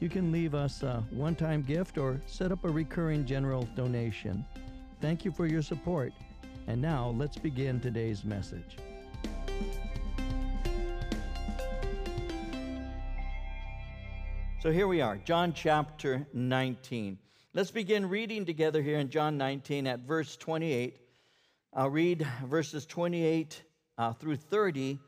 You 0.00 0.08
can 0.08 0.30
leave 0.30 0.54
us 0.54 0.84
a 0.84 1.02
one 1.10 1.34
time 1.34 1.62
gift 1.62 1.98
or 1.98 2.20
set 2.26 2.52
up 2.52 2.64
a 2.64 2.70
recurring 2.70 3.26
general 3.26 3.68
donation. 3.74 4.44
Thank 5.00 5.24
you 5.24 5.32
for 5.32 5.46
your 5.46 5.62
support. 5.62 6.12
And 6.68 6.80
now 6.80 7.14
let's 7.16 7.36
begin 7.36 7.80
today's 7.80 8.24
message. 8.24 8.76
So 14.60 14.70
here 14.70 14.86
we 14.86 15.00
are, 15.00 15.16
John 15.16 15.52
chapter 15.52 16.26
19. 16.32 17.18
Let's 17.54 17.70
begin 17.72 18.08
reading 18.08 18.44
together 18.44 18.82
here 18.82 18.98
in 18.98 19.10
John 19.10 19.36
19 19.36 19.88
at 19.88 20.00
verse 20.00 20.36
28. 20.36 21.00
I'll 21.74 21.90
read 21.90 22.26
verses 22.44 22.86
28 22.86 23.62
uh, 23.96 24.12
through 24.12 24.36
30, 24.36 24.98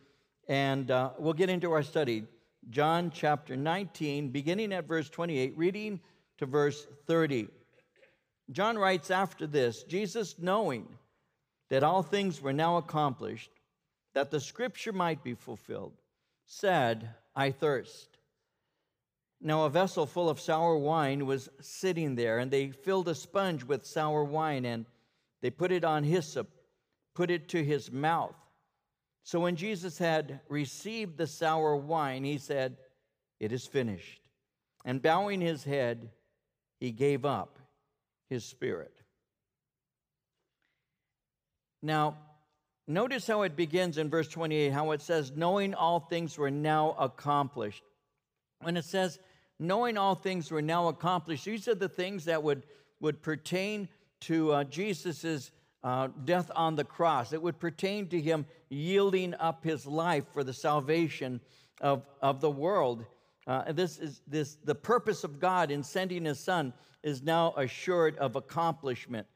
and 0.48 0.90
uh, 0.90 1.10
we'll 1.18 1.32
get 1.32 1.48
into 1.48 1.70
our 1.72 1.82
study. 1.82 2.24
John 2.68 3.10
chapter 3.10 3.56
19, 3.56 4.30
beginning 4.30 4.72
at 4.72 4.86
verse 4.86 5.08
28, 5.08 5.56
reading 5.56 6.00
to 6.38 6.46
verse 6.46 6.86
30. 7.06 7.48
John 8.50 8.78
writes 8.78 9.10
after 9.10 9.46
this 9.46 9.82
Jesus, 9.84 10.38
knowing 10.38 10.86
that 11.70 11.82
all 11.82 12.02
things 12.02 12.40
were 12.40 12.52
now 12.52 12.76
accomplished, 12.76 13.50
that 14.14 14.30
the 14.30 14.40
scripture 14.40 14.92
might 14.92 15.22
be 15.22 15.34
fulfilled, 15.34 15.94
said, 16.46 17.10
I 17.34 17.50
thirst. 17.52 18.18
Now, 19.40 19.64
a 19.64 19.70
vessel 19.70 20.04
full 20.04 20.28
of 20.28 20.40
sour 20.40 20.76
wine 20.76 21.24
was 21.24 21.48
sitting 21.60 22.14
there, 22.14 22.38
and 22.38 22.50
they 22.50 22.70
filled 22.70 23.08
a 23.08 23.14
sponge 23.14 23.64
with 23.64 23.86
sour 23.86 24.22
wine, 24.24 24.66
and 24.66 24.84
they 25.40 25.50
put 25.50 25.72
it 25.72 25.84
on 25.84 26.04
hyssop, 26.04 26.50
put 27.14 27.30
it 27.30 27.48
to 27.48 27.64
his 27.64 27.90
mouth. 27.90 28.34
So 29.22 29.40
when 29.40 29.56
Jesus 29.56 29.98
had 29.98 30.40
received 30.48 31.16
the 31.16 31.26
sour 31.26 31.76
wine, 31.76 32.24
he 32.24 32.38
said, 32.38 32.76
It 33.38 33.52
is 33.52 33.66
finished. 33.66 34.20
And 34.84 35.02
bowing 35.02 35.40
his 35.40 35.64
head, 35.64 36.10
he 36.78 36.90
gave 36.90 37.24
up 37.24 37.58
his 38.28 38.44
spirit. 38.44 38.92
Now, 41.82 42.16
notice 42.86 43.26
how 43.26 43.42
it 43.42 43.56
begins 43.56 43.98
in 43.98 44.10
verse 44.10 44.28
28, 44.28 44.72
how 44.72 44.90
it 44.92 45.02
says, 45.02 45.32
Knowing 45.34 45.74
all 45.74 46.00
things 46.00 46.38
were 46.38 46.50
now 46.50 46.92
accomplished. 46.98 47.82
When 48.62 48.76
it 48.76 48.84
says, 48.84 49.18
Knowing 49.58 49.98
all 49.98 50.14
things 50.14 50.50
were 50.50 50.62
now 50.62 50.88
accomplished, 50.88 51.44
these 51.44 51.68
are 51.68 51.74
the 51.74 51.88
things 51.88 52.24
that 52.24 52.42
would, 52.42 52.64
would 53.00 53.22
pertain 53.22 53.88
to 54.20 54.52
uh, 54.52 54.64
Jesus' 54.64 55.50
uh, 55.82 56.08
death 56.24 56.50
on 56.54 56.76
the 56.76 56.84
cross. 56.84 57.32
It 57.32 57.42
would 57.42 57.58
pertain 57.58 58.08
to 58.08 58.20
him 58.20 58.46
yielding 58.68 59.34
up 59.34 59.64
his 59.64 59.86
life 59.86 60.24
for 60.32 60.44
the 60.44 60.52
salvation 60.52 61.40
of, 61.80 62.04
of 62.20 62.40
the 62.40 62.50
world. 62.50 63.04
Uh, 63.46 63.72
this 63.72 63.98
is 63.98 64.20
this 64.26 64.56
the 64.64 64.74
purpose 64.74 65.24
of 65.24 65.40
God 65.40 65.70
in 65.70 65.82
sending 65.82 66.24
his 66.24 66.38
son 66.38 66.72
is 67.02 67.22
now 67.22 67.54
assured 67.56 68.16
of 68.18 68.36
accomplishment. 68.36 69.26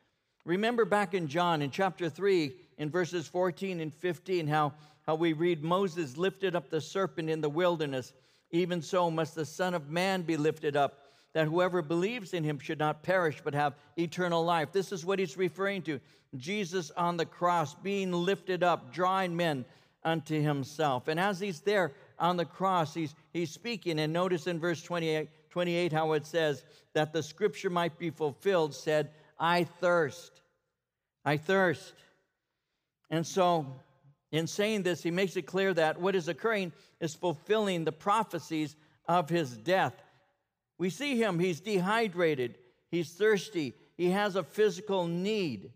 Remember 0.45 0.85
back 0.85 1.15
in 1.15 1.27
John 1.27 1.63
in 1.63 1.71
chapter 1.71 2.11
3 2.11 2.55
in 2.77 2.91
verses 2.91 3.27
14 3.27 3.81
and 3.81 3.93
15 3.93 4.47
how, 4.47 4.75
how 5.07 5.15
we 5.15 5.33
read 5.33 5.65
Moses 5.65 6.19
lifted 6.19 6.55
up 6.55 6.69
the 6.69 6.81
serpent 6.81 7.31
in 7.31 7.41
the 7.41 7.49
wilderness. 7.49 8.13
Even 8.51 8.83
so 8.83 9.11
must 9.11 9.35
the 9.35 9.47
Son 9.47 9.73
of 9.73 9.89
Man 9.89 10.23
be 10.23 10.37
lifted 10.37 10.77
up 10.77 10.99
that 11.35 11.49
whoever 11.49 11.83
believes 11.83 12.33
in 12.33 12.45
him 12.45 12.59
should 12.59 12.79
not 12.79 13.03
perish 13.03 13.41
but 13.45 13.55
have 13.55 13.75
eternal 13.99 14.45
life. 14.45 14.73
This 14.73 14.93
is 14.93 15.05
what 15.05 15.19
he's 15.19 15.37
referring 15.37 15.83
to 15.83 16.01
Jesus 16.37 16.91
on 16.93 17.17
the 17.17 17.27
cross 17.27 17.75
being 17.75 18.13
lifted 18.13 18.63
up, 18.63 18.93
drawing 18.93 19.37
men 19.37 19.65
unto 20.05 20.41
himself. 20.41 21.09
And 21.09 21.19
as 21.19 21.41
he's 21.41 21.61
there 21.61 21.93
on 22.19 22.37
the 22.37 22.45
cross, 22.45 22.95
he's, 22.95 23.15
he's 23.33 23.51
speaking. 23.51 23.99
And 23.99 24.13
notice 24.13 24.47
in 24.47 24.61
verse 24.61 24.83
28, 24.83 25.29
28 25.51 25.93
how 25.93 26.13
it 26.13 26.27
says 26.27 26.65
that 26.95 27.13
the 27.13 27.23
scripture 27.23 27.71
might 27.71 27.99
be 27.99 28.11
fulfilled, 28.11 28.75
said, 28.75 29.11
I 29.39 29.65
thirst. 29.65 30.41
I 31.25 31.37
thirst. 31.37 31.95
And 33.11 33.27
so, 33.27 33.67
in 34.31 34.47
saying 34.47 34.83
this, 34.83 35.03
he 35.03 35.11
makes 35.11 35.37
it 35.37 35.43
clear 35.43 35.75
that 35.75 36.01
what 36.01 36.15
is 36.15 36.29
occurring 36.29 36.73
is 37.01 37.15
fulfilling 37.15 37.85
the 37.85 37.93
prophecies 37.93 38.77
of 39.09 39.29
his 39.29 39.57
death. 39.57 39.95
We 40.79 40.91
see 40.91 41.17
him, 41.17 41.39
he's 41.39 41.61
dehydrated, 41.61 42.59
he's 42.91 43.13
thirsty, 43.13 43.75
he 43.97 44.11
has 44.11 44.37
a 44.37 44.43
physical 44.43 45.07
need. 45.07 45.71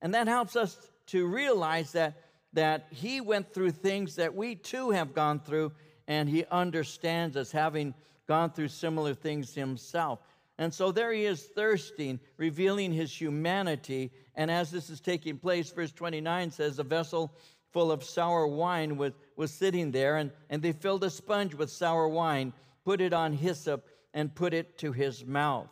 And 0.00 0.14
that 0.14 0.26
helps 0.26 0.56
us 0.56 0.76
to 1.08 1.26
realize 1.26 1.92
that, 1.92 2.14
that 2.54 2.86
he 2.90 3.20
went 3.20 3.52
through 3.52 3.72
things 3.72 4.16
that 4.16 4.34
we 4.34 4.54
too 4.54 4.90
have 4.90 5.14
gone 5.14 5.40
through, 5.40 5.72
and 6.08 6.28
he 6.28 6.44
understands 6.50 7.36
us, 7.36 7.52
having 7.52 7.94
gone 8.26 8.50
through 8.50 8.68
similar 8.68 9.14
things 9.14 9.54
himself. 9.54 10.20
And 10.58 10.72
so 10.72 10.92
there 10.92 11.12
he 11.12 11.24
is 11.24 11.44
thirsting, 11.56 12.20
revealing 12.36 12.92
his 12.92 13.12
humanity. 13.18 14.10
And 14.34 14.50
as 14.50 14.70
this 14.70 14.90
is 14.90 15.00
taking 15.00 15.38
place, 15.38 15.70
verse 15.70 15.92
29 15.92 16.50
says, 16.50 16.78
A 16.78 16.84
vessel 16.84 17.34
full 17.72 17.90
of 17.90 18.04
sour 18.04 18.46
wine 18.46 18.96
was, 18.96 19.12
was 19.36 19.50
sitting 19.50 19.90
there, 19.90 20.18
and, 20.18 20.30
and 20.50 20.62
they 20.62 20.72
filled 20.72 21.04
a 21.04 21.10
sponge 21.10 21.54
with 21.54 21.70
sour 21.70 22.08
wine, 22.08 22.52
put 22.84 23.00
it 23.00 23.12
on 23.12 23.32
hyssop, 23.32 23.86
and 24.14 24.34
put 24.34 24.54
it 24.54 24.78
to 24.78 24.92
his 24.92 25.24
mouth. 25.24 25.70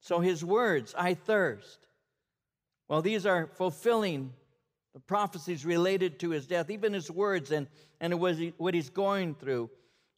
So 0.00 0.20
his 0.20 0.44
words, 0.44 0.94
I 0.96 1.14
thirst. 1.14 1.78
Well, 2.88 3.02
these 3.02 3.26
are 3.26 3.46
fulfilling 3.46 4.32
the 4.94 5.00
prophecies 5.00 5.64
related 5.64 6.18
to 6.20 6.30
his 6.30 6.46
death, 6.46 6.70
even 6.70 6.92
his 6.92 7.10
words 7.10 7.52
and, 7.52 7.68
and 8.00 8.18
what 8.18 8.74
he's 8.74 8.90
going 8.90 9.34
through 9.34 9.70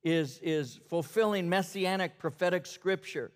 is, 0.03 0.39
is 0.43 0.81
fulfilling 0.89 1.49
messianic 1.49 2.19
prophetic 2.19 2.67
scripture. 2.67 3.31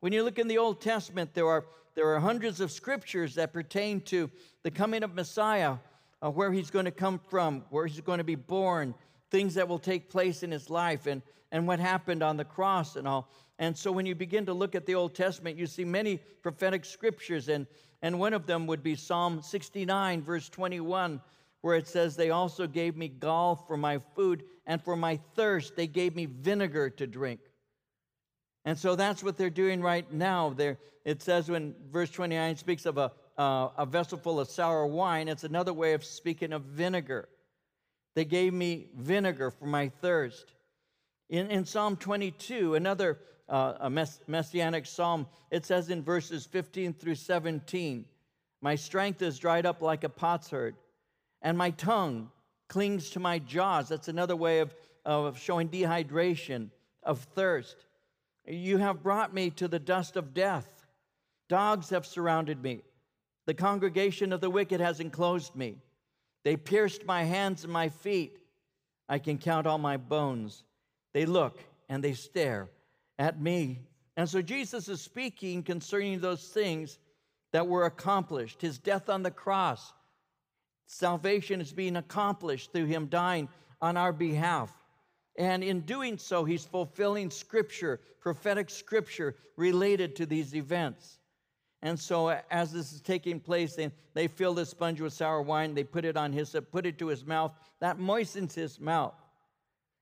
When 0.00 0.12
you 0.12 0.24
look 0.24 0.38
in 0.38 0.48
the 0.48 0.58
Old 0.58 0.80
Testament, 0.80 1.34
there 1.34 1.46
are, 1.46 1.64
there 1.94 2.08
are 2.08 2.20
hundreds 2.20 2.60
of 2.60 2.72
scriptures 2.72 3.36
that 3.36 3.52
pertain 3.52 4.00
to 4.02 4.30
the 4.62 4.70
coming 4.70 5.04
of 5.04 5.14
Messiah, 5.14 5.76
uh, 6.20 6.30
where 6.30 6.52
he's 6.52 6.70
going 6.70 6.86
to 6.86 6.90
come 6.90 7.20
from, 7.30 7.64
where 7.70 7.86
he's 7.86 8.00
going 8.00 8.18
to 8.18 8.24
be 8.24 8.34
born, 8.34 8.94
things 9.32 9.54
that 9.54 9.66
will 9.66 9.80
take 9.80 10.08
place 10.08 10.44
in 10.44 10.52
his 10.52 10.70
life. 10.70 11.08
And, 11.08 11.22
and 11.50 11.66
what 11.66 11.78
happened 11.78 12.22
on 12.22 12.36
the 12.36 12.44
cross 12.44 12.96
and 12.96 13.06
all. 13.06 13.28
And 13.58 13.76
so 13.76 13.92
when 13.92 14.06
you 14.06 14.14
begin 14.14 14.46
to 14.46 14.54
look 14.54 14.74
at 14.74 14.86
the 14.86 14.94
Old 14.94 15.14
Testament, 15.14 15.58
you 15.58 15.66
see 15.66 15.84
many 15.84 16.18
prophetic 16.42 16.84
scriptures, 16.84 17.48
and, 17.48 17.66
and 18.00 18.18
one 18.18 18.32
of 18.32 18.46
them 18.46 18.66
would 18.66 18.82
be 18.82 18.96
Psalm 18.96 19.42
69, 19.42 20.22
verse 20.22 20.48
21, 20.48 21.20
where 21.60 21.76
it 21.76 21.86
says, 21.86 22.16
They 22.16 22.30
also 22.30 22.66
gave 22.66 22.96
me 22.96 23.08
gall 23.08 23.54
for 23.54 23.76
my 23.76 23.98
food, 24.16 24.44
and 24.66 24.82
for 24.82 24.96
my 24.96 25.20
thirst, 25.34 25.76
they 25.76 25.86
gave 25.86 26.16
me 26.16 26.26
vinegar 26.26 26.88
to 26.90 27.06
drink. 27.06 27.40
And 28.64 28.78
so 28.78 28.96
that's 28.96 29.22
what 29.22 29.36
they're 29.36 29.50
doing 29.50 29.82
right 29.82 30.10
now. 30.12 30.50
There, 30.50 30.78
it 31.04 31.20
says 31.20 31.50
when 31.50 31.74
verse 31.90 32.10
29 32.10 32.56
speaks 32.56 32.86
of 32.86 32.96
a, 32.96 33.12
uh, 33.36 33.68
a 33.76 33.84
vessel 33.84 34.18
full 34.18 34.40
of 34.40 34.48
sour 34.48 34.86
wine, 34.86 35.28
it's 35.28 35.44
another 35.44 35.72
way 35.72 35.92
of 35.92 36.04
speaking 36.04 36.52
of 36.52 36.62
vinegar. 36.62 37.28
They 38.14 38.24
gave 38.24 38.52
me 38.52 38.88
vinegar 38.96 39.50
for 39.50 39.66
my 39.66 39.88
thirst. 39.88 40.52
In, 41.28 41.50
in 41.50 41.64
Psalm 41.64 41.96
22, 41.96 42.74
another 42.74 43.18
uh, 43.48 43.88
mess, 43.90 44.20
messianic 44.26 44.86
psalm, 44.86 45.26
it 45.50 45.64
says 45.64 45.90
in 45.90 46.02
verses 46.02 46.46
15 46.46 46.94
through 46.94 47.14
17, 47.14 48.04
My 48.60 48.74
strength 48.74 49.22
is 49.22 49.38
dried 49.38 49.66
up 49.66 49.80
like 49.80 50.04
a 50.04 50.08
potsherd, 50.08 50.74
and 51.40 51.56
my 51.56 51.70
tongue 51.70 52.30
clings 52.68 53.10
to 53.10 53.20
my 53.20 53.38
jaws. 53.38 53.88
That's 53.88 54.08
another 54.08 54.36
way 54.36 54.60
of, 54.60 54.74
of 55.04 55.38
showing 55.38 55.68
dehydration, 55.68 56.70
of 57.02 57.20
thirst. 57.34 57.86
You 58.46 58.78
have 58.78 59.02
brought 59.02 59.32
me 59.34 59.50
to 59.50 59.68
the 59.68 59.78
dust 59.78 60.16
of 60.16 60.34
death. 60.34 60.86
Dogs 61.48 61.90
have 61.90 62.06
surrounded 62.06 62.62
me. 62.62 62.82
The 63.46 63.54
congregation 63.54 64.32
of 64.32 64.40
the 64.40 64.50
wicked 64.50 64.80
has 64.80 65.00
enclosed 65.00 65.54
me. 65.54 65.78
They 66.44 66.56
pierced 66.56 67.04
my 67.04 67.24
hands 67.24 67.64
and 67.64 67.72
my 67.72 67.88
feet. 67.88 68.38
I 69.08 69.18
can 69.18 69.38
count 69.38 69.66
all 69.66 69.78
my 69.78 69.96
bones. 69.96 70.64
They 71.14 71.26
look 71.26 71.62
and 71.88 72.02
they 72.02 72.14
stare 72.14 72.68
at 73.18 73.40
me. 73.40 73.80
And 74.16 74.28
so 74.28 74.42
Jesus 74.42 74.88
is 74.88 75.00
speaking 75.00 75.62
concerning 75.62 76.20
those 76.20 76.48
things 76.48 76.98
that 77.52 77.66
were 77.66 77.84
accomplished 77.84 78.60
his 78.60 78.78
death 78.78 79.08
on 79.08 79.22
the 79.22 79.30
cross. 79.30 79.92
Salvation 80.86 81.60
is 81.60 81.72
being 81.72 81.96
accomplished 81.96 82.72
through 82.72 82.86
him 82.86 83.06
dying 83.06 83.48
on 83.80 83.96
our 83.96 84.12
behalf. 84.12 84.70
And 85.38 85.64
in 85.64 85.80
doing 85.80 86.18
so, 86.18 86.44
he's 86.44 86.64
fulfilling 86.64 87.30
scripture, 87.30 88.00
prophetic 88.20 88.68
scripture 88.68 89.36
related 89.56 90.16
to 90.16 90.26
these 90.26 90.54
events. 90.54 91.18
And 91.82 91.98
so, 91.98 92.28
as 92.50 92.72
this 92.72 92.92
is 92.92 93.00
taking 93.00 93.40
place, 93.40 93.74
they, 93.74 93.90
they 94.14 94.28
fill 94.28 94.54
the 94.54 94.64
sponge 94.64 95.00
with 95.00 95.12
sour 95.12 95.42
wine, 95.42 95.74
they 95.74 95.82
put 95.82 96.04
it 96.04 96.16
on 96.16 96.32
his, 96.32 96.54
put 96.70 96.86
it 96.86 96.98
to 96.98 97.08
his 97.08 97.26
mouth. 97.26 97.52
That 97.80 97.98
moistens 97.98 98.54
his 98.54 98.78
mouth. 98.78 99.20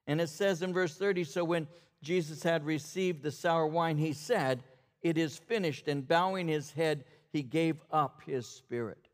And 0.07 0.21
it 0.21 0.29
says 0.29 0.61
in 0.61 0.75
verse 0.75 0.97
30 0.97 1.25
So 1.25 1.43
when 1.43 1.67
Jesus 2.03 2.43
had 2.43 2.67
received 2.67 3.23
the 3.23 3.31
sour 3.31 3.67
wine, 3.67 3.97
he 3.97 4.13
said, 4.13 4.63
It 5.01 5.17
is 5.17 5.39
finished. 5.39 5.89
And 5.89 6.07
bowing 6.07 6.49
his 6.49 6.71
head, 6.73 7.05
he 7.33 7.43
gave 7.43 7.83
up 7.91 8.21
his 8.27 8.47
spirit. 8.47 9.09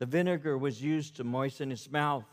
The 0.00 0.06
vinegar 0.06 0.58
was 0.58 0.82
used 0.82 1.16
to 1.16 1.24
moisten 1.24 1.70
his 1.70 1.90
mouth. 1.90 2.26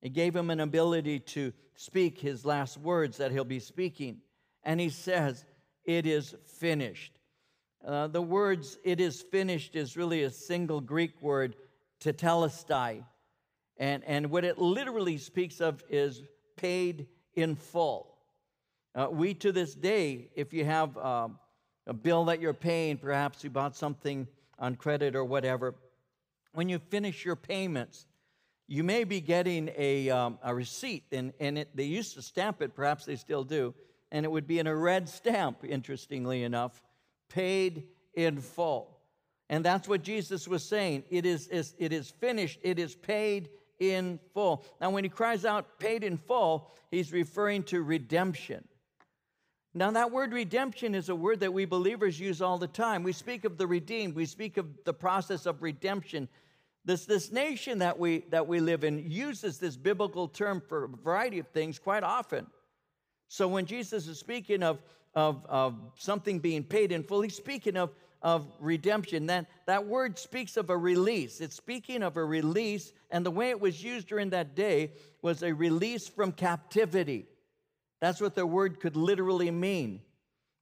It 0.00 0.12
gave 0.12 0.34
him 0.34 0.48
an 0.48 0.60
ability 0.60 1.18
to 1.20 1.52
speak 1.74 2.20
his 2.20 2.44
last 2.46 2.78
words 2.78 3.18
that 3.18 3.32
he'll 3.32 3.44
be 3.44 3.60
speaking. 3.60 4.22
And 4.62 4.80
he 4.80 4.88
says, 4.88 5.44
It 5.84 6.06
is 6.06 6.34
finished. 6.46 7.17
Uh, 7.86 8.06
the 8.08 8.22
words, 8.22 8.78
it 8.84 9.00
is 9.00 9.22
finished, 9.22 9.76
is 9.76 9.96
really 9.96 10.24
a 10.24 10.30
single 10.30 10.80
Greek 10.80 11.20
word, 11.22 11.54
tetelestai. 12.00 13.04
And, 13.76 14.02
and 14.04 14.30
what 14.30 14.44
it 14.44 14.58
literally 14.58 15.18
speaks 15.18 15.60
of 15.60 15.82
is 15.88 16.22
paid 16.56 17.06
in 17.34 17.54
full. 17.54 18.14
Uh, 18.94 19.08
we, 19.10 19.34
to 19.34 19.52
this 19.52 19.74
day, 19.74 20.28
if 20.34 20.52
you 20.52 20.64
have 20.64 20.96
uh, 20.98 21.28
a 21.86 21.92
bill 21.92 22.24
that 22.24 22.40
you're 22.40 22.52
paying, 22.52 22.96
perhaps 22.96 23.44
you 23.44 23.50
bought 23.50 23.76
something 23.76 24.26
on 24.58 24.74
credit 24.74 25.14
or 25.14 25.24
whatever, 25.24 25.74
when 26.52 26.68
you 26.68 26.80
finish 26.80 27.24
your 27.24 27.36
payments, 27.36 28.06
you 28.66 28.82
may 28.82 29.04
be 29.04 29.20
getting 29.20 29.70
a, 29.76 30.10
um, 30.10 30.38
a 30.42 30.54
receipt, 30.54 31.04
and, 31.12 31.32
and 31.38 31.58
it, 31.58 31.68
they 31.74 31.84
used 31.84 32.14
to 32.14 32.22
stamp 32.22 32.60
it, 32.60 32.74
perhaps 32.74 33.04
they 33.04 33.16
still 33.16 33.44
do, 33.44 33.72
and 34.10 34.24
it 34.26 34.28
would 34.28 34.46
be 34.46 34.58
in 34.58 34.66
a 34.66 34.74
red 34.74 35.08
stamp, 35.08 35.64
interestingly 35.64 36.42
enough, 36.42 36.82
paid 37.28 37.84
in 38.14 38.40
full. 38.40 38.98
And 39.50 39.64
that's 39.64 39.88
what 39.88 40.02
Jesus 40.02 40.46
was 40.46 40.62
saying. 40.62 41.04
It 41.10 41.24
is, 41.24 41.48
is, 41.48 41.74
it 41.78 41.92
is 41.92 42.10
finished, 42.10 42.60
it 42.62 42.78
is 42.78 42.94
paid 42.94 43.48
in 43.78 44.18
full. 44.34 44.64
Now, 44.80 44.90
when 44.90 45.04
he 45.04 45.10
cries 45.10 45.44
out 45.44 45.78
paid 45.78 46.04
in 46.04 46.16
full, 46.16 46.70
he's 46.90 47.12
referring 47.12 47.62
to 47.64 47.82
redemption. 47.82 48.66
Now, 49.74 49.90
that 49.92 50.10
word 50.10 50.32
redemption 50.32 50.94
is 50.94 51.08
a 51.08 51.14
word 51.14 51.40
that 51.40 51.52
we 51.52 51.64
believers 51.64 52.18
use 52.18 52.42
all 52.42 52.58
the 52.58 52.66
time. 52.66 53.02
We 53.02 53.12
speak 53.12 53.44
of 53.44 53.58
the 53.58 53.66
redeemed, 53.66 54.14
we 54.14 54.26
speak 54.26 54.56
of 54.56 54.66
the 54.84 54.94
process 54.94 55.46
of 55.46 55.62
redemption. 55.62 56.28
This, 56.84 57.04
this 57.04 57.30
nation 57.30 57.78
that 57.80 57.98
we, 57.98 58.24
that 58.30 58.46
we 58.46 58.60
live 58.60 58.82
in 58.82 59.10
uses 59.10 59.58
this 59.58 59.76
biblical 59.76 60.26
term 60.26 60.62
for 60.66 60.84
a 60.84 60.88
variety 60.88 61.38
of 61.38 61.46
things 61.48 61.78
quite 61.78 62.02
often. 62.02 62.46
So 63.28 63.46
when 63.46 63.66
Jesus 63.66 64.06
is 64.06 64.18
speaking 64.18 64.62
of, 64.62 64.80
of, 65.18 65.44
of 65.48 65.74
something 65.96 66.38
being 66.38 66.62
paid 66.62 66.92
in 66.92 67.02
full, 67.02 67.22
he's 67.22 67.34
speaking 67.34 67.76
of, 67.76 67.90
of 68.22 68.46
redemption. 68.60 69.26
That, 69.26 69.46
that 69.66 69.84
word 69.84 70.16
speaks 70.16 70.56
of 70.56 70.70
a 70.70 70.76
release. 70.76 71.40
It's 71.40 71.56
speaking 71.56 72.04
of 72.04 72.16
a 72.16 72.24
release, 72.24 72.92
and 73.10 73.26
the 73.26 73.32
way 73.32 73.50
it 73.50 73.60
was 73.60 73.82
used 73.82 74.06
during 74.06 74.30
that 74.30 74.54
day 74.54 74.92
was 75.20 75.42
a 75.42 75.52
release 75.52 76.06
from 76.06 76.30
captivity. 76.30 77.26
That's 78.00 78.20
what 78.20 78.36
the 78.36 78.46
word 78.46 78.78
could 78.78 78.94
literally 78.94 79.50
mean. 79.50 80.02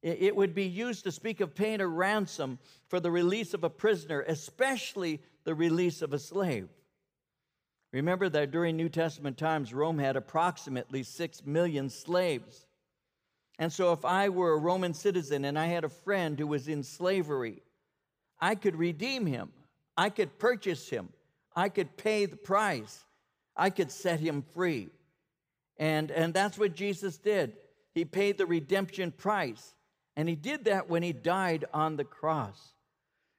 It 0.03 0.35
would 0.35 0.55
be 0.55 0.65
used 0.65 1.05
to 1.05 1.13
speak 1.13 1.41
of 1.41 1.55
paying 1.55 1.83
a 1.83 1.87
ransom 1.87 2.59
for 2.89 2.99
the 2.99 3.11
release 3.11 3.53
of 3.53 3.63
a 3.63 3.69
prisoner, 3.69 4.25
especially 4.27 5.21
the 5.45 5.55
release 5.55 6.01
of 6.01 6.15
a 6.15 6.19
slave. 6.19 6.69
Remember 7.93 8.29
that 8.31 8.53
during 8.53 8.77
New 8.77 8.89
Testament 8.89 9.37
times, 9.37 9.75
Rome 9.75 9.99
had 9.99 10.17
approximately 10.17 11.03
six 11.03 11.45
million 11.45 11.91
slaves. 11.91 12.66
And 13.59 13.73
so, 13.73 13.93
if 13.93 14.05
I 14.05 14.29
were 14.29 14.53
a 14.53 14.59
Roman 14.59 14.93
citizen 14.93 15.45
and 15.45 15.59
I 15.59 15.67
had 15.67 15.85
a 15.85 15.89
friend 15.89 16.39
who 16.39 16.47
was 16.47 16.69
in 16.69 16.83
slavery, 16.83 17.63
I 18.39 18.55
could 18.55 18.77
redeem 18.77 19.25
him, 19.27 19.51
I 19.97 20.11
could 20.11 20.39
purchase 20.39 20.89
him, 20.91 21.09
I 21.55 21.71
could 21.71 21.97
pay 21.97 22.27
the 22.27 22.37
price, 22.37 23.05
I 23.57 23.71
could 23.71 23.91
set 23.91 24.21
him 24.21 24.43
free. 24.55 24.91
And, 25.79 26.11
and 26.11 26.33
that's 26.35 26.59
what 26.59 26.75
Jesus 26.75 27.19
did. 27.19 27.55
He 27.95 28.05
paid 28.05 28.39
the 28.39 28.47
redemption 28.47 29.11
price. 29.11 29.75
And 30.17 30.29
he 30.29 30.35
did 30.35 30.65
that 30.65 30.89
when 30.89 31.03
he 31.03 31.13
died 31.13 31.67
on 31.75 31.97
the 31.97 32.05
cross. 32.05 32.73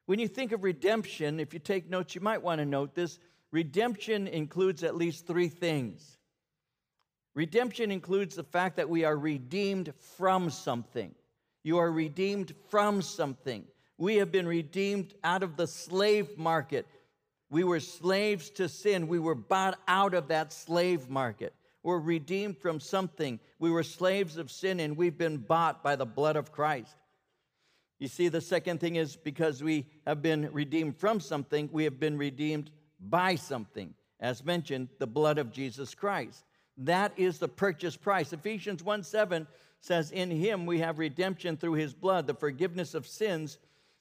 When 0.05 0.19
you 0.19 0.27
think 0.27 0.51
of 0.51 0.63
redemption, 0.63 1.39
if 1.39 1.53
you 1.53 1.59
take 1.59 1.89
notes, 1.89 2.15
you 2.15 2.21
might 2.21 2.41
want 2.41 2.59
to 2.59 2.65
note 2.65 2.95
this. 2.95 3.19
Redemption 3.51 4.27
includes 4.27 4.83
at 4.83 4.95
least 4.95 5.25
three 5.25 5.49
things. 5.49 6.16
Redemption 7.37 7.91
includes 7.91 8.35
the 8.35 8.43
fact 8.43 8.77
that 8.77 8.89
we 8.89 9.03
are 9.03 9.15
redeemed 9.15 9.93
from 10.17 10.49
something. 10.49 11.13
You 11.63 11.77
are 11.77 11.91
redeemed 11.91 12.55
from 12.69 13.03
something. 13.03 13.63
We 13.99 14.15
have 14.15 14.31
been 14.31 14.47
redeemed 14.47 15.13
out 15.23 15.43
of 15.43 15.55
the 15.55 15.67
slave 15.67 16.35
market. 16.39 16.87
We 17.51 17.63
were 17.63 17.79
slaves 17.79 18.49
to 18.51 18.67
sin. 18.67 19.07
We 19.07 19.19
were 19.19 19.35
bought 19.35 19.77
out 19.87 20.15
of 20.15 20.29
that 20.29 20.51
slave 20.51 21.11
market. 21.11 21.53
We're 21.83 21.99
redeemed 21.99 22.57
from 22.57 22.79
something. 22.79 23.39
We 23.59 23.69
were 23.69 23.83
slaves 23.83 24.37
of 24.37 24.49
sin 24.49 24.79
and 24.79 24.97
we've 24.97 25.19
been 25.19 25.37
bought 25.37 25.83
by 25.83 25.95
the 25.95 26.07
blood 26.07 26.37
of 26.37 26.51
Christ. 26.51 26.95
You 27.99 28.07
see, 28.07 28.29
the 28.29 28.41
second 28.41 28.79
thing 28.79 28.95
is 28.95 29.15
because 29.15 29.61
we 29.61 29.85
have 30.07 30.23
been 30.23 30.51
redeemed 30.51 30.97
from 30.97 31.19
something, 31.19 31.69
we 31.71 31.83
have 31.83 31.99
been 31.99 32.17
redeemed 32.17 32.71
by 32.99 33.35
something. 33.35 33.93
As 34.19 34.43
mentioned, 34.43 34.89
the 34.97 35.05
blood 35.05 35.37
of 35.37 35.51
Jesus 35.51 35.93
Christ. 35.93 36.43
That 36.77 37.13
is 37.17 37.39
the 37.39 37.47
purchase 37.47 37.97
price. 37.97 38.33
Ephesians 38.33 38.83
1 38.83 39.03
7 39.03 39.47
says, 39.81 40.11
In 40.11 40.29
him 40.29 40.65
we 40.65 40.79
have 40.79 40.99
redemption 40.99 41.57
through 41.57 41.73
his 41.73 41.93
blood, 41.93 42.27
the 42.27 42.33
forgiveness 42.33 42.93
of 42.93 43.07
sins 43.07 43.57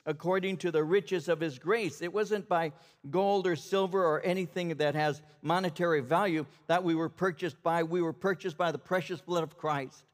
according 0.07 0.57
to 0.57 0.71
the 0.71 0.85
riches 0.85 1.29
of 1.29 1.41
his 1.41 1.59
grace. 1.59 2.01
It 2.01 2.13
wasn't 2.13 2.49
by 2.49 2.73
gold 3.11 3.47
or 3.47 3.57
silver 3.57 4.05
or 4.05 4.23
anything 4.23 4.77
that 4.77 4.95
has 4.95 5.21
monetary 5.43 6.01
value 6.01 6.47
that 6.69 6.85
we 6.85 6.95
were 6.95 7.09
purchased 7.09 7.61
by. 7.63 7.83
We 7.83 8.01
were 8.01 8.13
purchased 8.13 8.57
by 8.57 8.71
the 8.71 8.79
precious 8.79 9.21
blood 9.21 9.43
of 9.43 9.59
Christ. 9.59 10.05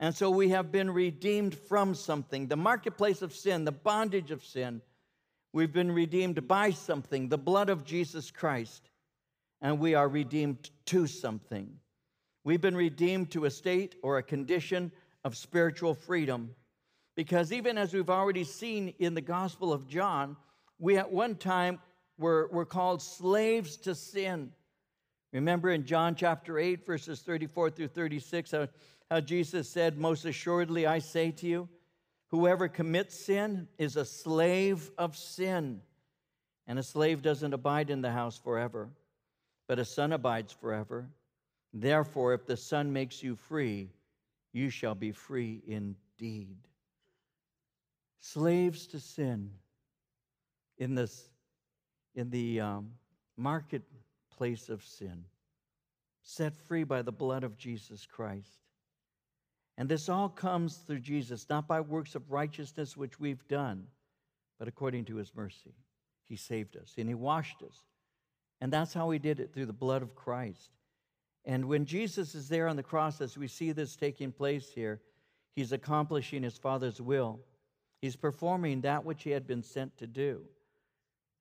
And 0.00 0.14
so 0.14 0.30
we 0.30 0.48
have 0.48 0.72
been 0.72 0.90
redeemed 0.90 1.54
from 1.54 1.94
something 1.94 2.48
the 2.48 2.56
marketplace 2.56 3.22
of 3.22 3.34
sin, 3.34 3.64
the 3.64 3.72
bondage 3.72 4.30
of 4.30 4.44
sin. 4.44 4.80
We've 5.52 5.72
been 5.72 5.92
redeemed 5.92 6.48
by 6.48 6.70
something, 6.70 7.28
the 7.28 7.38
blood 7.38 7.68
of 7.68 7.84
Jesus 7.84 8.30
Christ. 8.30 8.88
And 9.64 9.80
we 9.80 9.94
are 9.96 10.08
redeemed 10.08 10.70
to 10.86 11.08
something. 11.08 11.68
We've 12.44 12.60
been 12.60 12.76
redeemed 12.76 13.32
to 13.32 13.46
a 13.46 13.50
state 13.50 13.96
or 14.04 14.18
a 14.18 14.22
condition 14.22 14.92
of 15.24 15.36
spiritual 15.36 15.94
freedom. 15.94 16.54
Because 17.16 17.52
even 17.52 17.76
as 17.76 17.92
we've 17.92 18.10
already 18.10 18.44
seen 18.44 18.94
in 19.00 19.14
the 19.14 19.20
Gospel 19.20 19.72
of 19.72 19.88
John, 19.88 20.36
we 20.78 20.96
at 20.98 21.10
one 21.10 21.34
time 21.34 21.80
were, 22.16 22.48
were 22.52 22.66
called 22.66 23.02
slaves 23.02 23.76
to 23.78 23.96
sin. 23.96 24.52
Remember 25.32 25.70
in 25.70 25.84
John 25.84 26.14
chapter 26.14 26.60
8, 26.60 26.86
verses 26.86 27.22
34 27.22 27.70
through 27.70 27.88
36, 27.88 28.52
how 28.52 28.68
how 29.10 29.20
Jesus 29.20 29.68
said, 29.68 29.98
Most 29.98 30.24
assuredly, 30.24 30.86
I 30.86 30.98
say 30.98 31.30
to 31.32 31.46
you, 31.46 31.68
whoever 32.28 32.68
commits 32.68 33.14
sin 33.14 33.68
is 33.78 33.96
a 33.96 34.04
slave 34.04 34.90
of 34.98 35.16
sin. 35.16 35.80
And 36.66 36.78
a 36.78 36.82
slave 36.82 37.22
doesn't 37.22 37.52
abide 37.52 37.90
in 37.90 38.00
the 38.00 38.10
house 38.10 38.38
forever, 38.38 38.88
but 39.66 39.78
a 39.78 39.84
son 39.84 40.12
abides 40.12 40.52
forever. 40.52 41.08
Therefore, 41.72 42.34
if 42.34 42.46
the 42.46 42.56
Son 42.56 42.92
makes 42.92 43.22
you 43.22 43.34
free, 43.34 43.90
you 44.52 44.70
shall 44.70 44.94
be 44.94 45.10
free 45.10 45.60
indeed. 45.66 46.56
Slaves 48.20 48.86
to 48.88 49.00
sin 49.00 49.50
in, 50.78 50.94
this, 50.94 51.28
in 52.14 52.30
the 52.30 52.60
um, 52.60 52.92
marketplace 53.36 54.68
of 54.68 54.84
sin, 54.84 55.24
set 56.22 56.56
free 56.56 56.84
by 56.84 57.02
the 57.02 57.12
blood 57.12 57.42
of 57.42 57.58
Jesus 57.58 58.06
Christ. 58.06 58.60
And 59.76 59.88
this 59.88 60.08
all 60.08 60.28
comes 60.28 60.76
through 60.76 61.00
Jesus, 61.00 61.48
not 61.50 61.66
by 61.66 61.80
works 61.80 62.14
of 62.14 62.30
righteousness 62.30 62.96
which 62.96 63.18
we've 63.18 63.46
done, 63.48 63.88
but 64.60 64.68
according 64.68 65.06
to 65.06 65.16
his 65.16 65.34
mercy. 65.34 65.74
He 66.22 66.36
saved 66.36 66.76
us 66.76 66.94
and 66.96 67.08
he 67.08 67.14
washed 67.14 67.62
us. 67.62 67.82
And 68.64 68.72
that's 68.72 68.94
how 68.94 69.10
he 69.10 69.18
did 69.18 69.40
it 69.40 69.52
through 69.52 69.66
the 69.66 69.74
blood 69.74 70.00
of 70.00 70.14
Christ. 70.14 70.70
And 71.44 71.66
when 71.66 71.84
Jesus 71.84 72.34
is 72.34 72.48
there 72.48 72.66
on 72.66 72.76
the 72.76 72.82
cross, 72.82 73.20
as 73.20 73.36
we 73.36 73.46
see 73.46 73.72
this 73.72 73.94
taking 73.94 74.32
place 74.32 74.70
here, 74.74 75.02
he's 75.54 75.72
accomplishing 75.72 76.42
his 76.42 76.56
Father's 76.56 76.98
will. 76.98 77.40
He's 78.00 78.16
performing 78.16 78.80
that 78.80 79.04
which 79.04 79.22
he 79.22 79.32
had 79.32 79.46
been 79.46 79.62
sent 79.62 79.98
to 79.98 80.06
do. 80.06 80.40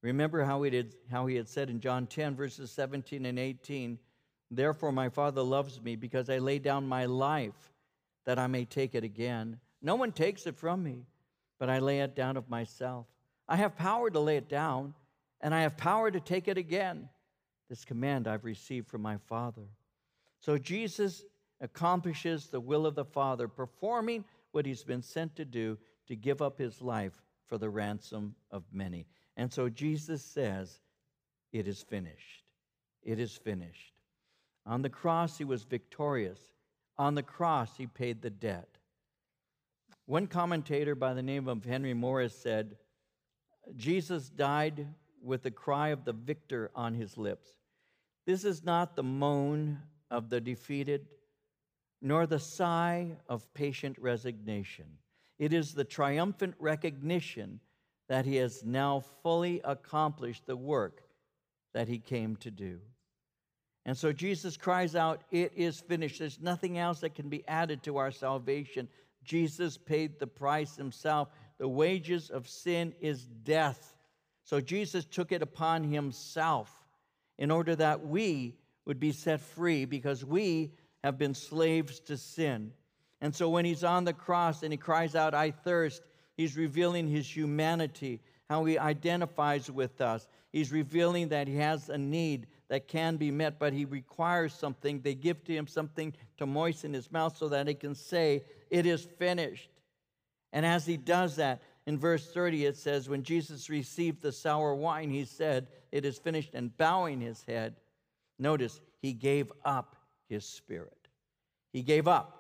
Remember 0.02 0.44
how 0.44 0.64
he, 0.64 0.70
did, 0.70 0.96
how 1.10 1.26
he 1.28 1.38
had 1.38 1.48
said 1.48 1.70
in 1.70 1.80
John 1.80 2.08
10, 2.08 2.36
verses 2.36 2.72
17 2.72 3.26
and 3.26 3.40
18, 3.40 4.00
Therefore 4.52 4.92
my 4.92 5.08
Father 5.08 5.44
loves 5.44 5.82
me 5.82 5.96
because 5.96 6.30
I 6.30 6.40
lay 6.40 6.60
down 6.60 6.86
my 6.90 7.06
life 7.06 7.72
that 8.26 8.38
I 8.38 8.48
may 8.48 8.66
take 8.66 8.96
it 8.96 9.06
again. 9.06 9.62
No 9.82 9.96
one 9.96 10.12
takes 10.12 10.46
it 10.46 10.58
from 10.58 10.84
me, 10.84 11.06
but 11.58 11.70
I 11.70 11.80
lay 11.80 12.02
it 12.02 12.18
down 12.18 12.36
of 12.36 12.50
myself. 12.50 13.06
I 13.48 13.56
have 13.56 13.78
power 13.78 14.10
to 14.10 14.20
lay 14.20 14.36
it 14.36 14.50
down, 14.50 14.94
and 15.40 15.56
I 15.56 15.62
have 15.62 15.78
power 15.78 16.12
to 16.12 16.20
take 16.20 16.50
it 16.50 16.58
again. 16.58 17.08
This 17.74 17.86
command 17.86 18.28
I've 18.28 18.46
received 18.46 18.88
from 18.88 19.02
my 19.02 19.18
Father. 19.18 19.64
So 20.40 20.60
Jesus 20.60 21.24
accomplishes 21.60 22.46
the 22.46 22.60
will 22.60 22.86
of 22.86 22.94
the 22.94 23.04
Father, 23.04 23.48
performing 23.48 24.26
what 24.52 24.68
he's 24.68 24.84
been 24.84 25.02
sent 25.02 25.36
to 25.38 25.44
do 25.44 25.80
to 26.06 26.16
give 26.16 26.40
up 26.40 26.60
his 26.60 26.84
life 26.84 27.20
for 27.48 27.58
the 27.58 27.72
ransom 27.72 28.36
of 28.52 28.64
many. 28.72 29.08
And 29.38 29.52
so 29.52 29.70
Jesus 29.70 30.24
says, 30.24 30.82
It 31.52 31.68
is 31.68 31.82
finished. 31.82 32.44
It 33.02 33.18
is 33.18 33.36
finished. 33.38 33.96
On 34.68 34.84
the 34.84 34.90
cross, 34.92 35.40
he 35.40 35.44
was 35.44 35.64
victorious. 35.64 36.40
On 37.00 37.16
the 37.16 37.24
cross, 37.24 37.76
he 37.76 37.88
paid 37.88 38.22
the 38.22 38.30
debt. 38.30 38.78
One 40.06 40.28
commentator 40.28 40.94
by 40.94 41.16
the 41.16 41.24
name 41.24 41.48
of 41.48 41.66
Henry 41.66 41.96
Morris 41.96 42.38
said, 42.38 42.78
Jesus 43.76 44.30
died 44.30 44.90
with 45.24 45.42
the 45.42 45.50
cry 45.50 45.88
of 45.88 46.06
the 46.06 46.14
victor 46.14 46.70
on 46.76 46.94
his 46.94 47.18
lips. 47.18 47.50
This 48.26 48.46
is 48.46 48.64
not 48.64 48.96
the 48.96 49.04
moan 49.04 49.80
of 50.10 50.30
the 50.30 50.40
defeated, 50.40 51.08
nor 52.02 52.26
the 52.26 52.40
sigh 52.40 53.18
of 53.28 53.54
patient 53.54 53.98
resignation. 54.00 54.86
It 55.40 55.54
is 55.54 55.74
the 55.74 55.84
triumphant 55.84 56.56
recognition 56.60 57.60
that 58.08 58.26
he 58.26 58.36
has 58.38 58.64
now 58.64 59.02
fully 59.24 59.62
accomplished 59.64 60.46
the 60.46 60.56
work 60.56 61.02
that 61.74 61.88
he 61.88 62.00
came 62.00 62.36
to 62.38 62.52
do. 62.52 62.80
And 63.86 63.98
so 63.98 64.14
Jesus 64.14 64.56
cries 64.56 64.96
out, 64.96 65.24
It 65.32 65.54
is 65.56 65.80
finished. 65.82 66.20
There's 66.20 66.40
nothing 66.40 66.78
else 66.78 67.02
that 67.02 67.16
can 67.16 67.30
be 67.30 67.46
added 67.48 67.84
to 67.84 67.98
our 67.98 68.12
salvation. 68.12 68.88
Jesus 69.24 69.78
paid 69.78 70.20
the 70.20 70.28
price 70.28 70.76
himself. 70.76 71.30
The 71.58 71.68
wages 71.68 72.30
of 72.30 72.48
sin 72.48 72.94
is 73.02 73.26
death. 73.26 73.96
So 74.44 74.62
Jesus 74.62 75.06
took 75.06 75.32
it 75.32 75.42
upon 75.42 75.84
himself 75.84 76.83
in 77.38 77.52
order 77.52 77.76
that 77.76 78.06
we 78.06 78.56
would 78.86 79.00
be 79.00 79.12
set 79.12 79.42
free 79.42 79.86
because 79.86 80.24
we 80.24 80.72
have 81.04 81.18
been 81.18 81.34
slaves 81.34 82.00
to 82.02 82.18
sin. 82.18 82.72
And 83.22 83.34
so 83.34 83.50
when 83.50 83.66
he's 83.66 83.84
on 83.84 84.04
the 84.04 84.14
cross 84.14 84.64
and 84.64 84.74
he 84.74 84.78
cries 84.78 85.16
out, 85.16 85.34
I 85.34 85.52
thirst, 85.52 86.02
he's 86.36 86.58
revealing 86.58 87.08
his 87.08 87.34
humanity, 87.34 88.22
how 88.50 88.66
he 88.66 88.78
identifies 88.78 89.72
with 89.72 90.02
us. 90.02 90.28
He's 90.52 90.72
revealing 90.72 91.30
that 91.30 91.48
he 91.48 91.56
has 91.56 91.90
a 91.90 91.98
need 91.98 92.48
that 92.70 92.88
can 92.88 93.18
be 93.18 93.32
met, 93.32 93.60
but 93.60 93.74
he 93.74 93.86
requires 93.86 94.54
something. 94.54 95.02
They 95.02 95.16
give 95.16 95.44
to 95.46 95.54
him 95.54 95.68
something 95.68 96.14
to 96.38 96.46
moisten 96.46 96.94
his 96.94 97.12
mouth 97.12 97.38
so 97.38 97.50
that 97.50 97.68
he 97.68 97.74
can 97.74 97.96
say, 97.96 98.44
It 98.70 98.86
is 98.86 99.04
finished. 99.04 99.70
And 100.52 100.66
as 100.66 100.86
he 100.86 100.98
does 100.98 101.38
that, 101.38 101.62
in 101.86 101.98
verse 101.98 102.32
30, 102.32 102.66
it 102.66 102.78
says, 102.78 103.10
When 103.10 103.24
Jesus 103.24 103.70
received 103.70 104.22
the 104.22 104.32
sour 104.32 104.76
wine, 104.76 105.10
he 105.10 105.26
said, 105.26 105.68
It 105.94 106.06
is 106.06 106.18
finished. 106.18 106.56
And 106.56 106.76
bowing 106.76 107.22
his 107.22 107.46
head, 107.48 107.76
notice, 108.40 108.82
he 109.00 109.14
gave 109.14 109.52
up 109.64 109.96
his 110.28 110.44
spirit. 110.44 111.08
He 111.72 111.84
gave 111.84 112.08
up. 112.08 112.40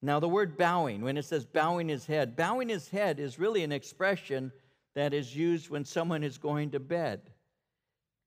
Now, 0.00 0.18
the 0.18 0.28
word 0.28 0.56
bowing, 0.56 1.02
when 1.02 1.18
it 1.18 1.26
says 1.26 1.44
bowing 1.44 1.88
his 1.88 2.06
head, 2.06 2.36
bowing 2.36 2.70
his 2.70 2.88
head 2.88 3.20
is 3.20 3.38
really 3.38 3.64
an 3.64 3.72
expression 3.72 4.50
that 4.94 5.12
is 5.12 5.36
used 5.36 5.68
when 5.68 5.84
someone 5.84 6.24
is 6.24 6.38
going 6.38 6.70
to 6.70 6.80
bed. 6.80 7.20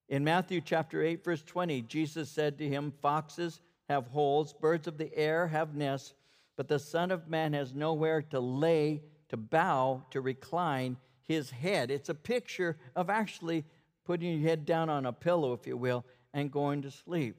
In 0.07 0.23
Matthew 0.23 0.61
chapter 0.61 1.03
8, 1.03 1.23
verse 1.23 1.41
20, 1.41 1.81
Jesus 1.81 2.29
said 2.29 2.59
to 2.59 2.67
him, 2.67 2.93
Foxes 3.01 3.59
have 3.89 4.07
holes, 4.07 4.53
birds 4.53 4.87
of 4.87 4.99
the 4.99 5.13
air 5.17 5.47
have 5.47 5.75
nests, 5.75 6.13
but 6.57 6.67
the 6.67 6.79
Son 6.79 7.09
of 7.09 7.27
Man 7.27 7.53
has 7.53 7.73
nowhere 7.73 8.21
to 8.21 8.39
lay, 8.39 9.01
to 9.29 9.37
bow, 9.37 10.03
to 10.11 10.21
recline 10.21 10.97
his 11.27 11.49
head. 11.49 11.89
It's 11.89 12.09
a 12.09 12.15
picture 12.15 12.77
of 12.95 13.09
actually 13.09 13.65
putting 14.07 14.39
your 14.39 14.49
head 14.49 14.65
down 14.65 14.89
on 14.89 15.05
a 15.05 15.13
pillow, 15.13 15.53
if 15.53 15.67
you 15.67 15.77
will, 15.77 16.05
and 16.33 16.49
going 16.49 16.81
to 16.81 16.89
sleep. 16.89 17.35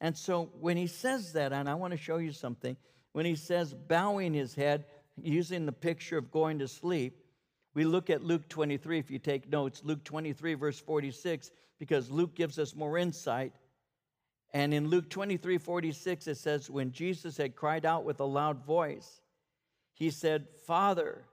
And 0.00 0.16
so 0.16 0.50
when 0.60 0.76
he 0.76 0.86
says 0.86 1.32
that, 1.32 1.52
and 1.52 1.68
I 1.68 1.74
want 1.74 1.90
to 1.90 1.98
show 1.98 2.18
you 2.18 2.32
something, 2.32 2.76
when 3.12 3.26
he 3.26 3.34
says 3.34 3.74
bowing 3.74 4.32
his 4.32 4.54
head, 4.54 4.84
using 5.20 5.66
the 5.66 5.72
picture 5.72 6.16
of 6.16 6.30
going 6.30 6.60
to 6.60 6.68
sleep, 6.68 7.20
we 7.74 7.84
look 7.84 8.10
at 8.10 8.22
Luke 8.22 8.48
23, 8.48 8.98
if 8.98 9.10
you 9.10 9.18
take 9.18 9.50
notes, 9.50 9.82
Luke 9.84 10.04
23, 10.04 10.54
verse 10.54 10.78
46, 10.78 11.50
because 11.78 12.10
Luke 12.10 12.34
gives 12.34 12.58
us 12.58 12.74
more 12.74 12.96
insight. 12.96 13.52
And 14.54 14.72
in 14.72 14.88
Luke 14.88 15.10
23, 15.10 15.58
46, 15.58 16.28
it 16.28 16.36
says, 16.36 16.70
When 16.70 16.92
Jesus 16.92 17.36
had 17.36 17.56
cried 17.56 17.84
out 17.84 18.04
with 18.04 18.20
a 18.20 18.24
loud 18.24 18.64
voice, 18.64 19.20
he 19.94 20.10
said, 20.10 20.46
Father, 20.66 21.24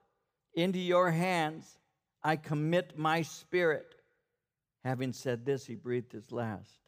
into 0.56 0.80
your 0.80 1.12
hands 1.12 1.78
I 2.24 2.36
commit 2.36 2.98
my 2.98 3.22
spirit. 3.22 3.95
Having 4.86 5.14
said 5.14 5.46
this, 5.46 5.66
he 5.66 5.76
breathed 5.76 6.14
his 6.14 6.32
last. 6.32 6.80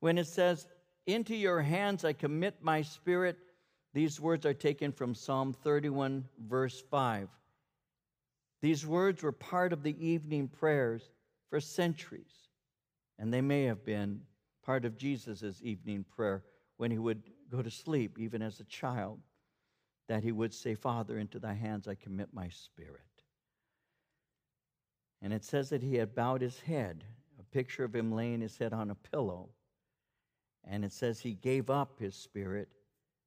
When 0.00 0.18
it 0.18 0.26
says, 0.26 0.66
into 1.06 1.34
your 1.34 1.60
hands 1.60 2.04
I 2.04 2.12
commit 2.12 2.56
my 2.62 2.82
spirit. 2.82 3.38
These 3.92 4.20
words 4.20 4.46
are 4.46 4.54
taken 4.54 4.92
from 4.92 5.14
Psalm 5.14 5.52
31, 5.52 6.24
verse 6.46 6.82
5. 6.90 7.28
These 8.62 8.86
words 8.86 9.22
were 9.22 9.32
part 9.32 9.72
of 9.72 9.82
the 9.82 9.96
evening 10.04 10.48
prayers 10.48 11.10
for 11.48 11.60
centuries, 11.60 12.48
and 13.18 13.32
they 13.32 13.40
may 13.40 13.64
have 13.64 13.84
been 13.84 14.20
part 14.64 14.84
of 14.84 14.96
Jesus' 14.96 15.60
evening 15.62 16.04
prayer 16.14 16.44
when 16.76 16.90
he 16.90 16.98
would 16.98 17.22
go 17.50 17.62
to 17.62 17.70
sleep, 17.70 18.18
even 18.18 18.42
as 18.42 18.60
a 18.60 18.64
child, 18.64 19.18
that 20.08 20.22
he 20.22 20.30
would 20.32 20.54
say, 20.54 20.74
Father, 20.74 21.18
into 21.18 21.38
thy 21.38 21.54
hands 21.54 21.88
I 21.88 21.94
commit 21.96 22.28
my 22.32 22.48
spirit. 22.48 23.09
And 25.22 25.32
it 25.32 25.44
says 25.44 25.70
that 25.70 25.82
he 25.82 25.96
had 25.96 26.14
bowed 26.14 26.40
his 26.40 26.60
head, 26.60 27.04
a 27.38 27.42
picture 27.42 27.84
of 27.84 27.94
him 27.94 28.12
laying 28.12 28.40
his 28.40 28.56
head 28.56 28.72
on 28.72 28.90
a 28.90 28.94
pillow. 28.94 29.50
And 30.64 30.84
it 30.84 30.92
says 30.92 31.20
he 31.20 31.34
gave 31.34 31.70
up 31.70 31.98
his 31.98 32.14
spirit, 32.14 32.68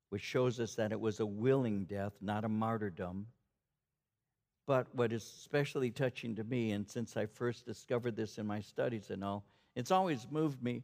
which 0.10 0.22
shows 0.22 0.60
us 0.60 0.76
that 0.76 0.92
it 0.92 1.00
was 1.00 1.20
a 1.20 1.26
willing 1.26 1.86
death, 1.86 2.14
not 2.22 2.46
a 2.46 2.50
martyrdom. 2.50 3.28
But 4.66 4.94
what 4.96 5.12
is 5.12 5.24
especially 5.24 5.92
touching 5.92 6.36
to 6.36 6.44
me, 6.44 6.72
and 6.72 6.90
since 6.90 7.18
I 7.18 7.26
first 7.26 7.66
discovered 7.66 8.16
this 8.16 8.38
in 8.38 8.48
my 8.48 8.62
studies 8.62 9.10
and 9.10 9.24
all, 9.24 9.44
it's 9.76 9.92
always 9.92 10.28
moved 10.32 10.64
me 10.64 10.84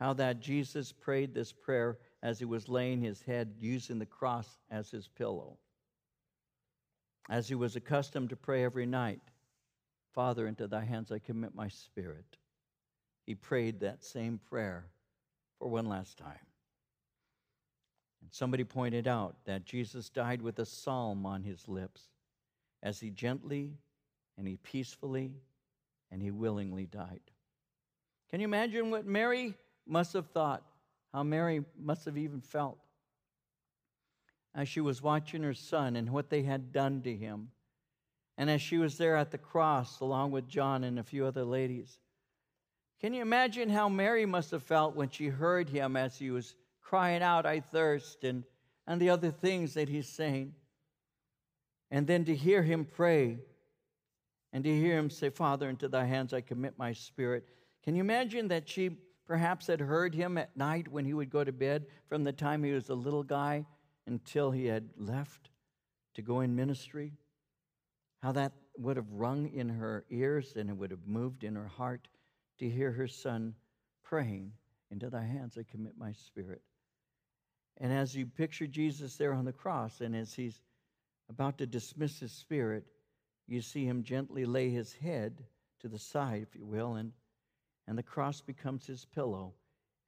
how 0.00 0.14
that 0.14 0.40
Jesus 0.40 0.92
prayed 0.92 1.34
this 1.34 1.52
prayer 1.52 1.98
as 2.22 2.38
he 2.38 2.44
was 2.44 2.68
laying 2.68 3.00
his 3.00 3.22
head 3.22 3.54
using 3.60 3.98
the 3.98 4.06
cross 4.06 4.58
as 4.70 4.90
his 4.90 5.08
pillow. 5.08 5.58
As 7.28 7.48
he 7.48 7.54
was 7.54 7.76
accustomed 7.76 8.30
to 8.30 8.36
pray 8.36 8.64
every 8.64 8.86
night, 8.86 9.20
Father, 10.14 10.46
into 10.46 10.66
thy 10.66 10.84
hands 10.84 11.12
I 11.12 11.18
commit 11.18 11.54
my 11.54 11.68
spirit. 11.68 12.36
He 13.26 13.34
prayed 13.34 13.80
that 13.80 14.04
same 14.04 14.40
prayer 14.48 14.86
for 15.58 15.68
one 15.68 15.86
last 15.86 16.18
time. 16.18 16.46
And 18.22 18.32
somebody 18.32 18.64
pointed 18.64 19.06
out 19.06 19.36
that 19.44 19.64
Jesus 19.64 20.08
died 20.08 20.42
with 20.42 20.58
a 20.58 20.66
psalm 20.66 21.24
on 21.24 21.42
his 21.42 21.68
lips 21.68 22.02
as 22.82 23.00
he 23.00 23.10
gently 23.10 23.72
and 24.36 24.46
he 24.46 24.56
peacefully 24.56 25.32
and 26.10 26.20
he 26.20 26.30
willingly 26.30 26.86
died. 26.86 27.20
Can 28.30 28.40
you 28.40 28.44
imagine 28.44 28.90
what 28.90 29.06
Mary 29.06 29.54
must 29.86 30.12
have 30.12 30.28
thought? 30.28 30.62
How 31.12 31.22
Mary 31.22 31.64
must 31.78 32.04
have 32.04 32.16
even 32.16 32.40
felt 32.40 32.78
as 34.54 34.68
she 34.68 34.80
was 34.80 35.02
watching 35.02 35.42
her 35.42 35.54
son 35.54 35.96
and 35.96 36.10
what 36.10 36.30
they 36.30 36.42
had 36.42 36.72
done 36.72 37.02
to 37.02 37.16
him. 37.16 37.50
And 38.40 38.48
as 38.48 38.62
she 38.62 38.78
was 38.78 38.96
there 38.96 39.16
at 39.16 39.32
the 39.32 39.36
cross 39.36 40.00
along 40.00 40.30
with 40.30 40.48
John 40.48 40.82
and 40.84 40.98
a 40.98 41.02
few 41.02 41.26
other 41.26 41.44
ladies. 41.44 41.98
Can 42.98 43.12
you 43.12 43.20
imagine 43.20 43.68
how 43.68 43.90
Mary 43.90 44.24
must 44.24 44.50
have 44.52 44.62
felt 44.62 44.96
when 44.96 45.10
she 45.10 45.26
heard 45.26 45.68
him 45.68 45.94
as 45.94 46.16
he 46.16 46.30
was 46.30 46.54
crying 46.80 47.22
out, 47.22 47.44
I 47.44 47.60
thirst, 47.60 48.24
and, 48.24 48.44
and 48.86 48.98
the 48.98 49.10
other 49.10 49.30
things 49.30 49.74
that 49.74 49.90
he's 49.90 50.08
saying? 50.08 50.54
And 51.90 52.06
then 52.06 52.24
to 52.24 52.34
hear 52.34 52.62
him 52.62 52.86
pray 52.86 53.40
and 54.54 54.64
to 54.64 54.74
hear 54.74 54.96
him 54.96 55.10
say, 55.10 55.28
Father, 55.28 55.68
into 55.68 55.86
thy 55.86 56.06
hands 56.06 56.32
I 56.32 56.40
commit 56.40 56.78
my 56.78 56.94
spirit. 56.94 57.46
Can 57.84 57.94
you 57.94 58.00
imagine 58.00 58.48
that 58.48 58.66
she 58.66 58.96
perhaps 59.26 59.66
had 59.66 59.80
heard 59.80 60.14
him 60.14 60.38
at 60.38 60.56
night 60.56 60.88
when 60.88 61.04
he 61.04 61.12
would 61.12 61.28
go 61.28 61.44
to 61.44 61.52
bed 61.52 61.84
from 62.08 62.24
the 62.24 62.32
time 62.32 62.64
he 62.64 62.72
was 62.72 62.88
a 62.88 62.94
little 62.94 63.22
guy 63.22 63.66
until 64.06 64.50
he 64.50 64.64
had 64.64 64.88
left 64.96 65.50
to 66.14 66.22
go 66.22 66.40
in 66.40 66.56
ministry? 66.56 67.19
How 68.22 68.32
that 68.32 68.52
would 68.76 68.96
have 68.96 69.10
rung 69.10 69.48
in 69.48 69.68
her 69.68 70.04
ears 70.10 70.54
and 70.56 70.68
it 70.68 70.76
would 70.76 70.90
have 70.90 71.06
moved 71.06 71.44
in 71.44 71.54
her 71.54 71.68
heart 71.68 72.08
to 72.58 72.68
hear 72.68 72.92
her 72.92 73.08
son 73.08 73.54
praying, 74.02 74.52
Into 74.90 75.08
thy 75.08 75.22
hands 75.22 75.56
I 75.56 75.62
commit 75.62 75.96
my 75.96 76.12
spirit. 76.12 76.62
And 77.78 77.92
as 77.92 78.14
you 78.14 78.26
picture 78.26 78.66
Jesus 78.66 79.16
there 79.16 79.32
on 79.32 79.44
the 79.44 79.52
cross, 79.52 80.00
and 80.00 80.14
as 80.14 80.34
he's 80.34 80.60
about 81.30 81.56
to 81.58 81.66
dismiss 81.66 82.20
his 82.20 82.32
spirit, 82.32 82.84
you 83.46 83.62
see 83.62 83.86
him 83.86 84.02
gently 84.02 84.44
lay 84.44 84.68
his 84.68 84.92
head 84.92 85.44
to 85.80 85.88
the 85.88 85.98
side, 85.98 86.42
if 86.42 86.54
you 86.54 86.66
will, 86.66 86.96
and, 86.96 87.12
and 87.86 87.96
the 87.96 88.02
cross 88.02 88.40
becomes 88.40 88.86
his 88.86 89.06
pillow. 89.06 89.54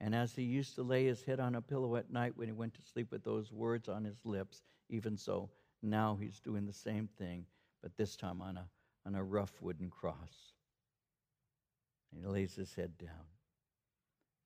And 0.00 0.14
as 0.14 0.34
he 0.34 0.42
used 0.42 0.74
to 0.74 0.82
lay 0.82 1.06
his 1.06 1.22
head 1.22 1.40
on 1.40 1.54
a 1.54 1.62
pillow 1.62 1.96
at 1.96 2.12
night 2.12 2.36
when 2.36 2.48
he 2.48 2.52
went 2.52 2.74
to 2.74 2.82
sleep 2.82 3.10
with 3.10 3.24
those 3.24 3.52
words 3.52 3.88
on 3.88 4.04
his 4.04 4.18
lips, 4.24 4.62
even 4.90 5.16
so, 5.16 5.48
now 5.80 6.18
he's 6.20 6.40
doing 6.40 6.66
the 6.66 6.72
same 6.72 7.08
thing, 7.18 7.46
but 7.82 7.96
this 7.96 8.16
time 8.16 8.40
on 8.40 8.56
a, 8.56 8.68
on 9.06 9.14
a 9.14 9.22
rough 9.22 9.52
wooden 9.60 9.90
cross. 9.90 10.52
And 12.10 12.20
he 12.20 12.26
lays 12.26 12.54
his 12.54 12.74
head 12.74 12.96
down. 12.98 13.26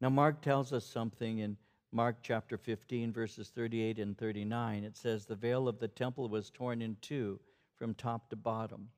Now, 0.00 0.10
Mark 0.10 0.40
tells 0.40 0.72
us 0.72 0.84
something 0.84 1.38
in 1.38 1.56
Mark 1.92 2.16
chapter 2.22 2.58
15, 2.58 3.12
verses 3.12 3.48
38 3.48 3.98
and 3.98 4.18
39. 4.18 4.84
It 4.84 4.96
says, 4.96 5.24
The 5.24 5.34
veil 5.34 5.68
of 5.68 5.78
the 5.78 5.88
temple 5.88 6.28
was 6.28 6.50
torn 6.50 6.82
in 6.82 6.96
two 7.00 7.40
from 7.76 7.94
top 7.94 8.28
to 8.30 8.36
bottom. 8.36 8.88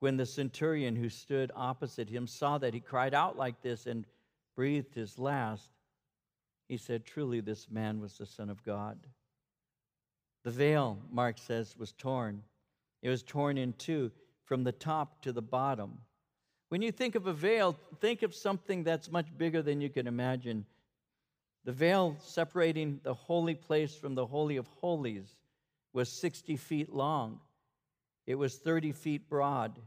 When 0.00 0.16
the 0.16 0.26
centurion 0.26 0.96
who 0.96 1.08
stood 1.08 1.50
opposite 1.54 2.08
him 2.08 2.26
saw 2.26 2.58
that, 2.58 2.74
he 2.74 2.80
cried 2.80 3.14
out 3.14 3.36
like 3.36 3.62
this 3.62 3.86
and 3.86 4.06
breathed 4.56 4.94
his 4.94 5.18
last. 5.18 5.70
He 6.68 6.76
said, 6.76 7.04
Truly, 7.04 7.40
this 7.40 7.70
man 7.70 8.00
was 8.00 8.16
the 8.16 8.26
Son 8.26 8.50
of 8.50 8.62
God. 8.64 8.98
The 10.44 10.50
veil, 10.50 10.98
Mark 11.10 11.38
says, 11.38 11.76
was 11.76 11.92
torn. 11.92 12.42
It 13.04 13.10
was 13.10 13.22
torn 13.22 13.58
in 13.58 13.74
two 13.74 14.10
from 14.44 14.64
the 14.64 14.72
top 14.72 15.20
to 15.22 15.32
the 15.32 15.42
bottom. 15.42 15.98
When 16.70 16.80
you 16.80 16.90
think 16.90 17.14
of 17.14 17.26
a 17.26 17.34
veil, 17.34 17.76
think 18.00 18.22
of 18.22 18.34
something 18.34 18.82
that's 18.82 19.12
much 19.12 19.26
bigger 19.36 19.60
than 19.60 19.82
you 19.82 19.90
can 19.90 20.06
imagine. 20.06 20.64
The 21.64 21.72
veil 21.72 22.16
separating 22.18 23.00
the 23.02 23.12
holy 23.12 23.54
place 23.54 23.94
from 23.94 24.14
the 24.14 24.24
Holy 24.24 24.56
of 24.56 24.66
Holies 24.80 25.36
was 25.92 26.08
60 26.08 26.56
feet 26.56 26.92
long, 26.92 27.40
it 28.26 28.36
was 28.36 28.56
30 28.56 28.92
feet 28.92 29.28
broad, 29.28 29.78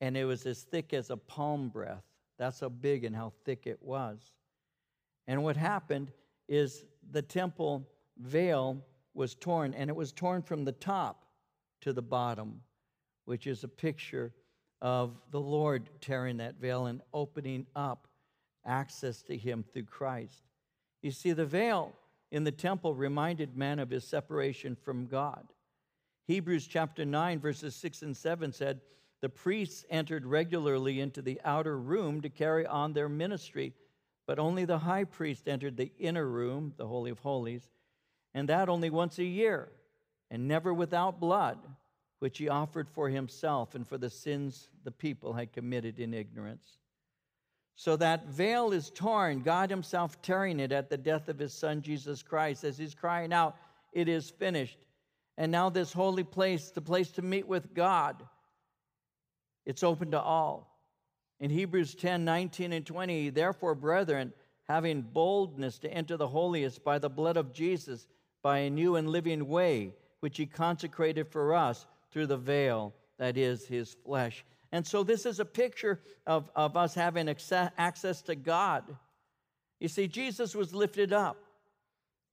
and 0.00 0.16
it 0.16 0.24
was 0.24 0.44
as 0.44 0.62
thick 0.62 0.92
as 0.92 1.10
a 1.10 1.16
palm 1.16 1.68
breadth. 1.68 2.02
That's 2.36 2.58
how 2.58 2.68
big 2.68 3.04
and 3.04 3.14
how 3.14 3.32
thick 3.44 3.68
it 3.68 3.80
was. 3.80 4.32
And 5.28 5.44
what 5.44 5.56
happened 5.56 6.10
is 6.48 6.84
the 7.12 7.22
temple 7.22 7.88
veil 8.18 8.84
was 9.14 9.36
torn, 9.36 9.72
and 9.72 9.88
it 9.88 9.94
was 9.94 10.10
torn 10.10 10.42
from 10.42 10.64
the 10.64 10.72
top 10.72 11.26
to 11.82 11.92
the 11.92 12.02
bottom, 12.02 12.60
which 13.24 13.46
is 13.46 13.64
a 13.64 13.68
picture 13.68 14.32
of 14.80 15.16
the 15.30 15.40
Lord 15.40 15.88
tearing 16.00 16.38
that 16.38 16.56
veil 16.56 16.86
and 16.86 17.02
opening 17.12 17.66
up 17.76 18.08
access 18.64 19.22
to 19.22 19.36
Him 19.36 19.64
through 19.72 19.84
Christ. 19.84 20.42
You 21.02 21.10
see, 21.10 21.32
the 21.32 21.46
veil 21.46 21.94
in 22.30 22.44
the 22.44 22.52
temple 22.52 22.94
reminded 22.94 23.56
man 23.56 23.78
of 23.78 23.90
his 23.90 24.04
separation 24.04 24.76
from 24.76 25.06
God. 25.06 25.52
Hebrews 26.26 26.66
chapter 26.66 27.04
9, 27.04 27.40
verses 27.40 27.74
6 27.74 28.02
and 28.02 28.16
7 28.16 28.52
said, 28.52 28.80
The 29.20 29.28
priests 29.28 29.84
entered 29.90 30.24
regularly 30.24 31.00
into 31.00 31.22
the 31.22 31.40
outer 31.44 31.78
room 31.78 32.20
to 32.20 32.28
carry 32.28 32.66
on 32.66 32.92
their 32.92 33.08
ministry, 33.08 33.74
but 34.26 34.38
only 34.38 34.64
the 34.64 34.78
high 34.78 35.04
priest 35.04 35.48
entered 35.48 35.76
the 35.76 35.90
inner 35.98 36.26
room, 36.26 36.74
the 36.76 36.86
Holy 36.86 37.10
of 37.10 37.18
Holies, 37.18 37.68
and 38.32 38.48
that 38.48 38.68
only 38.68 38.90
once 38.90 39.18
a 39.18 39.24
year, 39.24 39.72
and 40.30 40.46
never 40.46 40.72
without 40.72 41.20
blood, 41.20 41.58
which 42.20 42.38
he 42.38 42.48
offered 42.48 42.88
for 42.88 43.08
himself 43.08 43.74
and 43.74 43.88
for 43.88 43.98
the 43.98 44.10
sins 44.10 44.68
the 44.84 44.90
people 44.90 45.32
had 45.32 45.52
committed 45.52 45.98
in 45.98 46.14
ignorance. 46.14 46.78
So 47.80 47.96
that 47.96 48.26
veil 48.26 48.72
is 48.72 48.90
torn, 48.90 49.40
God 49.40 49.70
Himself 49.70 50.20
tearing 50.20 50.60
it 50.60 50.70
at 50.70 50.90
the 50.90 50.98
death 50.98 51.30
of 51.30 51.38
His 51.38 51.54
Son 51.54 51.80
Jesus 51.80 52.22
Christ 52.22 52.62
as 52.62 52.76
He's 52.76 52.94
crying 52.94 53.32
out, 53.32 53.56
It 53.94 54.06
is 54.06 54.28
finished. 54.28 54.76
And 55.38 55.50
now, 55.50 55.70
this 55.70 55.90
holy 55.90 56.22
place, 56.22 56.68
the 56.68 56.82
place 56.82 57.10
to 57.12 57.22
meet 57.22 57.48
with 57.48 57.72
God, 57.72 58.22
it's 59.64 59.82
open 59.82 60.10
to 60.10 60.20
all. 60.20 60.78
In 61.38 61.48
Hebrews 61.48 61.94
10 61.94 62.22
19 62.22 62.74
and 62.74 62.84
20, 62.84 63.30
therefore, 63.30 63.74
brethren, 63.74 64.34
having 64.68 65.00
boldness 65.00 65.78
to 65.78 65.90
enter 65.90 66.18
the 66.18 66.28
holiest 66.28 66.84
by 66.84 66.98
the 66.98 67.08
blood 67.08 67.38
of 67.38 67.54
Jesus, 67.54 68.06
by 68.42 68.58
a 68.58 68.68
new 68.68 68.96
and 68.96 69.08
living 69.08 69.48
way, 69.48 69.94
which 70.20 70.36
He 70.36 70.46
consecrated 70.46 71.28
for 71.28 71.54
us 71.54 71.86
through 72.10 72.26
the 72.26 72.36
veil 72.36 72.94
that 73.18 73.36
is 73.36 73.66
His 73.66 73.96
flesh. 74.04 74.44
And 74.72 74.86
so 74.86 75.02
this 75.02 75.26
is 75.26 75.40
a 75.40 75.44
picture 75.44 76.00
of, 76.26 76.50
of 76.54 76.76
us 76.76 76.94
having 76.94 77.28
access 77.76 78.22
to 78.22 78.34
God. 78.36 78.84
You 79.80 79.88
see, 79.88 80.06
Jesus 80.06 80.54
was 80.54 80.74
lifted 80.74 81.12
up. 81.12 81.44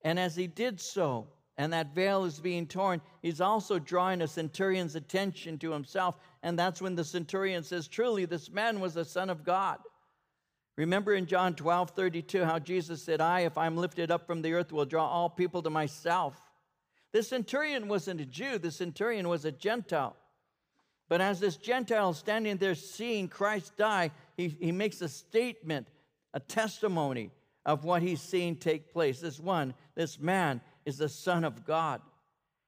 And 0.04 0.20
as 0.20 0.36
he 0.36 0.48
did 0.48 0.80
so, 0.80 1.28
and 1.58 1.74
that 1.74 1.96
veil 1.96 2.26
is 2.26 2.40
being 2.40 2.68
torn, 2.68 3.02
he's 3.24 3.42
also 3.42 3.80
drawing 3.80 4.22
a 4.22 4.28
centurion's 4.28 4.96
attention 4.96 5.58
to 5.60 5.72
himself. 5.72 6.20
And 6.44 6.60
that's 6.60 6.82
when 6.82 6.96
the 6.96 7.04
centurion 7.04 7.64
says, 7.64 7.88
Truly, 7.88 8.26
this 8.26 8.52
man 8.52 8.80
was 8.80 8.94
the 8.94 9.06
Son 9.06 9.32
of 9.32 9.44
God. 9.44 9.80
Remember 10.76 11.16
in 11.16 11.26
John 11.26 11.56
12 11.56 11.90
32 11.90 12.46
how 12.46 12.60
Jesus 12.60 13.02
said, 13.02 13.20
I, 13.20 13.42
if 13.42 13.58
I'm 13.58 13.76
lifted 13.76 14.12
up 14.12 14.28
from 14.28 14.44
the 14.44 14.54
earth, 14.54 14.72
will 14.72 14.86
draw 14.86 15.08
all 15.08 15.30
people 15.30 15.64
to 15.64 15.72
myself. 15.72 16.40
The 17.14 17.24
centurion 17.24 17.88
wasn't 17.88 18.22
a 18.22 18.26
Jew, 18.26 18.58
the 18.58 18.72
centurion 18.72 19.28
was 19.28 19.46
a 19.46 19.52
Gentile. 19.52 20.16
But 21.10 21.22
as 21.22 21.40
this 21.40 21.56
Gentile 21.56 22.14
standing 22.14 22.58
there 22.58 22.76
seeing 22.76 23.30
Christ 23.30 23.78
die, 23.78 24.12
he, 24.36 24.50
he 24.50 24.72
makes 24.72 25.02
a 25.02 25.08
statement, 25.08 25.88
a 26.34 26.40
testimony 26.40 27.32
of 27.66 27.86
what 27.86 28.02
he's 28.02 28.22
seeing 28.22 28.58
take 28.58 28.92
place. 28.92 29.20
This 29.20 29.40
one, 29.40 29.74
this 29.96 30.20
man, 30.20 30.60
is 30.86 30.98
the 30.98 31.10
Son 31.10 31.44
of 31.44 31.66
God. 31.66 32.02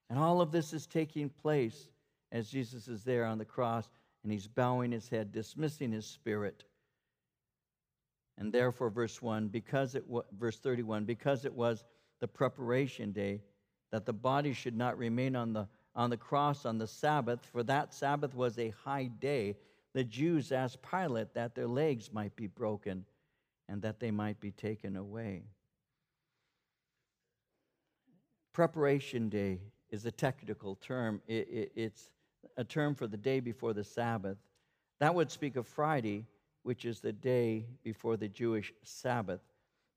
And 0.09 0.17
all 0.17 0.41
of 0.41 0.51
this 0.51 0.73
is 0.73 0.87
taking 0.87 1.29
place 1.29 1.89
as 2.31 2.49
Jesus 2.49 2.87
is 2.87 3.03
there 3.03 3.25
on 3.25 3.37
the 3.37 3.45
cross 3.45 3.89
and 4.23 4.31
he's 4.31 4.47
bowing 4.47 4.91
his 4.91 5.09
head, 5.09 5.31
dismissing 5.31 5.91
his 5.91 6.05
spirit. 6.05 6.63
And 8.37 8.51
therefore, 8.51 8.89
verse 8.89 9.21
1, 9.21 9.49
because 9.49 9.95
it 9.95 10.07
was, 10.07 10.25
verse 10.37 10.59
31, 10.59 11.05
because 11.05 11.45
it 11.45 11.53
was 11.53 11.83
the 12.19 12.27
preparation 12.27 13.11
day, 13.11 13.41
that 13.91 14.05
the 14.05 14.13
body 14.13 14.53
should 14.53 14.75
not 14.75 14.97
remain 14.97 15.35
on 15.35 15.53
the 15.53 15.67
on 15.95 16.09
the 16.09 16.17
cross 16.17 16.65
on 16.65 16.77
the 16.77 16.87
Sabbath, 16.87 17.45
for 17.51 17.63
that 17.63 17.93
Sabbath 17.93 18.33
was 18.33 18.57
a 18.57 18.73
high 18.85 19.09
day, 19.19 19.57
the 19.93 20.03
Jews 20.03 20.51
asked 20.51 20.79
Pilate 20.81 21.33
that 21.33 21.55
their 21.55 21.67
legs 21.67 22.13
might 22.13 22.35
be 22.35 22.47
broken 22.47 23.05
and 23.67 23.81
that 23.81 23.99
they 23.99 24.11
might 24.11 24.39
be 24.39 24.51
taken 24.51 24.95
away. 24.95 25.43
Preparation 28.53 29.29
day 29.29 29.59
is 29.89 30.05
a 30.05 30.11
technical 30.11 30.75
term, 30.75 31.21
it, 31.27 31.47
it, 31.49 31.71
it's 31.75 32.09
a 32.55 32.63
term 32.63 32.95
for 32.95 33.07
the 33.07 33.17
day 33.17 33.39
before 33.39 33.73
the 33.73 33.83
Sabbath. 33.83 34.37
That 34.99 35.15
would 35.15 35.31
speak 35.31 35.55
of 35.55 35.67
Friday, 35.67 36.25
which 36.63 36.85
is 36.85 36.99
the 36.99 37.13
day 37.13 37.65
before 37.83 38.15
the 38.15 38.27
Jewish 38.27 38.73
Sabbath. 38.83 39.41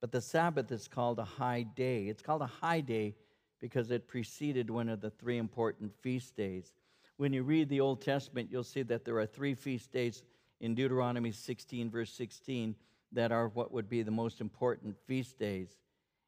But 0.00 0.10
the 0.10 0.20
Sabbath 0.20 0.72
is 0.72 0.88
called 0.88 1.18
a 1.18 1.24
high 1.24 1.62
day. 1.62 2.08
It's 2.08 2.22
called 2.22 2.42
a 2.42 2.46
high 2.46 2.80
day 2.80 3.14
because 3.62 3.92
it 3.92 4.08
preceded 4.08 4.68
one 4.68 4.88
of 4.88 5.00
the 5.00 5.08
three 5.08 5.38
important 5.38 5.94
feast 6.02 6.36
days. 6.36 6.74
When 7.16 7.32
you 7.32 7.44
read 7.44 7.68
the 7.68 7.80
Old 7.80 8.02
Testament, 8.02 8.48
you'll 8.50 8.64
see 8.64 8.82
that 8.82 9.04
there 9.04 9.18
are 9.18 9.24
three 9.24 9.54
feast 9.54 9.92
days 9.92 10.24
in 10.60 10.74
Deuteronomy 10.74 11.30
16, 11.30 11.88
verse 11.88 12.12
16, 12.12 12.74
that 13.12 13.30
are 13.30 13.48
what 13.48 13.72
would 13.72 13.88
be 13.88 14.02
the 14.02 14.10
most 14.10 14.40
important 14.40 14.96
feast 15.06 15.38
days. 15.38 15.78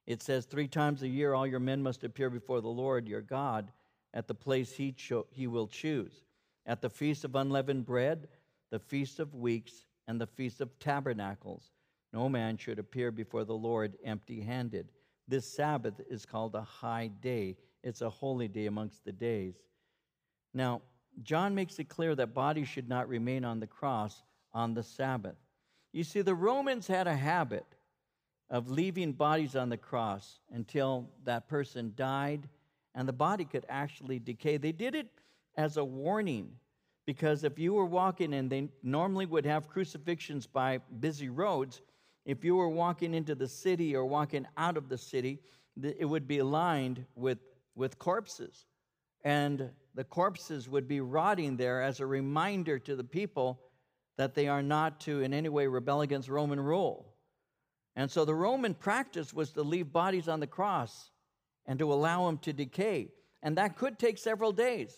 It 0.07 0.23
says, 0.23 0.47
Three 0.47 0.69
times 0.69 1.03
a 1.03 1.09
year 1.09 1.35
all 1.35 1.47
your 1.47 1.59
men 1.59 1.83
must 1.83 2.05
appear 2.05 2.31
before 2.31 2.61
the 2.61 2.69
Lord 2.69 3.09
your 3.09 3.21
God 3.21 3.73
at 4.15 4.29
the 4.29 4.35
place 4.35 4.73
he, 4.73 4.93
cho- 4.93 5.27
he 5.31 5.49
will 5.49 5.67
choose. 5.67 6.23
At 6.67 6.83
the 6.83 6.91
feast 6.91 7.25
of 7.25 7.35
unleavened 7.35 7.85
bread, 7.85 8.29
the 8.71 8.79
feast 8.79 9.19
of 9.19 9.35
weeks, 9.35 9.87
and 10.07 10.21
the 10.21 10.27
feast 10.27 10.61
of 10.61 10.79
tabernacles. 10.79 11.73
No 12.13 12.29
man 12.29 12.59
should 12.59 12.79
appear 12.79 13.11
before 13.11 13.45
the 13.45 13.55
Lord 13.55 13.97
empty 14.05 14.41
handed. 14.41 14.93
This 15.27 15.47
Sabbath 15.47 16.01
is 16.11 16.27
called 16.27 16.55
a 16.55 16.63
high 16.63 17.09
day, 17.09 17.57
it's 17.83 18.03
a 18.03 18.11
holy 18.11 18.49
day 18.49 18.67
amongst 18.67 19.05
the 19.05 19.13
days. 19.13 19.55
Now, 20.53 20.83
John 21.23 21.55
makes 21.55 21.79
it 21.79 21.89
clear 21.89 22.15
that 22.15 22.35
bodies 22.35 22.69
should 22.69 22.89
not 22.89 23.09
remain 23.09 23.45
on 23.45 23.61
the 23.61 23.67
cross 23.67 24.23
on 24.53 24.75
the 24.75 24.83
Sabbath. 24.83 25.37
You 25.93 26.05
see, 26.05 26.23
the 26.23 26.35
Romans 26.35 26.87
had 26.87 27.07
a 27.07 27.17
habit 27.17 27.67
of 28.51 28.71
leaving 28.71 29.13
bodies 29.13 29.57
on 29.57 29.69
the 29.69 29.77
cross 29.77 30.41
until 30.53 31.09
that 31.25 31.49
person 31.49 31.93
died 31.97 32.49
and 32.95 33.09
the 33.09 33.13
body 33.13 33.45
could 33.45 33.65
actually 33.69 34.19
decay. 34.19 34.57
They 34.57 34.73
did 34.73 34.95
it 34.95 35.09
as 35.57 35.77
a 35.77 35.85
warning 35.85 36.53
because 37.07 37.45
if 37.45 37.59
you 37.59 37.75
were 37.75 37.85
walking 37.85 38.35
and 38.35 38.51
they 38.51 38.69
normally 38.83 39.27
would 39.27 39.45
have 39.45 39.69
crucifixions 39.69 40.47
by 40.47 40.79
busy 41.01 41.29
roads, 41.29 41.83
if 42.25 42.45
you 42.45 42.57
were 42.57 42.69
walking 42.69 43.15
into 43.15 43.35
the 43.35 43.49
city 43.49 43.95
or 43.95 44.05
walking 44.07 44.47
out 44.57 44.77
of 44.77 44.89
the 44.89 44.99
city, 44.99 45.41
it 45.83 46.05
would 46.05 46.27
be 46.27 46.43
lined 46.43 47.05
with, 47.15 47.39
with 47.75 47.99
corpses. 47.99 48.67
And 49.25 49.71
the 49.95 50.05
corpses 50.05 50.69
would 50.69 50.89
be 50.89 51.01
rotting 51.01 51.57
there 51.57 51.83
as 51.83 52.01
a 52.01 52.07
reminder 52.07 52.79
to 52.81 52.97
the 52.97 53.05
people 53.05 53.61
that 54.17 54.35
they 54.35 54.49
are 54.49 54.63
not 54.63 55.01
to 55.01 55.23
in 55.23 55.35
any 55.35 55.49
way 55.49 55.67
rebel 55.67 56.03
against 56.03 56.29
Roman 56.29 56.61
rule. 56.61 57.15
And 57.97 58.11
so 58.11 58.25
the 58.25 58.35
Roman 58.35 58.75
practice 58.75 59.33
was 59.33 59.51
to 59.53 59.63
leave 59.63 59.93
bodies 59.93 60.29
on 60.29 60.41
the 60.41 60.47
cross 60.47 61.11
and 61.67 61.79
to 61.79 61.93
allow 61.93 62.27
them 62.27 62.39
to 62.39 62.53
decay. 62.53 63.09
And 63.43 63.57
that 63.57 63.77
could 63.77 63.99
take 63.99 64.19
several 64.19 64.53
days. 64.53 64.95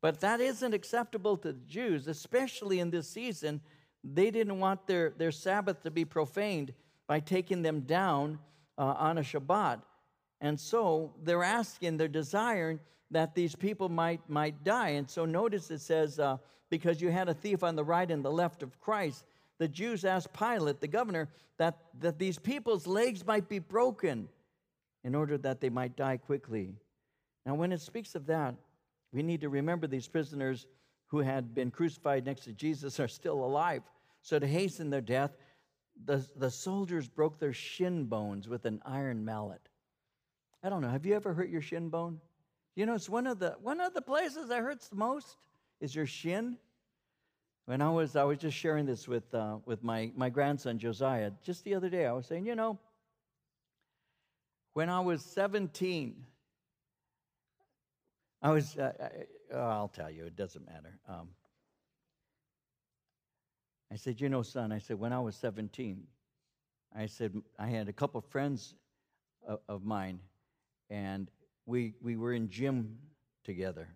But 0.00 0.20
that 0.20 0.40
isn't 0.40 0.74
acceptable 0.74 1.36
to 1.38 1.52
the 1.52 1.60
Jews, 1.66 2.08
especially 2.08 2.80
in 2.80 2.90
this 2.90 3.08
season 3.08 3.60
they 4.04 4.30
didn't 4.30 4.58
want 4.58 4.86
their, 4.86 5.10
their 5.10 5.30
Sabbath 5.30 5.82
to 5.82 5.90
be 5.90 6.04
profaned 6.04 6.72
by 7.06 7.20
taking 7.20 7.62
them 7.62 7.80
down 7.80 8.38
uh, 8.78 8.94
on 8.98 9.18
a 9.18 9.22
Shabbat. 9.22 9.80
And 10.40 10.58
so 10.58 11.12
they're 11.22 11.44
asking, 11.44 11.96
they're 11.96 12.08
desiring 12.08 12.80
that 13.10 13.34
these 13.34 13.54
people 13.54 13.88
might, 13.88 14.20
might 14.28 14.64
die. 14.64 14.90
And 14.90 15.08
so 15.08 15.24
notice 15.24 15.70
it 15.70 15.80
says, 15.80 16.18
uh, 16.18 16.38
because 16.70 17.00
you 17.00 17.10
had 17.10 17.28
a 17.28 17.34
thief 17.34 17.62
on 17.62 17.76
the 17.76 17.84
right 17.84 18.10
and 18.10 18.24
the 18.24 18.30
left 18.30 18.62
of 18.62 18.80
Christ, 18.80 19.24
the 19.58 19.68
Jews 19.68 20.04
asked 20.04 20.32
Pilate, 20.32 20.80
the 20.80 20.88
governor, 20.88 21.28
that, 21.58 21.78
that 22.00 22.18
these 22.18 22.38
people's 22.38 22.86
legs 22.86 23.24
might 23.24 23.48
be 23.48 23.58
broken 23.58 24.28
in 25.04 25.14
order 25.14 25.36
that 25.38 25.60
they 25.60 25.68
might 25.68 25.96
die 25.96 26.16
quickly. 26.16 26.74
Now, 27.44 27.54
when 27.54 27.72
it 27.72 27.80
speaks 27.80 28.14
of 28.14 28.26
that, 28.26 28.54
we 29.12 29.22
need 29.22 29.42
to 29.42 29.48
remember 29.48 29.86
these 29.86 30.08
prisoners 30.08 30.66
who 31.12 31.18
had 31.18 31.54
been 31.54 31.70
crucified 31.70 32.24
next 32.24 32.44
to 32.44 32.54
Jesus 32.54 32.98
are 32.98 33.06
still 33.06 33.44
alive. 33.44 33.82
So, 34.22 34.38
to 34.38 34.46
hasten 34.46 34.88
their 34.88 35.02
death, 35.02 35.36
the, 36.06 36.26
the 36.36 36.50
soldiers 36.50 37.06
broke 37.06 37.38
their 37.38 37.52
shin 37.52 38.06
bones 38.06 38.48
with 38.48 38.64
an 38.64 38.80
iron 38.86 39.22
mallet. 39.22 39.60
I 40.64 40.70
don't 40.70 40.80
know, 40.80 40.88
have 40.88 41.04
you 41.04 41.14
ever 41.14 41.34
hurt 41.34 41.50
your 41.50 41.60
shin 41.60 41.90
bone? 41.90 42.18
You 42.76 42.86
know, 42.86 42.94
it's 42.94 43.10
one 43.10 43.26
of 43.26 43.38
the 43.38 43.56
one 43.60 43.78
of 43.78 43.92
the 43.92 44.00
places 44.00 44.48
that 44.48 44.62
hurts 44.62 44.88
the 44.88 44.96
most 44.96 45.36
is 45.82 45.94
your 45.94 46.06
shin. 46.06 46.56
When 47.66 47.82
I 47.82 47.90
was 47.90 48.16
I 48.16 48.24
was 48.24 48.38
just 48.38 48.56
sharing 48.56 48.86
this 48.86 49.06
with 49.06 49.34
uh, 49.34 49.58
with 49.66 49.84
my 49.84 50.10
my 50.16 50.30
grandson 50.30 50.78
Josiah 50.78 51.30
just 51.44 51.62
the 51.64 51.74
other 51.74 51.90
day. 51.90 52.06
I 52.06 52.12
was 52.12 52.24
saying, 52.24 52.46
you 52.46 52.54
know, 52.54 52.78
when 54.72 54.88
I 54.88 55.00
was 55.00 55.22
17, 55.22 56.24
I 58.40 58.50
was. 58.50 58.78
Uh, 58.78 58.92
oh, 59.52 59.58
I'll 59.58 59.88
tell 59.88 60.10
you, 60.10 60.26
it 60.26 60.36
doesn't 60.36 60.66
matter. 60.66 60.98
Um, 61.08 61.28
I 63.92 63.96
said, 63.96 64.20
you 64.20 64.28
know, 64.28 64.42
son. 64.42 64.72
I 64.72 64.78
said 64.78 64.98
when 64.98 65.12
I 65.12 65.20
was 65.20 65.36
17, 65.36 66.02
I 66.96 67.06
said 67.06 67.34
I 67.58 67.68
had 67.68 67.88
a 67.88 67.92
couple 67.92 68.20
friends 68.20 68.74
of, 69.46 69.60
of 69.68 69.84
mine, 69.84 70.20
and 70.90 71.30
we, 71.66 71.94
we 72.02 72.16
were 72.16 72.32
in 72.32 72.48
gym 72.48 72.98
together, 73.44 73.88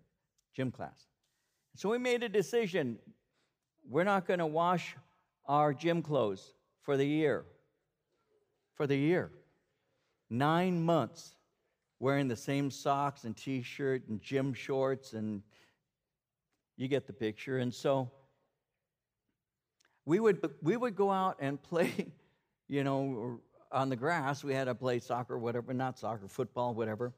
gym 0.55 0.71
class. 0.71 1.07
So 1.75 1.89
we 1.89 1.97
made 1.97 2.23
a 2.23 2.29
decision 2.29 2.99
we're 3.89 4.03
not 4.03 4.25
going 4.25 4.39
to 4.39 4.45
wash 4.45 4.95
our 5.45 5.73
gym 5.73 6.01
clothes 6.01 6.53
for 6.81 6.97
the 6.97 7.05
year. 7.05 7.45
For 8.75 8.85
the 8.85 8.97
year. 8.97 9.31
Nine 10.29 10.81
months 10.83 11.35
wearing 11.99 12.27
the 12.27 12.35
same 12.35 12.69
socks 12.69 13.23
and 13.23 13.35
t 13.35 13.61
shirt 13.61 14.07
and 14.09 14.21
gym 14.21 14.53
shorts, 14.53 15.13
and 15.13 15.41
you 16.77 16.87
get 16.87 17.07
the 17.07 17.13
picture. 17.13 17.57
And 17.57 17.73
so 17.73 18.09
we 20.05 20.19
would, 20.19 20.49
we 20.61 20.77
would 20.77 20.95
go 20.95 21.11
out 21.11 21.37
and 21.39 21.61
play, 21.69 22.07
you 22.67 22.83
know, 22.83 23.41
on 23.71 23.89
the 23.89 23.95
grass. 23.95 24.43
We 24.43 24.53
had 24.53 24.65
to 24.65 24.75
play 24.75 24.99
soccer, 24.99 25.37
whatever, 25.37 25.73
not 25.73 25.99
soccer, 25.99 26.27
football, 26.27 26.73
whatever. 26.73 27.13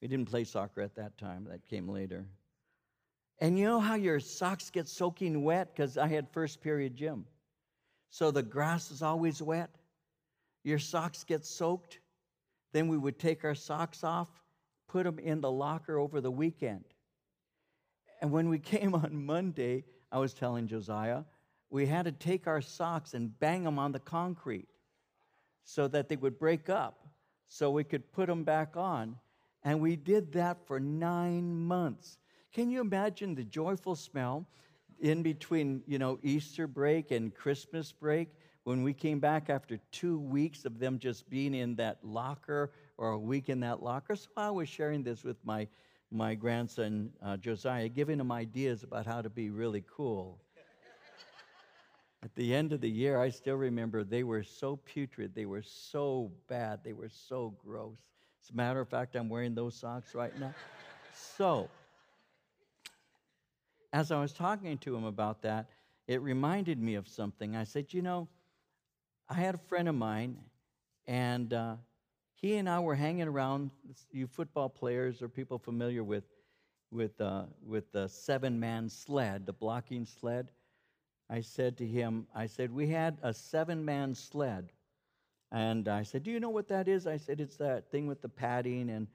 We 0.00 0.08
didn't 0.08 0.26
play 0.26 0.44
soccer 0.44 0.80
at 0.80 0.94
that 0.94 1.18
time, 1.18 1.46
that 1.50 1.66
came 1.66 1.88
later. 1.88 2.24
And 3.40 3.58
you 3.58 3.66
know 3.66 3.80
how 3.80 3.94
your 3.94 4.20
socks 4.20 4.70
get 4.70 4.88
soaking 4.88 5.42
wet? 5.42 5.74
Because 5.74 5.96
I 5.96 6.08
had 6.08 6.28
first 6.30 6.60
period 6.60 6.96
gym. 6.96 7.24
So 8.10 8.30
the 8.30 8.42
grass 8.42 8.90
is 8.90 9.02
always 9.02 9.42
wet. 9.42 9.70
Your 10.64 10.78
socks 10.78 11.24
get 11.24 11.44
soaked. 11.44 12.00
Then 12.72 12.88
we 12.88 12.98
would 12.98 13.18
take 13.18 13.44
our 13.44 13.54
socks 13.54 14.04
off, 14.04 14.28
put 14.88 15.04
them 15.04 15.18
in 15.18 15.40
the 15.40 15.50
locker 15.50 15.98
over 15.98 16.20
the 16.20 16.30
weekend. 16.30 16.84
And 18.20 18.30
when 18.32 18.48
we 18.48 18.58
came 18.58 18.94
on 18.94 19.24
Monday, 19.24 19.84
I 20.10 20.18
was 20.18 20.34
telling 20.34 20.66
Josiah, 20.66 21.22
we 21.70 21.86
had 21.86 22.06
to 22.06 22.12
take 22.12 22.46
our 22.46 22.60
socks 22.60 23.14
and 23.14 23.38
bang 23.38 23.64
them 23.64 23.78
on 23.78 23.92
the 23.92 23.98
concrete 23.98 24.68
so 25.64 25.86
that 25.88 26.08
they 26.08 26.16
would 26.16 26.38
break 26.38 26.70
up 26.70 27.06
so 27.48 27.70
we 27.70 27.84
could 27.84 28.10
put 28.12 28.26
them 28.26 28.44
back 28.44 28.76
on. 28.76 29.16
And 29.64 29.80
we 29.80 29.96
did 29.96 30.32
that 30.32 30.66
for 30.66 30.80
nine 30.80 31.54
months. 31.54 32.18
Can 32.52 32.70
you 32.70 32.80
imagine 32.80 33.34
the 33.34 33.44
joyful 33.44 33.96
smell 33.96 34.46
in 35.00 35.22
between, 35.22 35.82
you 35.86 35.98
know, 35.98 36.18
Easter 36.22 36.66
break 36.66 37.10
and 37.10 37.34
Christmas 37.34 37.92
break 37.92 38.28
when 38.64 38.82
we 38.82 38.92
came 38.92 39.20
back 39.20 39.50
after 39.50 39.78
two 39.92 40.18
weeks 40.18 40.64
of 40.64 40.78
them 40.78 40.98
just 40.98 41.28
being 41.28 41.54
in 41.54 41.74
that 41.76 41.98
locker 42.02 42.72
or 42.96 43.10
a 43.10 43.18
week 43.18 43.48
in 43.48 43.60
that 43.60 43.82
locker? 43.82 44.16
So 44.16 44.28
I 44.36 44.50
was 44.50 44.68
sharing 44.68 45.02
this 45.02 45.24
with 45.24 45.36
my, 45.44 45.68
my 46.10 46.34
grandson, 46.34 47.12
uh, 47.22 47.36
Josiah, 47.36 47.88
giving 47.88 48.20
him 48.20 48.32
ideas 48.32 48.82
about 48.82 49.06
how 49.06 49.20
to 49.22 49.30
be 49.30 49.50
really 49.50 49.84
cool. 49.90 50.38
At 52.22 52.34
the 52.34 52.54
end 52.54 52.72
of 52.72 52.80
the 52.80 52.90
year, 52.90 53.20
I 53.20 53.28
still 53.30 53.56
remember 53.56 54.02
they 54.04 54.24
were 54.24 54.42
so 54.42 54.76
putrid, 54.76 55.34
they 55.34 55.46
were 55.46 55.62
so 55.62 56.32
bad, 56.48 56.82
they 56.84 56.92
were 56.92 57.08
so 57.08 57.50
gross. 57.64 57.98
As 58.42 58.50
a 58.50 58.54
matter 58.56 58.80
of 58.80 58.88
fact, 58.88 59.14
I'm 59.16 59.28
wearing 59.28 59.54
those 59.54 59.76
socks 59.76 60.14
right 60.14 60.36
now. 60.38 60.54
so, 61.12 61.70
as 63.92 64.10
I 64.10 64.20
was 64.20 64.32
talking 64.32 64.78
to 64.78 64.94
him 64.96 65.04
about 65.04 65.42
that, 65.42 65.66
it 66.06 66.20
reminded 66.22 66.78
me 66.80 66.94
of 66.94 67.08
something. 67.08 67.56
I 67.56 67.64
said, 67.64 67.92
You 67.92 68.02
know, 68.02 68.28
I 69.28 69.34
had 69.34 69.54
a 69.54 69.58
friend 69.58 69.88
of 69.88 69.94
mine, 69.94 70.38
and 71.06 71.52
uh, 71.52 71.76
he 72.40 72.56
and 72.56 72.68
I 72.68 72.80
were 72.80 72.94
hanging 72.94 73.28
around, 73.28 73.70
you 74.10 74.26
football 74.26 74.68
players 74.68 75.22
or 75.22 75.28
people 75.28 75.58
familiar 75.58 76.02
with, 76.02 76.24
with, 76.90 77.20
uh, 77.20 77.44
with 77.64 77.92
the 77.92 78.08
seven 78.08 78.58
man 78.58 78.88
sled, 78.88 79.46
the 79.46 79.52
blocking 79.52 80.06
sled. 80.06 80.50
I 81.30 81.42
said 81.42 81.76
to 81.78 81.86
him, 81.86 82.26
I 82.34 82.46
said, 82.46 82.72
we 82.72 82.88
had 82.88 83.18
a 83.22 83.34
seven 83.34 83.84
man 83.84 84.14
sled 84.14 84.70
and 85.50 85.88
I 85.88 86.02
said, 86.02 86.22
Do 86.22 86.30
you 86.30 86.40
know 86.40 86.50
what 86.50 86.68
that 86.68 86.88
is? 86.88 87.06
I 87.06 87.16
said, 87.16 87.40
It's 87.40 87.56
that 87.56 87.90
thing 87.90 88.06
with 88.06 88.20
the 88.20 88.28
padding, 88.28 88.90
and, 88.90 89.06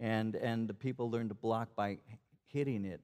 and, 0.00 0.34
and 0.36 0.68
the 0.68 0.74
people 0.74 1.10
learn 1.10 1.28
to 1.28 1.34
block 1.34 1.74
by 1.74 1.98
hitting 2.46 2.84
it, 2.84 3.00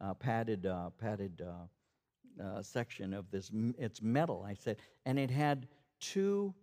uh, 0.00 0.14
padded, 0.14 0.66
uh, 0.66 0.90
padded 0.98 1.42
uh, 1.42 2.42
uh 2.42 2.62
section 2.62 3.14
of 3.14 3.30
this. 3.30 3.50
It's 3.78 4.02
metal, 4.02 4.44
I 4.46 4.54
said. 4.54 4.76
And 5.06 5.18
it 5.18 5.30
had 5.30 5.66
two, 6.00 6.54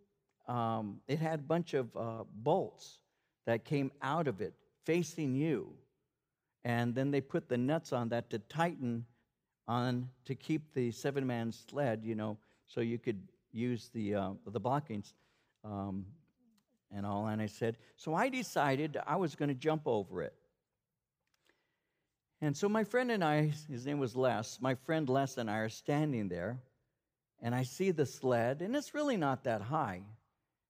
um, 0.47 0.99
it 1.07 1.19
had 1.19 1.39
a 1.39 1.43
bunch 1.43 1.73
of 1.73 1.95
uh, 1.95 2.23
bolts 2.33 2.99
that 3.45 3.65
came 3.65 3.91
out 4.01 4.27
of 4.27 4.41
it 4.41 4.53
facing 4.85 5.35
you. 5.35 5.73
And 6.65 6.95
then 6.95 7.11
they 7.11 7.21
put 7.21 7.49
the 7.49 7.57
nuts 7.57 7.91
on 7.91 8.09
that 8.09 8.29
to 8.29 8.39
tighten 8.39 9.05
on 9.67 10.09
to 10.25 10.35
keep 10.35 10.73
the 10.73 10.91
seven 10.91 11.25
man 11.25 11.51
sled, 11.51 12.01
you 12.03 12.15
know, 12.15 12.37
so 12.67 12.81
you 12.81 12.97
could 12.97 13.21
use 13.51 13.89
the, 13.93 14.15
uh, 14.15 14.31
the 14.47 14.59
blockings 14.59 15.13
um, 15.63 16.05
and 16.95 17.05
all. 17.05 17.27
And 17.27 17.41
I 17.41 17.47
said, 17.47 17.77
so 17.95 18.13
I 18.13 18.29
decided 18.29 18.97
I 19.05 19.15
was 19.17 19.35
going 19.35 19.49
to 19.49 19.55
jump 19.55 19.83
over 19.85 20.21
it. 20.21 20.33
And 22.41 22.57
so 22.57 22.67
my 22.67 22.83
friend 22.83 23.09
and 23.09 23.23
I, 23.23 23.53
his 23.69 23.85
name 23.85 23.99
was 23.99 24.17
Les, 24.17 24.59
my 24.59 24.75
friend 24.75 25.07
Les 25.07 25.37
and 25.37 25.49
I 25.49 25.59
are 25.59 25.69
standing 25.69 26.27
there, 26.27 26.59
and 27.41 27.55
I 27.55 27.63
see 27.63 27.91
the 27.91 28.05
sled, 28.05 28.61
and 28.61 28.75
it's 28.75 28.93
really 28.93 29.15
not 29.15 29.45
that 29.45 29.61
high. 29.61 30.01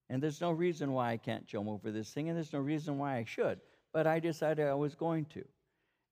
And 0.09 0.21
there's 0.21 0.41
no 0.41 0.51
reason 0.51 0.91
why 0.91 1.11
I 1.11 1.17
can't 1.17 1.45
jump 1.47 1.67
over 1.67 1.91
this 1.91 2.09
thing, 2.09 2.29
and 2.29 2.37
there's 2.37 2.53
no 2.53 2.59
reason 2.59 2.97
why 2.97 3.17
I 3.17 3.23
should. 3.23 3.59
But 3.93 4.07
I 4.07 4.19
decided 4.19 4.67
I 4.67 4.73
was 4.73 4.95
going 4.95 5.25
to. 5.25 5.43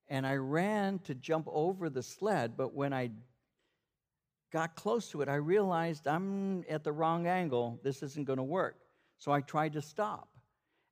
And 0.08 0.25
I 0.25 0.36
ran 0.36 0.99
to 0.99 1.15
jump 1.15 1.47
over 1.49 1.89
the 1.89 2.04
sled, 2.04 2.58
but 2.58 2.73
when 2.73 2.93
I 2.93 3.12
got 4.51 4.75
close 4.75 5.10
to 5.10 5.21
it, 5.21 5.30
I 5.30 5.36
realized 5.36 6.08
I'm 6.08 6.63
at 6.69 6.84
the 6.84 6.91
wrong 6.91 7.27
angle. 7.27 7.80
This 7.84 8.04
isn't 8.04 8.25
going 8.25 8.38
to 8.38 8.43
work. 8.43 8.75
So 9.17 9.32
I 9.32 9.41
tried 9.41 9.73
to 9.73 9.82
stop. 9.82 10.27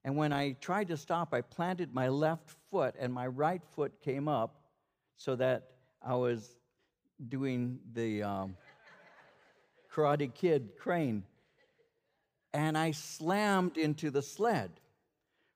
And 0.04 0.16
when 0.16 0.32
I 0.32 0.54
tried 0.62 0.88
to 0.90 0.98
stop, 0.98 1.34
I 1.34 1.42
planted 1.42 1.94
my 1.94 2.08
left 2.08 2.56
foot, 2.72 2.96
and 2.98 3.14
my 3.14 3.28
right 3.28 3.62
foot 3.76 4.00
came 4.02 4.28
up 4.28 4.56
so 5.18 5.36
that 5.36 5.72
I 6.02 6.16
was 6.16 6.56
doing 7.28 7.80
the 7.94 8.24
um, 8.24 8.56
Karate 9.94 10.34
Kid 10.34 10.70
crane. 10.80 11.24
And 12.54 12.78
I 12.78 12.92
slammed 12.92 13.78
into 13.78 14.10
the 14.10 14.22
sled. 14.22 14.72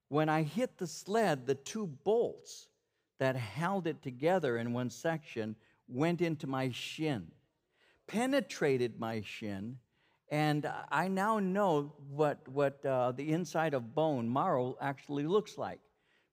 When 0.10 0.30
I 0.30 0.44
hit 0.44 0.78
the 0.78 0.88
sled, 0.88 1.48
the 1.48 1.56
two 1.56 1.88
bolts 1.88 2.68
that 3.20 3.36
held 3.36 3.88
it 3.88 4.02
together 4.04 4.58
in 4.58 4.74
one 4.74 4.90
section 4.90 5.56
went 5.88 6.22
into 6.22 6.48
my 6.48 6.70
shin 6.72 7.32
penetrated 8.08 9.00
my 9.00 9.22
shin, 9.22 9.78
and 10.30 10.72
I 10.92 11.08
now 11.08 11.40
know 11.40 11.94
what, 12.10 12.48
what 12.48 12.84
uh, 12.86 13.12
the 13.12 13.32
inside 13.32 13.74
of 13.74 13.94
bone, 13.94 14.32
marrow, 14.32 14.78
actually 14.82 15.26
looks 15.26 15.58
like 15.58 15.80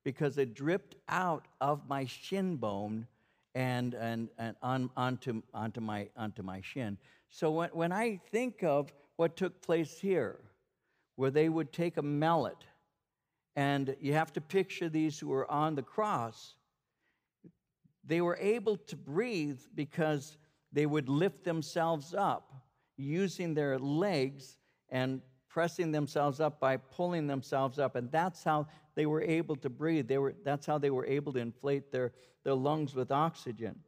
because 0.04 0.38
it 0.38 0.54
dripped 0.54 0.96
out 1.08 1.46
of 1.60 1.86
my 1.88 2.06
shin 2.06 2.56
bone 2.56 3.06
and, 3.54 3.94
and, 3.94 4.28
and 4.38 4.56
on, 4.62 4.90
onto, 4.96 5.42
onto, 5.52 5.80
my, 5.80 6.08
onto 6.16 6.42
my 6.42 6.60
shin. 6.62 6.96
So 7.28 7.50
when, 7.50 7.70
when 7.70 7.92
I 7.92 8.20
think 8.30 8.62
of 8.62 8.92
what 9.16 9.36
took 9.36 9.60
place 9.60 9.98
here, 9.98 10.38
where 11.20 11.30
they 11.30 11.50
would 11.50 11.70
take 11.70 11.98
a 11.98 12.02
mallet, 12.02 12.64
and 13.54 13.94
you 14.00 14.14
have 14.14 14.33
to 14.33 14.40
picture 14.40 14.88
these 14.88 15.18
who 15.18 15.28
were 15.28 15.48
on 15.50 15.74
the 15.74 15.83
cross, 15.83 16.54
they 18.02 18.22
were 18.22 18.38
able 18.40 18.78
to 18.78 18.96
breathe 18.96 19.61
because 19.74 20.38
they 20.72 20.87
would 20.87 21.11
lift 21.11 21.44
themselves 21.44 22.14
up 22.14 22.54
using 22.96 23.52
their 23.52 23.78
legs 23.78 24.56
and 24.88 25.20
pressing 25.50 25.92
themselves 25.92 26.40
up 26.40 26.59
by 26.59 26.78
pulling 26.78 27.26
themselves 27.26 27.78
up. 27.78 27.96
And 27.96 28.11
that's 28.11 28.42
how 28.42 28.66
they 28.94 29.04
were 29.04 29.20
able 29.20 29.56
to 29.56 29.68
breathe. 29.68 30.09
They 30.09 30.16
were, 30.16 30.35
that's 30.42 30.64
how 30.64 30.78
they 30.78 30.88
were 30.88 31.04
able 31.04 31.35
to 31.35 31.38
inflate 31.38 31.92
their, 31.92 32.12
their 32.44 32.54
lungs 32.54 32.94
with 32.94 33.12
oxygen. 33.12 33.78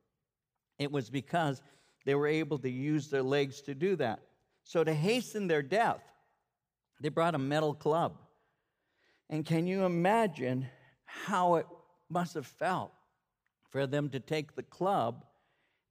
It 0.78 0.92
was 0.92 1.08
because 1.08 1.62
they 2.04 2.14
were 2.14 2.28
able 2.28 2.58
to 2.58 2.68
use 2.68 3.08
their 3.08 3.22
legs 3.22 3.62
to 3.62 3.74
do 3.74 3.96
that. 3.96 4.20
So, 4.64 4.84
to 4.84 4.92
hasten 4.92 5.46
their 5.48 5.62
death, 5.62 6.11
they 7.02 7.08
brought 7.08 7.34
a 7.34 7.38
metal 7.38 7.74
club. 7.74 8.16
And 9.28 9.44
can 9.44 9.66
you 9.66 9.84
imagine 9.84 10.66
how 11.04 11.56
it 11.56 11.66
must 12.08 12.34
have 12.34 12.46
felt 12.46 12.92
for 13.70 13.86
them 13.86 14.10
to 14.10 14.20
take 14.20 14.54
the 14.54 14.62
club 14.62 15.24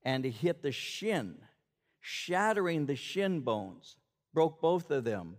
and 0.04 0.24
to 0.24 0.30
hit 0.30 0.62
the 0.62 0.72
shin, 0.72 1.36
shattering 2.00 2.86
the 2.86 2.96
shin 2.96 3.42
bones, 3.42 3.98
broke 4.34 4.62
both 4.62 4.90
of 4.92 5.04
them 5.04 5.36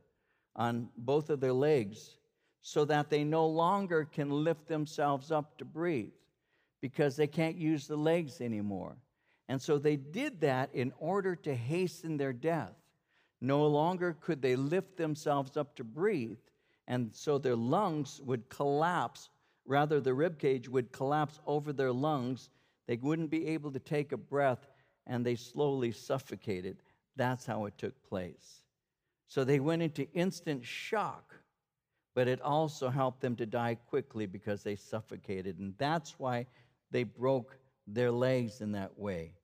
on 0.54 0.88
both 0.96 1.30
of 1.30 1.40
their 1.40 1.52
legs, 1.52 2.16
so 2.60 2.84
that 2.84 3.10
they 3.10 3.24
no 3.24 3.46
longer 3.46 4.04
can 4.04 4.30
lift 4.30 4.68
themselves 4.68 5.32
up 5.32 5.58
to 5.58 5.64
breathe 5.64 6.12
because 6.80 7.16
they 7.16 7.26
can't 7.26 7.56
use 7.56 7.86
the 7.86 7.96
legs 7.96 8.40
anymore. 8.40 8.96
And 9.48 9.60
so 9.60 9.78
they 9.78 9.96
did 9.96 10.40
that 10.42 10.74
in 10.74 10.92
order 10.98 11.34
to 11.36 11.54
hasten 11.54 12.16
their 12.16 12.32
death. 12.32 12.74
No 13.44 13.66
longer 13.66 14.16
could 14.20 14.40
they 14.40 14.54
lift 14.54 14.96
themselves 14.96 15.56
up 15.56 15.74
to 15.74 15.82
breathe, 15.82 16.38
and 16.86 17.12
so 17.12 17.38
their 17.38 17.56
lungs 17.56 18.20
would 18.24 18.48
collapse. 18.48 19.30
Rather, 19.66 20.00
the 20.00 20.14
rib 20.14 20.38
cage 20.38 20.68
would 20.68 20.92
collapse 20.92 21.40
over 21.44 21.72
their 21.72 21.92
lungs. 21.92 22.50
They 22.86 22.96
wouldn't 22.96 23.30
be 23.30 23.48
able 23.48 23.72
to 23.72 23.80
take 23.80 24.12
a 24.12 24.16
breath, 24.16 24.68
and 25.08 25.26
they 25.26 25.34
slowly 25.34 25.90
suffocated. 25.90 26.84
That's 27.16 27.44
how 27.44 27.64
it 27.64 27.76
took 27.76 28.00
place. 28.08 28.62
So 29.26 29.42
they 29.42 29.58
went 29.58 29.82
into 29.82 30.08
instant 30.12 30.64
shock, 30.64 31.34
but 32.14 32.28
it 32.28 32.40
also 32.40 32.90
helped 32.90 33.22
them 33.22 33.34
to 33.36 33.46
die 33.46 33.74
quickly 33.74 34.26
because 34.26 34.62
they 34.62 34.76
suffocated. 34.76 35.58
And 35.58 35.74
that's 35.78 36.16
why 36.16 36.46
they 36.92 37.02
broke 37.02 37.58
their 37.88 38.12
legs 38.12 38.60
in 38.60 38.70
that 38.72 38.96
way. 38.96 39.34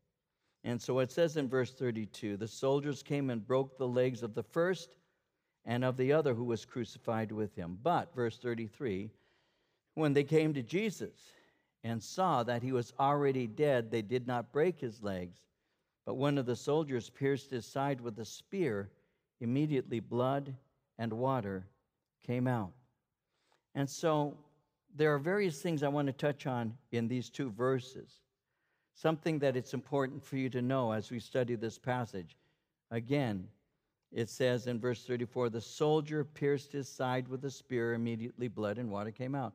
And 0.64 0.81
so 0.81 0.99
it 0.99 1.11
says 1.11 1.37
in 1.37 1.49
verse 1.49 1.73
32 1.73 2.37
the 2.37 2.49
soldiers 2.49 3.03
came 3.03 3.31
and 3.31 3.47
broke 3.47 3.79
the 3.79 3.88
legs 3.88 4.23
of 4.23 4.35
the 4.35 4.42
first 4.42 4.97
and 5.64 5.85
of 5.85 5.97
the 5.97 6.12
other 6.12 6.35
who 6.35 6.44
was 6.44 6.64
crucified 6.64 7.31
with 7.31 7.55
him. 7.55 7.79
But, 7.83 8.14
verse 8.14 8.38
33, 8.38 9.11
when 9.94 10.14
they 10.14 10.25
came 10.25 10.55
to 10.55 10.62
Jesus 10.62 11.33
and 11.85 12.03
saw 12.03 12.42
that 12.42 12.62
he 12.62 12.73
was 12.73 12.94
already 12.99 13.47
dead, 13.47 13.90
they 13.90 14.03
did 14.03 14.27
not 14.27 14.53
break 14.53 14.81
his 14.81 15.03
legs. 15.03 15.38
But 16.07 16.14
one 16.14 16.38
of 16.38 16.47
the 16.47 16.57
soldiers 16.57 17.11
pierced 17.11 17.51
his 17.51 17.66
side 17.66 18.01
with 18.01 18.18
a 18.18 18.25
spear. 18.25 18.90
Immediately, 19.40 20.01
blood 20.01 20.55
and 20.99 21.12
water 21.12 21.66
came 22.27 22.47
out. 22.47 22.73
And 23.75 23.88
so, 23.88 24.37
there 24.97 25.14
are 25.14 25.18
various 25.18 25.61
things 25.61 25.83
I 25.83 25.88
want 25.88 26.07
to 26.07 26.12
touch 26.12 26.47
on 26.47 26.75
in 26.92 27.09
these 27.09 27.29
two 27.29 27.51
verses. 27.51 28.21
Something 29.00 29.38
that 29.38 29.56
it's 29.56 29.74
important 29.74 30.24
for 30.24 30.37
you 30.37 30.50
to 30.50 30.61
know 30.61 30.90
as 30.90 31.08
we 31.08 31.20
study 31.20 31.54
this 31.54 31.78
passage. 31.78 32.37
Again, 32.90 33.46
it 34.11 34.28
says 34.28 34.66
in 34.66 34.80
verse 34.80 35.04
34 35.04 35.50
the 35.50 35.61
soldier 35.61 36.24
pierced 36.24 36.72
his 36.72 36.88
side 36.88 37.28
with 37.28 37.44
a 37.44 37.50
spear, 37.50 37.94
immediately 37.94 38.48
blood 38.48 38.76
and 38.76 38.90
water 38.90 39.12
came 39.12 39.37
out. 39.37 39.52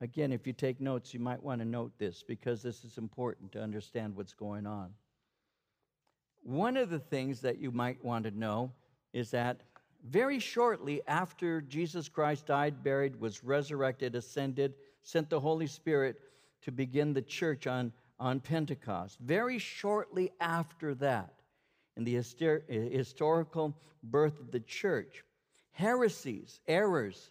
Again, 0.00 0.32
if 0.32 0.44
you 0.44 0.52
take 0.52 0.80
notes, 0.80 1.14
you 1.14 1.20
might 1.20 1.40
want 1.40 1.60
to 1.60 1.64
note 1.64 1.92
this 1.98 2.24
because 2.26 2.62
this 2.62 2.84
is 2.84 2.98
important 2.98 3.52
to 3.52 3.62
understand 3.62 4.16
what's 4.16 4.32
going 4.32 4.66
on. 4.66 4.92
One 6.42 6.76
of 6.76 6.90
the 6.90 6.98
things 6.98 7.40
that 7.42 7.58
you 7.58 7.70
might 7.70 8.04
want 8.04 8.24
to 8.24 8.32
know 8.32 8.72
is 9.12 9.30
that 9.30 9.60
very 10.04 10.40
shortly 10.40 11.00
after 11.06 11.60
Jesus 11.60 12.08
Christ 12.08 12.46
died, 12.46 12.82
buried, 12.82 13.20
was 13.20 13.44
resurrected, 13.44 14.16
ascended, 14.16 14.74
sent 15.04 15.30
the 15.30 15.38
Holy 15.38 15.68
Spirit 15.68 16.16
to 16.62 16.72
begin 16.72 17.12
the 17.12 17.22
church 17.22 17.68
on, 17.68 17.92
on 18.20 18.38
Pentecost. 18.38 19.18
Very 19.18 19.58
shortly 19.58 20.30
after 20.40 20.94
that, 20.96 21.34
in 21.96 22.04
the 22.04 22.14
hyster- 22.14 22.62
uh, 22.68 22.90
historical 22.90 23.74
birth 24.02 24.38
of 24.38 24.52
the 24.52 24.60
church, 24.60 25.24
heresies, 25.72 26.60
errors 26.68 27.30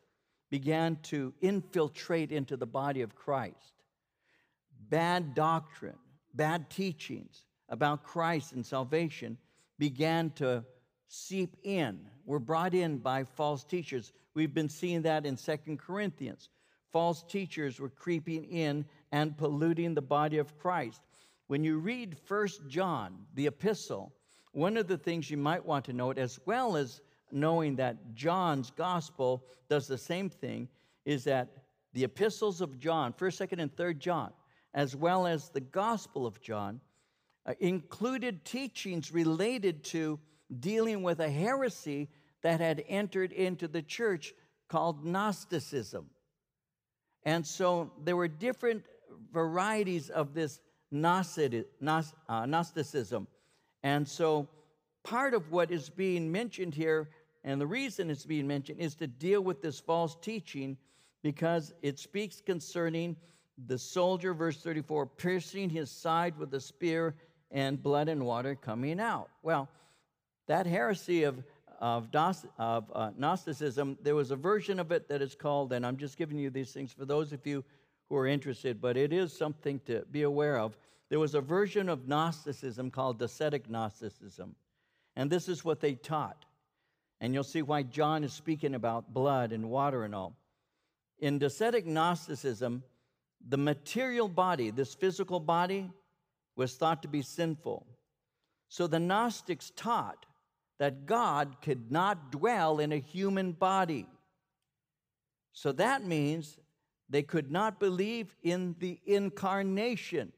began 0.49 0.97
to 1.03 1.33
infiltrate 1.41 2.31
into 2.31 2.57
the 2.57 2.65
body 2.65 3.01
of 3.01 3.15
Christ. 3.15 3.83
Bad 4.89 5.35
doctrine, 5.35 5.99
bad 6.33 6.69
teachings 6.69 7.45
about 7.69 8.03
Christ 8.03 8.53
and 8.53 8.65
salvation 8.65 9.37
began 9.77 10.31
to 10.31 10.65
seep 11.07 11.55
in, 11.63 11.99
were 12.25 12.39
brought 12.39 12.73
in 12.73 12.97
by 12.97 13.23
false 13.23 13.63
teachers. 13.63 14.11
We've 14.33 14.53
been 14.53 14.69
seeing 14.69 15.03
that 15.03 15.25
in 15.25 15.37
Second 15.37 15.79
Corinthians. 15.79 16.49
False 16.91 17.23
teachers 17.23 17.79
were 17.79 17.89
creeping 17.89 18.45
in 18.45 18.85
and 19.11 19.37
polluting 19.37 19.93
the 19.93 20.01
body 20.01 20.37
of 20.37 20.57
Christ. 20.57 21.01
When 21.47 21.63
you 21.63 21.79
read 21.79 22.17
First 22.17 22.67
John, 22.67 23.25
the 23.33 23.47
epistle, 23.47 24.13
one 24.51 24.77
of 24.77 24.87
the 24.87 24.97
things 24.97 25.29
you 25.29 25.37
might 25.37 25.65
want 25.65 25.85
to 25.85 25.93
note, 25.93 26.17
as 26.17 26.39
well 26.45 26.75
as 26.77 27.01
knowing 27.31 27.75
that 27.77 28.13
John's 28.13 28.71
gospel 28.71 29.43
does 29.67 29.87
the 29.87 29.97
same 29.97 30.29
thing, 30.29 30.67
is 31.05 31.23
that 31.23 31.49
the 31.93 32.03
epistles 32.03 32.61
of 32.61 32.79
John, 32.79 33.13
1st, 33.13 33.47
2nd, 33.47 33.61
and 33.61 33.75
3rd 33.75 33.99
John, 33.99 34.31
as 34.73 34.95
well 34.95 35.25
as 35.25 35.49
the 35.49 35.61
gospel 35.61 36.27
of 36.27 36.39
John, 36.41 36.81
uh, 37.45 37.53
included 37.59 38.45
teachings 38.45 39.11
related 39.11 39.83
to 39.85 40.19
dealing 40.59 41.01
with 41.03 41.19
a 41.19 41.29
heresy 41.29 42.09
that 42.41 42.59
had 42.59 42.83
entered 42.87 43.31
into 43.31 43.67
the 43.67 43.81
church 43.81 44.33
called 44.67 45.03
Gnosticism. 45.03 46.09
And 47.23 47.45
so 47.45 47.91
there 48.03 48.15
were 48.15 48.27
different 48.27 48.83
varieties 49.31 50.09
of 50.09 50.33
this 50.33 50.59
uh, 50.91 52.45
Gnosticism. 52.45 53.27
And 53.83 54.07
so 54.07 54.47
part 55.03 55.33
of 55.33 55.51
what 55.51 55.71
is 55.71 55.89
being 55.89 56.31
mentioned 56.31 56.73
here, 56.73 57.09
and 57.43 57.59
the 57.59 57.67
reason 57.67 58.09
it's 58.09 58.25
being 58.25 58.47
mentioned, 58.47 58.79
is 58.79 58.95
to 58.95 59.07
deal 59.07 59.41
with 59.41 59.61
this 59.61 59.79
false 59.79 60.17
teaching 60.21 60.77
because 61.21 61.73
it 61.81 61.99
speaks 61.99 62.41
concerning 62.41 63.15
the 63.67 63.77
soldier, 63.77 64.33
verse 64.33 64.61
34, 64.61 65.05
piercing 65.05 65.69
his 65.69 65.91
side 65.91 66.37
with 66.37 66.53
a 66.53 66.59
spear 66.59 67.15
and 67.51 67.81
blood 67.81 68.07
and 68.07 68.25
water 68.25 68.55
coming 68.55 68.99
out. 68.99 69.29
Well, 69.43 69.67
that 70.47 70.65
heresy 70.65 71.23
of, 71.23 71.43
of, 71.79 72.09
uh, 72.13 73.11
Gnosticism, 73.17 73.97
there 74.01 74.15
was 74.15 74.31
a 74.31 74.35
version 74.35 74.79
of 74.79 74.91
it 74.91 75.07
that 75.09 75.21
is 75.21 75.35
called, 75.35 75.73
and 75.73 75.85
I'm 75.85 75.97
just 75.97 76.17
giving 76.17 76.37
you 76.37 76.49
these 76.49 76.71
things 76.71 76.93
for 76.93 77.05
those 77.05 77.33
of 77.33 77.45
you 77.45 77.63
who 78.09 78.15
are 78.15 78.27
interested, 78.27 78.81
but 78.81 78.97
it 78.97 79.13
is 79.13 79.31
something 79.31 79.79
to 79.85 80.03
be 80.11 80.23
aware 80.23 80.57
of. 80.57 80.77
There 81.09 81.19
was 81.19 81.35
a 81.35 81.41
version 81.41 81.89
of 81.89 82.07
Gnosticism 82.07 82.91
called 82.91 83.19
Docetic 83.19 83.69
Gnosticism, 83.69 84.55
and 85.15 85.29
this 85.29 85.47
is 85.47 85.63
what 85.63 85.79
they 85.79 85.93
taught. 85.93 86.45
And 87.21 87.33
you'll 87.33 87.43
see 87.43 87.61
why 87.61 87.83
John 87.83 88.23
is 88.23 88.31
speaking 88.31 88.75
about 88.75 89.13
blood 89.13 89.51
and 89.51 89.69
water 89.69 90.03
and 90.05 90.15
all. 90.15 90.37
In 91.19 91.37
Docetic 91.37 91.85
Gnosticism, 91.85 92.83
the 93.45 93.57
material 93.57 94.29
body, 94.29 94.71
this 94.71 94.93
physical 94.93 95.39
body, 95.39 95.89
was 96.55 96.75
thought 96.75 97.01
to 97.01 97.07
be 97.07 97.21
sinful. 97.21 97.85
So 98.69 98.87
the 98.87 98.99
Gnostics 98.99 99.71
taught 99.75 100.25
that 100.77 101.05
God 101.05 101.57
could 101.61 101.91
not 101.91 102.31
dwell 102.31 102.79
in 102.79 102.93
a 102.93 102.97
human 102.97 103.51
body. 103.51 104.07
So 105.51 105.73
that 105.73 106.05
means 106.05 106.57
they 107.09 107.23
could 107.23 107.51
not 107.51 107.79
believe 107.79 108.35
in 108.43 108.75
the 108.79 108.99
incarnation. 109.05 110.31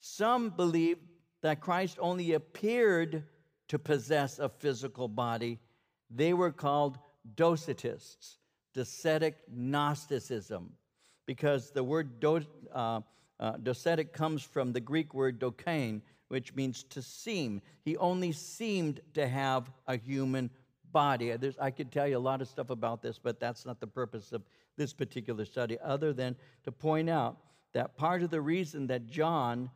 Some 0.00 0.50
believed 0.50 1.00
that 1.42 1.60
Christ 1.60 1.98
only 2.00 2.32
appeared 2.32 3.24
to 3.68 3.78
possess 3.78 4.38
a 4.38 4.48
physical 4.48 5.08
body. 5.08 5.58
They 6.10 6.32
were 6.32 6.52
called 6.52 6.98
Docetists, 7.34 8.36
Docetic 8.74 9.34
Gnosticism, 9.52 10.72
because 11.26 11.70
the 11.72 11.82
word 11.82 12.20
do, 12.20 12.42
uh, 12.72 13.00
uh, 13.40 13.52
Docetic 13.54 14.12
comes 14.12 14.42
from 14.42 14.72
the 14.72 14.80
Greek 14.80 15.12
word 15.12 15.40
dokein, 15.40 16.02
which 16.28 16.54
means 16.54 16.84
to 16.84 17.02
seem. 17.02 17.60
He 17.84 17.96
only 17.96 18.32
seemed 18.32 19.00
to 19.14 19.26
have 19.26 19.70
a 19.88 19.96
human 19.96 20.50
body. 20.92 21.36
There's, 21.36 21.58
I 21.58 21.70
could 21.70 21.90
tell 21.90 22.06
you 22.06 22.16
a 22.16 22.20
lot 22.20 22.40
of 22.40 22.48
stuff 22.48 22.70
about 22.70 23.02
this, 23.02 23.18
but 23.18 23.40
that's 23.40 23.66
not 23.66 23.80
the 23.80 23.86
purpose 23.86 24.32
of 24.32 24.42
this 24.76 24.92
particular 24.92 25.44
study, 25.44 25.78
other 25.82 26.12
than 26.12 26.36
to 26.64 26.72
point 26.72 27.08
out 27.08 27.38
that 27.74 27.96
part 27.96 28.22
of 28.22 28.30
the 28.30 28.40
reason 28.40 28.86
that 28.86 29.06
John 29.06 29.70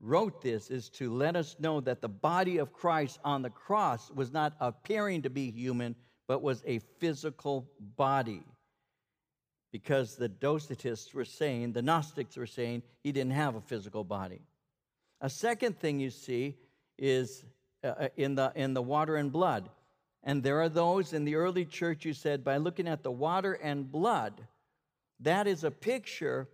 wrote 0.00 0.42
this 0.42 0.70
is 0.70 0.88
to 0.90 1.12
let 1.12 1.36
us 1.36 1.56
know 1.58 1.80
that 1.80 2.00
the 2.00 2.08
body 2.08 2.58
of 2.58 2.72
Christ 2.72 3.18
on 3.24 3.42
the 3.42 3.50
cross 3.50 4.10
was 4.10 4.32
not 4.32 4.54
appearing 4.60 5.22
to 5.22 5.30
be 5.30 5.50
human, 5.50 5.96
but 6.28 6.42
was 6.42 6.62
a 6.66 6.80
physical 6.98 7.68
body. 7.96 8.44
Because 9.72 10.16
the 10.16 10.28
Docetists 10.28 11.12
were 11.14 11.24
saying, 11.24 11.72
the 11.72 11.82
Gnostics 11.82 12.36
were 12.36 12.46
saying, 12.46 12.82
he 13.02 13.12
didn't 13.12 13.32
have 13.32 13.56
a 13.56 13.60
physical 13.60 14.04
body. 14.04 14.40
A 15.20 15.30
second 15.30 15.78
thing 15.78 15.98
you 15.98 16.10
see 16.10 16.56
is 16.98 17.44
uh, 17.82 17.88
uh, 17.88 18.08
in, 18.16 18.34
the, 18.34 18.52
in 18.54 18.74
the 18.74 18.82
water 18.82 19.16
and 19.16 19.32
blood. 19.32 19.68
And 20.26 20.42
there 20.42 20.60
are 20.60 20.68
those 20.68 21.12
in 21.12 21.24
the 21.24 21.36
early 21.36 21.64
church 21.64 22.02
who 22.04 22.12
said, 22.12 22.44
by 22.44 22.58
looking 22.58 22.88
at 22.88 23.02
the 23.02 23.10
water 23.12 23.54
and 23.54 23.90
blood, 23.90 24.46
that 25.20 25.46
is 25.46 25.64
a 25.64 25.70
picture 25.70 26.48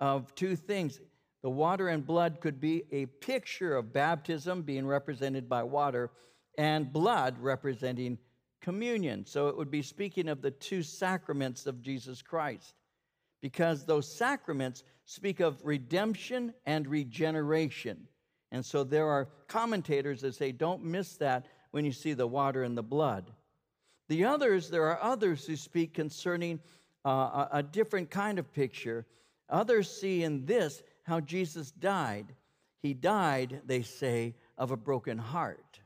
of 0.00 0.34
two 0.34 0.56
things. 0.56 1.00
The 1.42 1.48
water 1.48 1.88
and 1.88 2.04
blood 2.04 2.40
could 2.40 2.60
be 2.60 2.82
a 2.90 3.06
picture 3.06 3.76
of 3.76 3.92
baptism 3.92 4.62
being 4.62 4.86
represented 4.86 5.48
by 5.48 5.62
water, 5.62 6.10
and 6.58 6.92
blood 6.92 7.38
representing 7.38 8.18
communion. 8.60 9.24
So 9.24 9.48
it 9.48 9.56
would 9.56 9.70
be 9.70 9.82
speaking 9.82 10.28
of 10.28 10.42
the 10.42 10.50
two 10.50 10.82
sacraments 10.82 11.66
of 11.66 11.80
Jesus 11.80 12.22
Christ, 12.22 12.74
because 13.40 13.86
those 13.86 14.12
sacraments 14.12 14.82
speak 15.04 15.40
of 15.40 15.60
redemption 15.64 16.52
and 16.66 16.86
regeneration. 16.86 18.08
And 18.50 18.66
so 18.66 18.84
there 18.84 19.08
are 19.08 19.28
commentators 19.46 20.20
that 20.20 20.34
say, 20.34 20.52
don't 20.52 20.84
miss 20.84 21.16
that 21.16 21.46
when 21.72 21.84
you 21.84 21.92
see 21.92 22.12
the 22.12 22.26
water 22.26 22.62
and 22.62 22.78
the 22.78 22.82
blood. 22.82 23.30
The 24.08 24.24
others, 24.24 24.70
there 24.70 24.86
are 24.86 25.02
others 25.02 25.44
who 25.44 25.56
speak 25.56 25.94
concerning 25.94 26.60
uh, 27.04 27.08
a, 27.08 27.48
a 27.52 27.62
different 27.62 28.10
kind 28.10 28.38
of 28.38 28.52
picture. 28.52 29.06
Others 29.48 29.90
see 29.90 30.22
in 30.22 30.46
this 30.46 30.82
how 31.02 31.20
Jesus 31.20 31.70
died. 31.72 32.34
He 32.82 32.94
died, 32.94 33.62
they 33.66 33.82
say, 33.82 34.34
of 34.56 34.70
a 34.70 34.76
broken 34.76 35.18
heart. 35.18 35.80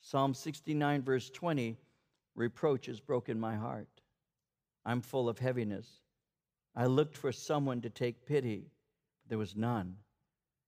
Psalm 0.00 0.34
69, 0.34 1.02
verse 1.02 1.30
20 1.30 1.76
reproach 2.36 2.86
has 2.86 3.00
broken 3.00 3.40
my 3.40 3.56
heart. 3.56 3.88
I'm 4.84 5.00
full 5.00 5.28
of 5.28 5.38
heaviness. 5.38 5.88
I 6.76 6.86
looked 6.86 7.16
for 7.16 7.32
someone 7.32 7.80
to 7.80 7.90
take 7.90 8.26
pity, 8.26 8.70
but 9.22 9.30
there 9.30 9.38
was 9.38 9.56
none, 9.56 9.96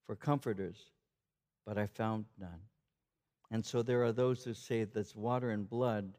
for 0.06 0.16
comforters, 0.16 0.90
but 1.66 1.78
I 1.78 1.86
found 1.86 2.24
none. 2.40 2.60
And 3.50 3.64
so 3.64 3.82
there 3.82 4.04
are 4.04 4.12
those 4.12 4.44
who 4.44 4.54
say 4.54 4.84
this 4.84 5.14
water 5.16 5.50
and 5.50 5.68
blood 5.68 6.12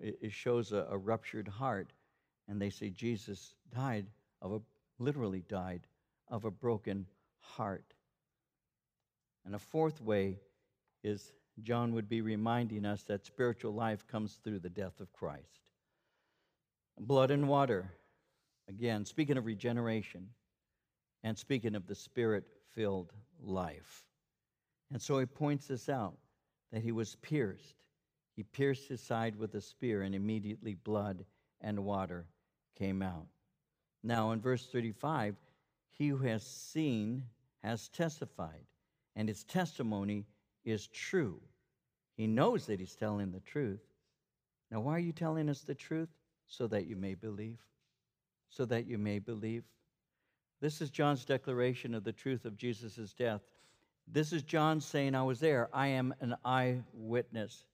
it 0.00 0.32
shows 0.32 0.72
a, 0.72 0.86
a 0.90 0.98
ruptured 0.98 1.46
heart, 1.46 1.92
and 2.48 2.60
they 2.60 2.70
say 2.70 2.90
Jesus 2.90 3.54
died 3.72 4.06
of 4.42 4.52
a 4.52 4.60
literally 4.98 5.44
died 5.48 5.86
of 6.28 6.44
a 6.44 6.50
broken 6.50 7.06
heart. 7.40 7.94
And 9.44 9.54
a 9.54 9.58
fourth 9.58 10.00
way 10.00 10.40
is 11.04 11.32
John 11.62 11.94
would 11.94 12.08
be 12.08 12.20
reminding 12.20 12.84
us 12.84 13.02
that 13.04 13.24
spiritual 13.24 13.72
life 13.72 14.06
comes 14.06 14.34
through 14.42 14.58
the 14.60 14.68
death 14.68 15.00
of 15.00 15.12
Christ. 15.12 15.60
Blood 16.98 17.30
and 17.30 17.48
water, 17.48 17.92
again, 18.68 19.04
speaking 19.04 19.36
of 19.36 19.46
regeneration 19.46 20.28
and 21.22 21.38
speaking 21.38 21.74
of 21.74 21.86
the 21.86 21.94
spirit 21.94 22.44
filled 22.72 23.12
life. 23.40 24.04
And 24.92 25.00
so 25.00 25.18
he 25.18 25.26
points 25.26 25.68
this 25.68 25.88
out 25.88 26.16
that 26.72 26.82
he 26.82 26.92
was 26.92 27.16
pierced. 27.16 27.82
He 28.36 28.42
pierced 28.42 28.88
his 28.88 29.00
side 29.00 29.36
with 29.36 29.54
a 29.54 29.60
spear, 29.60 30.02
and 30.02 30.14
immediately 30.14 30.74
blood 30.74 31.24
and 31.60 31.84
water 31.84 32.26
came 32.78 33.02
out. 33.02 33.26
Now, 34.02 34.30
in 34.30 34.40
verse 34.40 34.66
35, 34.66 35.36
he 35.90 36.08
who 36.08 36.18
has 36.18 36.44
seen 36.44 37.24
has 37.62 37.88
testified, 37.88 38.64
and 39.16 39.28
his 39.28 39.44
testimony 39.44 40.26
is 40.64 40.86
true. 40.86 41.40
He 42.16 42.26
knows 42.26 42.66
that 42.66 42.80
he's 42.80 42.94
telling 42.94 43.32
the 43.32 43.40
truth. 43.40 43.82
Now, 44.70 44.80
why 44.80 44.92
are 44.92 45.00
you 45.00 45.12
telling 45.12 45.48
us 45.48 45.62
the 45.62 45.74
truth? 45.74 46.10
So 46.46 46.66
that 46.68 46.86
you 46.86 46.96
may 46.96 47.14
believe. 47.14 47.58
So 48.48 48.64
that 48.66 48.86
you 48.86 48.98
may 48.98 49.18
believe. 49.18 49.64
This 50.60 50.80
is 50.80 50.90
John's 50.90 51.24
declaration 51.24 51.94
of 51.94 52.04
the 52.04 52.12
truth 52.12 52.44
of 52.44 52.56
Jesus' 52.56 53.12
death. 53.12 53.42
This 54.10 54.32
is 54.32 54.42
John 54.42 54.80
saying, 54.80 55.14
I 55.14 55.22
was 55.22 55.40
there. 55.40 55.68
I 55.72 55.88
am 55.88 56.14
an 56.20 56.34
eyewitness. 56.44 57.64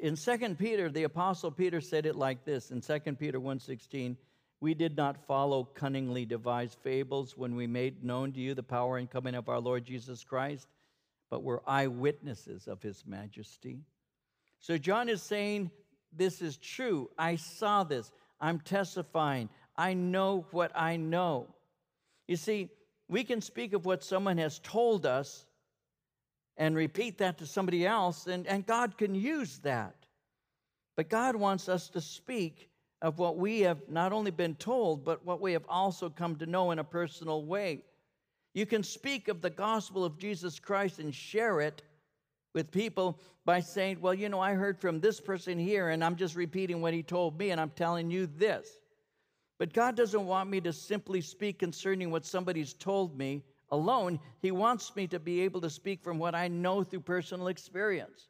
In 0.00 0.16
2 0.16 0.54
Peter, 0.54 0.88
the 0.88 1.02
apostle 1.02 1.50
Peter 1.50 1.80
said 1.80 2.06
it 2.06 2.16
like 2.16 2.44
this 2.44 2.70
in 2.70 2.80
2 2.80 3.16
Peter 3.16 3.38
1:16, 3.38 4.16
we 4.60 4.74
did 4.74 4.96
not 4.96 5.26
follow 5.26 5.64
cunningly 5.64 6.24
devised 6.24 6.78
fables 6.82 7.36
when 7.36 7.54
we 7.54 7.66
made 7.66 8.02
known 8.02 8.32
to 8.32 8.40
you 8.40 8.54
the 8.54 8.62
power 8.62 8.96
and 8.96 9.10
coming 9.10 9.34
of 9.34 9.48
our 9.48 9.60
Lord 9.60 9.84
Jesus 9.84 10.24
Christ, 10.24 10.68
but 11.30 11.42
were 11.42 11.62
eyewitnesses 11.66 12.66
of 12.66 12.82
his 12.82 13.04
majesty. 13.06 13.80
So 14.58 14.78
John 14.78 15.08
is 15.08 15.22
saying, 15.22 15.70
This 16.12 16.40
is 16.40 16.56
true. 16.56 17.10
I 17.18 17.36
saw 17.36 17.84
this. 17.84 18.10
I'm 18.40 18.60
testifying. 18.60 19.50
I 19.76 19.94
know 19.94 20.46
what 20.50 20.72
I 20.74 20.96
know. 20.96 21.54
You 22.26 22.36
see, 22.36 22.70
we 23.08 23.24
can 23.24 23.40
speak 23.40 23.72
of 23.72 23.86
what 23.86 24.04
someone 24.04 24.38
has 24.38 24.58
told 24.58 25.06
us 25.06 25.46
and 26.56 26.76
repeat 26.76 27.18
that 27.18 27.38
to 27.38 27.46
somebody 27.46 27.86
else, 27.86 28.26
and, 28.26 28.46
and 28.46 28.66
God 28.66 28.98
can 28.98 29.14
use 29.14 29.58
that. 29.58 29.94
But 30.96 31.08
God 31.08 31.36
wants 31.36 31.68
us 31.68 31.88
to 31.90 32.00
speak 32.00 32.68
of 33.00 33.18
what 33.18 33.36
we 33.36 33.60
have 33.60 33.80
not 33.88 34.12
only 34.12 34.32
been 34.32 34.56
told, 34.56 35.04
but 35.04 35.24
what 35.24 35.40
we 35.40 35.52
have 35.52 35.64
also 35.68 36.10
come 36.10 36.34
to 36.36 36.46
know 36.46 36.72
in 36.72 36.80
a 36.80 36.84
personal 36.84 37.44
way. 37.44 37.84
You 38.54 38.66
can 38.66 38.82
speak 38.82 39.28
of 39.28 39.40
the 39.40 39.50
gospel 39.50 40.04
of 40.04 40.18
Jesus 40.18 40.58
Christ 40.58 40.98
and 40.98 41.14
share 41.14 41.60
it 41.60 41.82
with 42.54 42.72
people 42.72 43.20
by 43.44 43.60
saying, 43.60 44.00
Well, 44.00 44.14
you 44.14 44.28
know, 44.28 44.40
I 44.40 44.54
heard 44.54 44.80
from 44.80 44.98
this 44.98 45.20
person 45.20 45.58
here, 45.58 45.90
and 45.90 46.02
I'm 46.02 46.16
just 46.16 46.34
repeating 46.34 46.82
what 46.82 46.92
he 46.92 47.04
told 47.04 47.38
me, 47.38 47.52
and 47.52 47.60
I'm 47.60 47.70
telling 47.70 48.10
you 48.10 48.26
this. 48.26 48.68
But 49.58 49.72
God 49.72 49.96
doesn't 49.96 50.26
want 50.26 50.48
me 50.48 50.60
to 50.62 50.72
simply 50.72 51.20
speak 51.20 51.58
concerning 51.58 52.10
what 52.10 52.24
somebody's 52.24 52.72
told 52.72 53.18
me 53.18 53.42
alone. 53.70 54.20
He 54.40 54.52
wants 54.52 54.94
me 54.94 55.06
to 55.08 55.18
be 55.18 55.40
able 55.40 55.60
to 55.62 55.70
speak 55.70 56.02
from 56.02 56.18
what 56.18 56.34
I 56.34 56.48
know 56.48 56.84
through 56.84 57.00
personal 57.00 57.48
experience. 57.48 58.28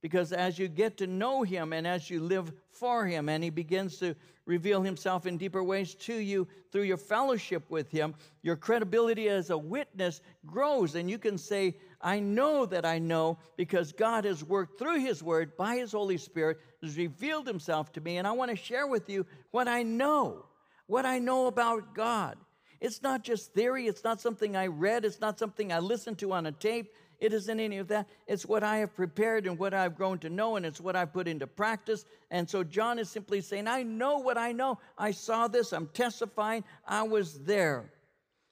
Because 0.00 0.32
as 0.32 0.58
you 0.58 0.68
get 0.68 0.98
to 0.98 1.06
know 1.06 1.42
Him 1.42 1.72
and 1.72 1.86
as 1.86 2.10
you 2.10 2.20
live 2.20 2.52
for 2.70 3.06
Him, 3.06 3.28
and 3.28 3.42
He 3.42 3.50
begins 3.50 3.98
to 3.98 4.14
reveal 4.46 4.82
Himself 4.82 5.26
in 5.26 5.38
deeper 5.38 5.64
ways 5.64 5.94
to 5.94 6.14
you 6.14 6.46
through 6.70 6.82
your 6.82 6.98
fellowship 6.98 7.70
with 7.70 7.90
Him, 7.90 8.14
your 8.42 8.56
credibility 8.56 9.28
as 9.28 9.48
a 9.48 9.56
witness 9.56 10.20
grows. 10.44 10.94
And 10.94 11.10
you 11.10 11.16
can 11.18 11.38
say, 11.38 11.76
I 12.02 12.20
know 12.20 12.66
that 12.66 12.84
I 12.84 12.98
know 12.98 13.38
because 13.56 13.92
God 13.92 14.26
has 14.26 14.44
worked 14.44 14.78
through 14.78 15.00
His 15.00 15.22
Word 15.22 15.56
by 15.56 15.76
His 15.76 15.92
Holy 15.92 16.18
Spirit, 16.18 16.58
has 16.82 16.98
revealed 16.98 17.46
Himself 17.46 17.90
to 17.92 18.00
me, 18.02 18.18
and 18.18 18.26
I 18.26 18.32
want 18.32 18.50
to 18.50 18.56
share 18.56 18.86
with 18.86 19.08
you 19.08 19.24
what 19.52 19.68
I 19.68 19.82
know, 19.84 20.44
what 20.86 21.06
I 21.06 21.18
know 21.18 21.46
about 21.46 21.94
God. 21.94 22.36
It's 22.80 23.02
not 23.02 23.22
just 23.22 23.54
theory, 23.54 23.86
it's 23.86 24.04
not 24.04 24.20
something 24.20 24.56
I 24.56 24.66
read, 24.66 25.04
it's 25.04 25.20
not 25.20 25.38
something 25.38 25.72
I 25.72 25.78
listened 25.78 26.18
to 26.18 26.32
on 26.32 26.46
a 26.46 26.52
tape. 26.52 26.92
It 27.20 27.32
isn't 27.32 27.60
any 27.60 27.78
of 27.78 27.88
that. 27.88 28.08
It's 28.26 28.44
what 28.44 28.62
I 28.62 28.78
have 28.78 28.94
prepared 28.94 29.46
and 29.46 29.58
what 29.58 29.72
I've 29.72 29.96
grown 29.96 30.18
to 30.18 30.28
know, 30.28 30.56
and 30.56 30.66
it's 30.66 30.80
what 30.80 30.96
I've 30.96 31.12
put 31.12 31.28
into 31.28 31.46
practice. 31.46 32.04
And 32.30 32.48
so 32.50 32.62
John 32.64 32.98
is 32.98 33.08
simply 33.08 33.40
saying, 33.40 33.68
I 33.68 33.82
know 33.82 34.18
what 34.18 34.36
I 34.36 34.52
know. 34.52 34.78
I 34.98 35.12
saw 35.12 35.48
this. 35.48 35.72
I'm 35.72 35.86
testifying. 35.94 36.64
I 36.86 37.04
was 37.04 37.38
there. 37.44 37.90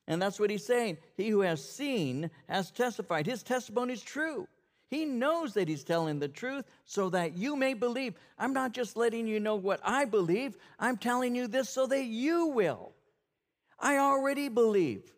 And 0.06 0.22
that's 0.22 0.40
what 0.40 0.48
he's 0.48 0.64
saying. 0.64 0.98
He 1.16 1.28
who 1.28 1.40
has 1.40 1.62
seen 1.62 2.30
has 2.48 2.70
testified. 2.70 3.26
His 3.26 3.42
testimony 3.42 3.92
is 3.92 4.02
true. 4.02 4.48
He 4.92 5.06
knows 5.06 5.54
that 5.54 5.68
he's 5.68 5.84
telling 5.84 6.18
the 6.18 6.28
truth 6.28 6.66
so 6.84 7.08
that 7.08 7.34
you 7.34 7.56
may 7.56 7.72
believe. 7.72 8.12
I'm 8.38 8.52
not 8.52 8.72
just 8.72 8.94
letting 8.94 9.26
you 9.26 9.40
know 9.40 9.56
what 9.56 9.80
I 9.82 10.04
believe, 10.04 10.58
I'm 10.78 10.98
telling 10.98 11.34
you 11.34 11.46
this 11.46 11.70
so 11.70 11.86
that 11.86 12.04
you 12.04 12.48
will. 12.48 12.92
I 13.80 13.96
already 13.96 14.50
believe. 14.50 15.10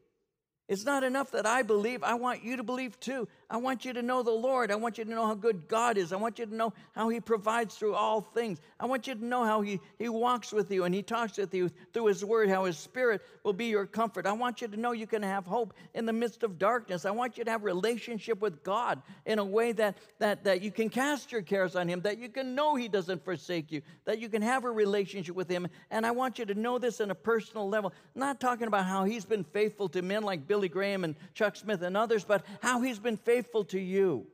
It's 0.68 0.84
not 0.84 1.02
enough 1.02 1.32
that 1.32 1.44
I 1.44 1.62
believe. 1.62 2.04
I 2.04 2.14
want 2.14 2.44
you 2.44 2.56
to 2.56 2.62
believe 2.62 3.00
too. 3.00 3.26
I 3.50 3.56
want 3.56 3.84
you 3.84 3.92
to 3.92 4.02
know 4.02 4.22
the 4.22 4.30
Lord. 4.30 4.70
I 4.70 4.76
want 4.76 4.98
you 4.98 5.04
to 5.04 5.10
know 5.10 5.26
how 5.26 5.34
good 5.34 5.68
God 5.68 5.98
is. 5.98 6.12
I 6.12 6.16
want 6.16 6.38
you 6.38 6.46
to 6.46 6.54
know 6.54 6.72
how 6.92 7.08
He 7.08 7.20
provides 7.20 7.74
through 7.74 7.94
all 7.94 8.20
things. 8.20 8.60
I 8.80 8.86
want 8.86 9.06
you 9.06 9.14
to 9.14 9.24
know 9.24 9.44
how 9.44 9.60
He, 9.60 9.80
he 9.98 10.08
walks 10.08 10.52
with 10.52 10.70
you 10.70 10.84
and 10.84 10.94
He 10.94 11.02
talks 11.02 11.36
with 11.36 11.52
you 11.54 11.70
through 11.92 12.06
His 12.06 12.24
Word, 12.24 12.48
how 12.48 12.64
His 12.64 12.78
Spirit 12.78 13.22
will 13.42 13.52
be 13.52 13.66
your 13.66 13.86
comfort. 13.86 14.26
I 14.26 14.32
want 14.32 14.62
you 14.62 14.68
to 14.68 14.76
know 14.76 14.92
you 14.92 15.06
can 15.06 15.22
have 15.22 15.44
hope 15.44 15.74
in 15.92 16.06
the 16.06 16.12
midst 16.12 16.42
of 16.42 16.58
darkness. 16.58 17.04
I 17.04 17.10
want 17.10 17.36
you 17.36 17.44
to 17.44 17.50
have 17.50 17.62
relationship 17.62 18.40
with 18.40 18.62
God 18.62 19.02
in 19.26 19.38
a 19.38 19.44
way 19.44 19.72
that, 19.72 19.98
that, 20.18 20.44
that 20.44 20.62
you 20.62 20.70
can 20.70 20.88
cast 20.88 21.30
your 21.30 21.42
cares 21.42 21.76
on 21.76 21.86
Him, 21.86 22.00
that 22.00 22.18
you 22.18 22.30
can 22.30 22.54
know 22.54 22.74
He 22.74 22.88
doesn't 22.88 23.24
forsake 23.24 23.70
you, 23.70 23.82
that 24.06 24.18
you 24.18 24.30
can 24.30 24.40
have 24.40 24.64
a 24.64 24.70
relationship 24.70 25.36
with 25.36 25.50
Him. 25.50 25.68
And 25.90 26.06
I 26.06 26.12
want 26.12 26.38
you 26.38 26.46
to 26.46 26.54
know 26.54 26.78
this 26.78 27.00
in 27.00 27.10
a 27.10 27.14
personal 27.14 27.68
level. 27.68 27.92
Not 28.14 28.40
talking 28.40 28.66
about 28.66 28.86
how 28.86 29.04
He's 29.04 29.24
been 29.24 29.44
faithful 29.44 29.88
to 29.90 30.02
men 30.02 30.22
like 30.22 30.46
Billy 30.46 30.68
Graham 30.68 31.04
and 31.04 31.14
Chuck 31.34 31.56
Smith 31.56 31.82
and 31.82 31.96
others, 31.96 32.24
but 32.24 32.44
how 32.62 32.80
He's 32.80 32.98
been 32.98 33.18
faithful 33.18 33.33
to 33.42 33.80
you, 33.80 34.26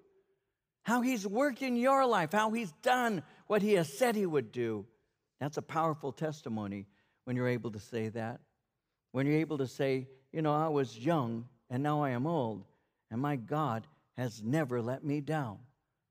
how 0.82 1.00
He's 1.00 1.26
worked 1.26 1.62
in 1.62 1.76
your 1.76 2.06
life, 2.06 2.32
how 2.32 2.50
He's 2.50 2.72
done 2.82 3.22
what 3.46 3.62
He 3.62 3.74
has 3.74 3.92
said 3.92 4.16
He 4.16 4.26
would 4.26 4.52
do. 4.52 4.86
That's 5.40 5.56
a 5.56 5.62
powerful 5.62 6.12
testimony 6.12 6.86
when 7.24 7.36
you're 7.36 7.48
able 7.48 7.70
to 7.72 7.80
say 7.80 8.08
that. 8.10 8.40
When 9.12 9.26
you're 9.26 9.36
able 9.36 9.58
to 9.58 9.66
say, 9.66 10.08
you 10.32 10.42
know, 10.42 10.54
I 10.54 10.68
was 10.68 10.98
young 10.98 11.46
and 11.70 11.82
now 11.82 12.02
I 12.02 12.10
am 12.10 12.26
old, 12.26 12.64
and 13.10 13.20
my 13.20 13.36
God 13.36 13.86
has 14.16 14.42
never 14.42 14.82
let 14.82 15.04
me 15.04 15.20
down. 15.20 15.58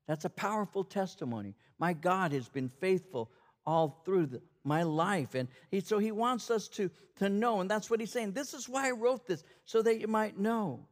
That's 0.08 0.24
a 0.24 0.30
powerful 0.30 0.82
testimony. 0.82 1.54
My 1.78 1.92
God 1.92 2.32
has 2.32 2.48
been 2.48 2.68
faithful 2.68 3.30
all 3.64 4.02
through 4.04 4.26
the, 4.26 4.42
my 4.64 4.82
life. 4.82 5.34
And 5.34 5.48
he, 5.70 5.80
so 5.80 5.98
he 5.98 6.12
wants 6.12 6.50
us 6.50 6.68
to, 6.68 6.90
to 7.16 7.28
know, 7.28 7.60
and 7.60 7.70
that's 7.70 7.90
what 7.90 8.00
he's 8.00 8.10
saying. 8.10 8.32
This 8.32 8.54
is 8.54 8.68
why 8.68 8.88
I 8.88 8.92
wrote 8.92 9.26
this, 9.26 9.44
so 9.64 9.82
that 9.82 10.00
you 10.00 10.08
might 10.08 10.38
know. 10.38 10.88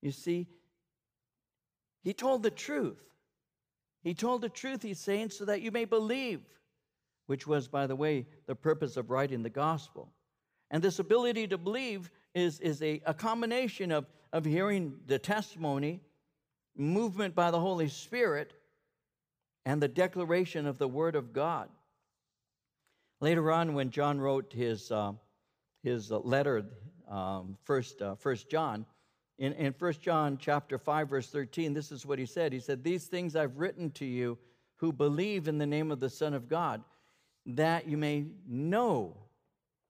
You 0.00 0.10
see, 0.10 0.46
he 2.04 2.12
told 2.12 2.42
the 2.42 2.50
truth. 2.50 3.02
He 4.02 4.12
told 4.12 4.42
the 4.42 4.50
truth, 4.50 4.82
he's 4.82 5.00
saying, 5.00 5.30
so 5.30 5.46
that 5.46 5.62
you 5.62 5.72
may 5.72 5.86
believe, 5.86 6.42
which 7.26 7.46
was, 7.46 7.66
by 7.66 7.86
the 7.86 7.96
way, 7.96 8.26
the 8.46 8.54
purpose 8.54 8.98
of 8.98 9.10
writing 9.10 9.42
the 9.42 9.50
gospel. 9.50 10.12
And 10.70 10.82
this 10.82 10.98
ability 10.98 11.48
to 11.48 11.58
believe 11.58 12.10
is, 12.34 12.60
is 12.60 12.82
a, 12.82 13.00
a 13.06 13.14
combination 13.14 13.90
of, 13.90 14.06
of 14.32 14.44
hearing 14.44 14.98
the 15.06 15.18
testimony, 15.18 16.02
movement 16.76 17.34
by 17.34 17.50
the 17.50 17.60
Holy 17.60 17.88
Spirit, 17.88 18.52
and 19.64 19.82
the 19.82 19.88
declaration 19.88 20.66
of 20.66 20.76
the 20.76 20.88
Word 20.88 21.16
of 21.16 21.32
God. 21.32 21.70
Later 23.22 23.50
on, 23.50 23.72
when 23.72 23.90
John 23.90 24.20
wrote 24.20 24.52
his, 24.52 24.92
uh, 24.92 25.12
his 25.82 26.10
letter, 26.10 26.66
um, 27.08 27.56
first, 27.62 28.02
uh, 28.02 28.16
first 28.16 28.50
John, 28.50 28.84
in, 29.38 29.52
in 29.54 29.74
1 29.76 29.92
John 30.00 30.38
chapter 30.38 30.78
5, 30.78 31.08
verse 31.08 31.28
13, 31.28 31.74
this 31.74 31.90
is 31.90 32.06
what 32.06 32.18
he 32.18 32.26
said. 32.26 32.52
He 32.52 32.60
said, 32.60 32.84
These 32.84 33.06
things 33.06 33.34
I've 33.34 33.58
written 33.58 33.90
to 33.92 34.04
you 34.04 34.38
who 34.76 34.92
believe 34.92 35.48
in 35.48 35.58
the 35.58 35.66
name 35.66 35.90
of 35.90 36.00
the 36.00 36.10
Son 36.10 36.34
of 36.34 36.48
God, 36.48 36.82
that 37.46 37.88
you 37.88 37.96
may 37.96 38.26
know 38.46 39.16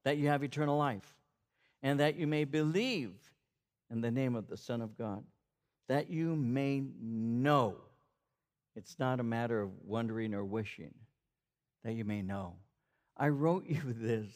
that 0.05 0.17
you 0.17 0.29
have 0.29 0.43
eternal 0.43 0.79
life, 0.79 1.15
and 1.83 2.01
that 2.01 2.17
you 2.17 2.27
may 2.27 2.45
believe 2.45 3.13
in 3.91 4.01
the 4.01 4.11
name 4.11 4.35
of 4.35 4.49
the 4.49 4.57
Son 4.57 4.81
of 4.81 4.97
God, 4.97 5.23
that 5.89 6.11
you 6.11 6.35
may 6.35 6.83
know. 7.01 7.77
It's 8.77 8.99
not 8.99 9.21
a 9.21 9.25
matter 9.25 9.61
of 9.61 9.71
wondering 9.85 10.35
or 10.35 10.45
wishing, 10.45 10.95
that 11.85 11.93
you 11.93 12.05
may 12.05 12.23
know. 12.23 12.55
I 13.17 13.29
wrote 13.29 13.67
you 13.69 13.81
this 13.87 14.31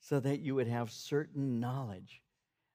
so 0.00 0.18
that 0.20 0.40
you 0.40 0.56
would 0.56 0.68
have 0.68 0.90
certain 0.90 1.60
knowledge 1.60 2.22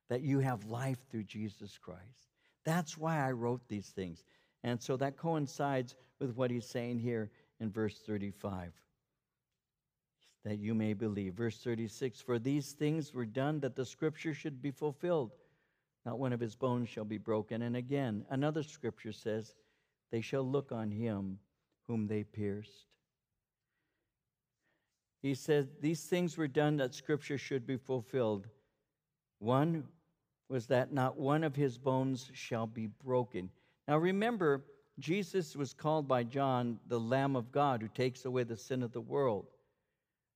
that 0.10 0.22
you 0.22 0.40
have 0.40 0.66
life 0.66 1.00
through 1.10 1.24
Jesus 1.24 1.78
Christ. 1.78 2.30
That's 2.64 2.98
why 2.98 3.26
I 3.26 3.32
wrote 3.32 3.68
these 3.68 3.90
things. 3.90 4.24
And 4.64 4.82
so 4.82 4.98
that 4.98 5.18
coincides 5.18 5.96
with 6.20 6.36
what 6.36 6.52
he's 6.52 6.68
saying 6.68 7.00
here 7.00 7.30
in 7.60 7.72
verse 7.72 8.00
35 8.06 8.72
that 10.46 10.60
you 10.60 10.76
may 10.76 10.94
believe. 10.94 11.34
Verse 11.34 11.58
36 11.58 12.22
For 12.22 12.40
these 12.40 12.72
things 12.72 13.14
were 13.14 13.26
done 13.26 13.60
that 13.60 13.76
the 13.76 13.86
scripture 13.86 14.34
should 14.34 14.62
be 14.62 14.72
fulfilled. 14.72 15.32
Not 16.06 16.20
one 16.20 16.34
of 16.34 16.40
his 16.40 16.56
bones 16.56 16.88
shall 16.88 17.04
be 17.04 17.18
broken. 17.18 17.64
And 17.64 17.76
again, 17.76 18.26
another 18.30 18.62
scripture 18.62 19.12
says, 19.12 19.56
They 20.12 20.22
shall 20.22 20.44
look 20.44 20.72
on 20.72 20.92
him 20.92 21.40
whom 21.88 22.08
they 22.08 22.24
pierced. 22.24 22.86
He 25.22 25.34
said, 25.34 25.68
These 25.82 26.04
things 26.04 26.38
were 26.38 26.48
done 26.48 26.78
that 26.78 26.94
scripture 26.94 27.40
should 27.40 27.66
be 27.66 27.78
fulfilled. 27.78 28.48
One 29.40 29.86
was 30.50 30.68
that 30.68 30.94
not 30.94 31.18
one 31.18 31.44
of 31.44 31.56
his 31.56 31.78
bones 31.78 32.30
shall 32.34 32.68
be 32.68 32.88
broken. 33.04 33.50
Now 33.88 33.98
remember, 33.98 34.66
Jesus 35.00 35.56
was 35.56 35.74
called 35.74 36.08
by 36.08 36.24
John 36.24 36.80
the 36.88 37.00
Lamb 37.00 37.36
of 37.36 37.52
God 37.52 37.82
who 37.82 37.88
takes 37.88 38.26
away 38.26 38.44
the 38.44 38.58
sin 38.58 38.84
of 38.84 38.92
the 38.92 39.02
world. 39.02 39.48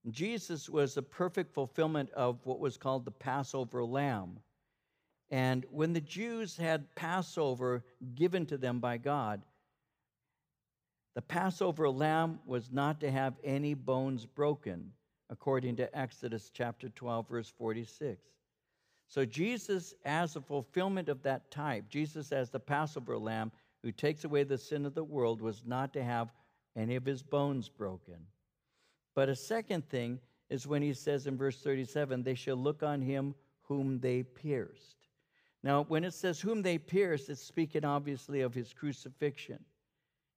Jesus 0.09 0.69
was 0.69 0.97
a 0.97 1.01
perfect 1.01 1.53
fulfillment 1.53 2.09
of 2.11 2.45
what 2.45 2.59
was 2.59 2.77
called 2.77 3.05
the 3.05 3.11
Passover 3.11 3.83
lamb. 3.83 4.39
And 5.29 5.65
when 5.69 5.93
the 5.93 6.01
Jews 6.01 6.57
had 6.57 6.93
Passover 6.95 7.83
given 8.15 8.45
to 8.47 8.57
them 8.57 8.79
by 8.79 8.97
God, 8.97 9.41
the 11.15 11.21
Passover 11.21 11.89
lamb 11.89 12.39
was 12.45 12.71
not 12.71 12.99
to 13.01 13.11
have 13.11 13.35
any 13.43 13.73
bones 13.73 14.25
broken, 14.25 14.91
according 15.29 15.75
to 15.77 15.97
Exodus 15.97 16.49
chapter 16.53 16.89
12, 16.89 17.27
verse 17.27 17.53
46. 17.57 18.21
So, 19.09 19.25
Jesus, 19.25 19.95
as 20.05 20.35
a 20.35 20.41
fulfillment 20.41 21.09
of 21.09 21.23
that 21.23 21.49
type, 21.49 21.89
Jesus, 21.89 22.31
as 22.31 22.51
the 22.51 22.59
Passover 22.59 23.17
lamb 23.17 23.51
who 23.81 23.91
takes 23.91 24.23
away 24.23 24.43
the 24.43 24.57
sin 24.57 24.85
of 24.85 24.93
the 24.93 25.03
world, 25.03 25.41
was 25.41 25.63
not 25.65 25.93
to 25.93 26.03
have 26.03 26.31
any 26.75 26.95
of 26.95 27.05
his 27.05 27.23
bones 27.23 27.69
broken. 27.69 28.17
But 29.15 29.27
a 29.27 29.35
second 29.35 29.89
thing 29.89 30.19
is 30.49 30.67
when 30.67 30.83
he 30.83 30.93
says 30.93 31.25
in 31.25 31.37
verse 31.37 31.59
37, 31.61 32.21
they 32.21 32.35
shall 32.35 32.55
look 32.55 32.83
on 32.83 33.01
him 33.01 33.33
whom 33.63 33.99
they 33.99 34.21
pierced. 34.21 35.07
Now, 35.63 35.85
when 35.85 36.03
it 36.03 36.13
says 36.13 36.39
whom 36.39 36.61
they 36.61 36.77
pierced, 36.77 37.29
it's 37.29 37.41
speaking 37.41 37.83
obviously 37.83 38.41
of 38.41 38.53
his 38.53 38.73
crucifixion. 38.73 39.59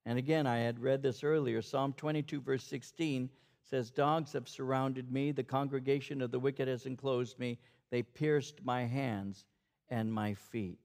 And 0.05 0.17
again, 0.17 0.47
I 0.47 0.57
had 0.57 0.79
read 0.79 1.01
this 1.03 1.23
earlier. 1.23 1.61
Psalm 1.61 1.93
22, 1.93 2.41
verse 2.41 2.63
16 2.63 3.29
says, 3.61 3.91
Dogs 3.91 4.33
have 4.33 4.49
surrounded 4.49 5.11
me, 5.11 5.31
the 5.31 5.43
congregation 5.43 6.21
of 6.21 6.31
the 6.31 6.39
wicked 6.39 6.67
has 6.67 6.85
enclosed 6.85 7.39
me, 7.39 7.57
they 7.93 8.01
pierced 8.01 8.55
my 8.63 8.85
hands 8.85 9.45
and 9.87 10.11
my 10.11 10.33
feet. 10.33 10.79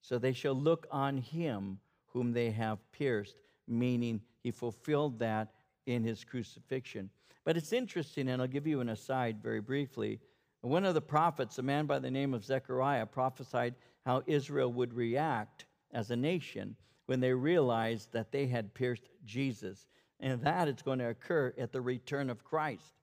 So 0.00 0.16
they 0.16 0.32
shall 0.32 0.54
look 0.54 0.86
on 0.90 1.18
him 1.18 1.80
whom 2.06 2.32
they 2.32 2.50
have 2.50 2.78
pierced, 2.92 3.36
meaning 3.68 4.22
he 4.42 4.50
fulfilled 4.50 5.18
that 5.18 5.52
in 5.84 6.02
his 6.02 6.24
crucifixion. 6.24 7.10
But 7.44 7.58
it's 7.58 7.74
interesting, 7.74 8.30
and 8.30 8.40
I'll 8.40 8.48
give 8.48 8.66
you 8.66 8.80
an 8.80 8.88
aside 8.88 9.42
very 9.42 9.60
briefly. 9.60 10.18
One 10.62 10.86
of 10.86 10.94
the 10.94 11.02
prophets, 11.02 11.58
a 11.58 11.62
man 11.62 11.84
by 11.84 11.98
the 11.98 12.10
name 12.10 12.32
of 12.32 12.42
Zechariah, 12.42 13.04
prophesied 13.04 13.74
how 14.06 14.22
Israel 14.26 14.72
would 14.72 14.94
react 14.94 15.66
as 15.92 16.10
a 16.10 16.16
nation 16.16 16.74
when 17.04 17.20
they 17.20 17.34
realized 17.34 18.14
that 18.14 18.32
they 18.32 18.46
had 18.46 18.72
pierced 18.72 19.10
Jesus, 19.26 19.88
and 20.20 20.40
that 20.40 20.68
is 20.68 20.80
going 20.80 21.00
to 21.00 21.10
occur 21.10 21.52
at 21.58 21.72
the 21.72 21.82
return 21.82 22.30
of 22.30 22.44
Christ. 22.44 22.94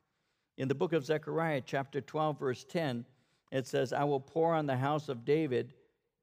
In 0.58 0.68
the 0.68 0.74
book 0.74 0.94
of 0.94 1.06
Zechariah, 1.06 1.62
chapter 1.64 2.02
12, 2.02 2.40
verse 2.40 2.64
10, 2.64 3.06
it 3.54 3.68
says, 3.68 3.94
I 3.94 4.04
will 4.04 4.20
pour 4.20 4.54
on 4.54 4.66
the 4.66 4.76
house 4.76 5.08
of 5.08 5.24
David 5.24 5.74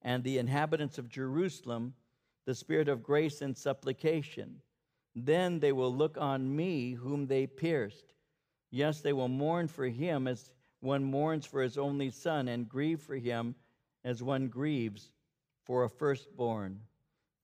and 0.02 0.22
the 0.22 0.36
inhabitants 0.36 0.98
of 0.98 1.08
Jerusalem 1.08 1.94
the 2.44 2.54
spirit 2.54 2.88
of 2.88 3.02
grace 3.02 3.42
and 3.42 3.56
supplication. 3.56 4.60
Then 5.14 5.60
they 5.60 5.70
will 5.70 5.94
look 5.94 6.16
on 6.18 6.56
me, 6.56 6.94
whom 6.94 7.28
they 7.28 7.46
pierced. 7.46 8.14
Yes, 8.70 9.00
they 9.00 9.12
will 9.12 9.28
mourn 9.28 9.68
for 9.68 9.86
him 9.86 10.26
as 10.26 10.50
one 10.80 11.04
mourns 11.04 11.46
for 11.46 11.62
his 11.62 11.78
only 11.78 12.10
son, 12.10 12.48
and 12.48 12.68
grieve 12.68 13.00
for 13.00 13.14
him 13.14 13.54
as 14.04 14.22
one 14.22 14.48
grieves 14.48 15.12
for 15.64 15.84
a 15.84 15.88
firstborn. 15.88 16.80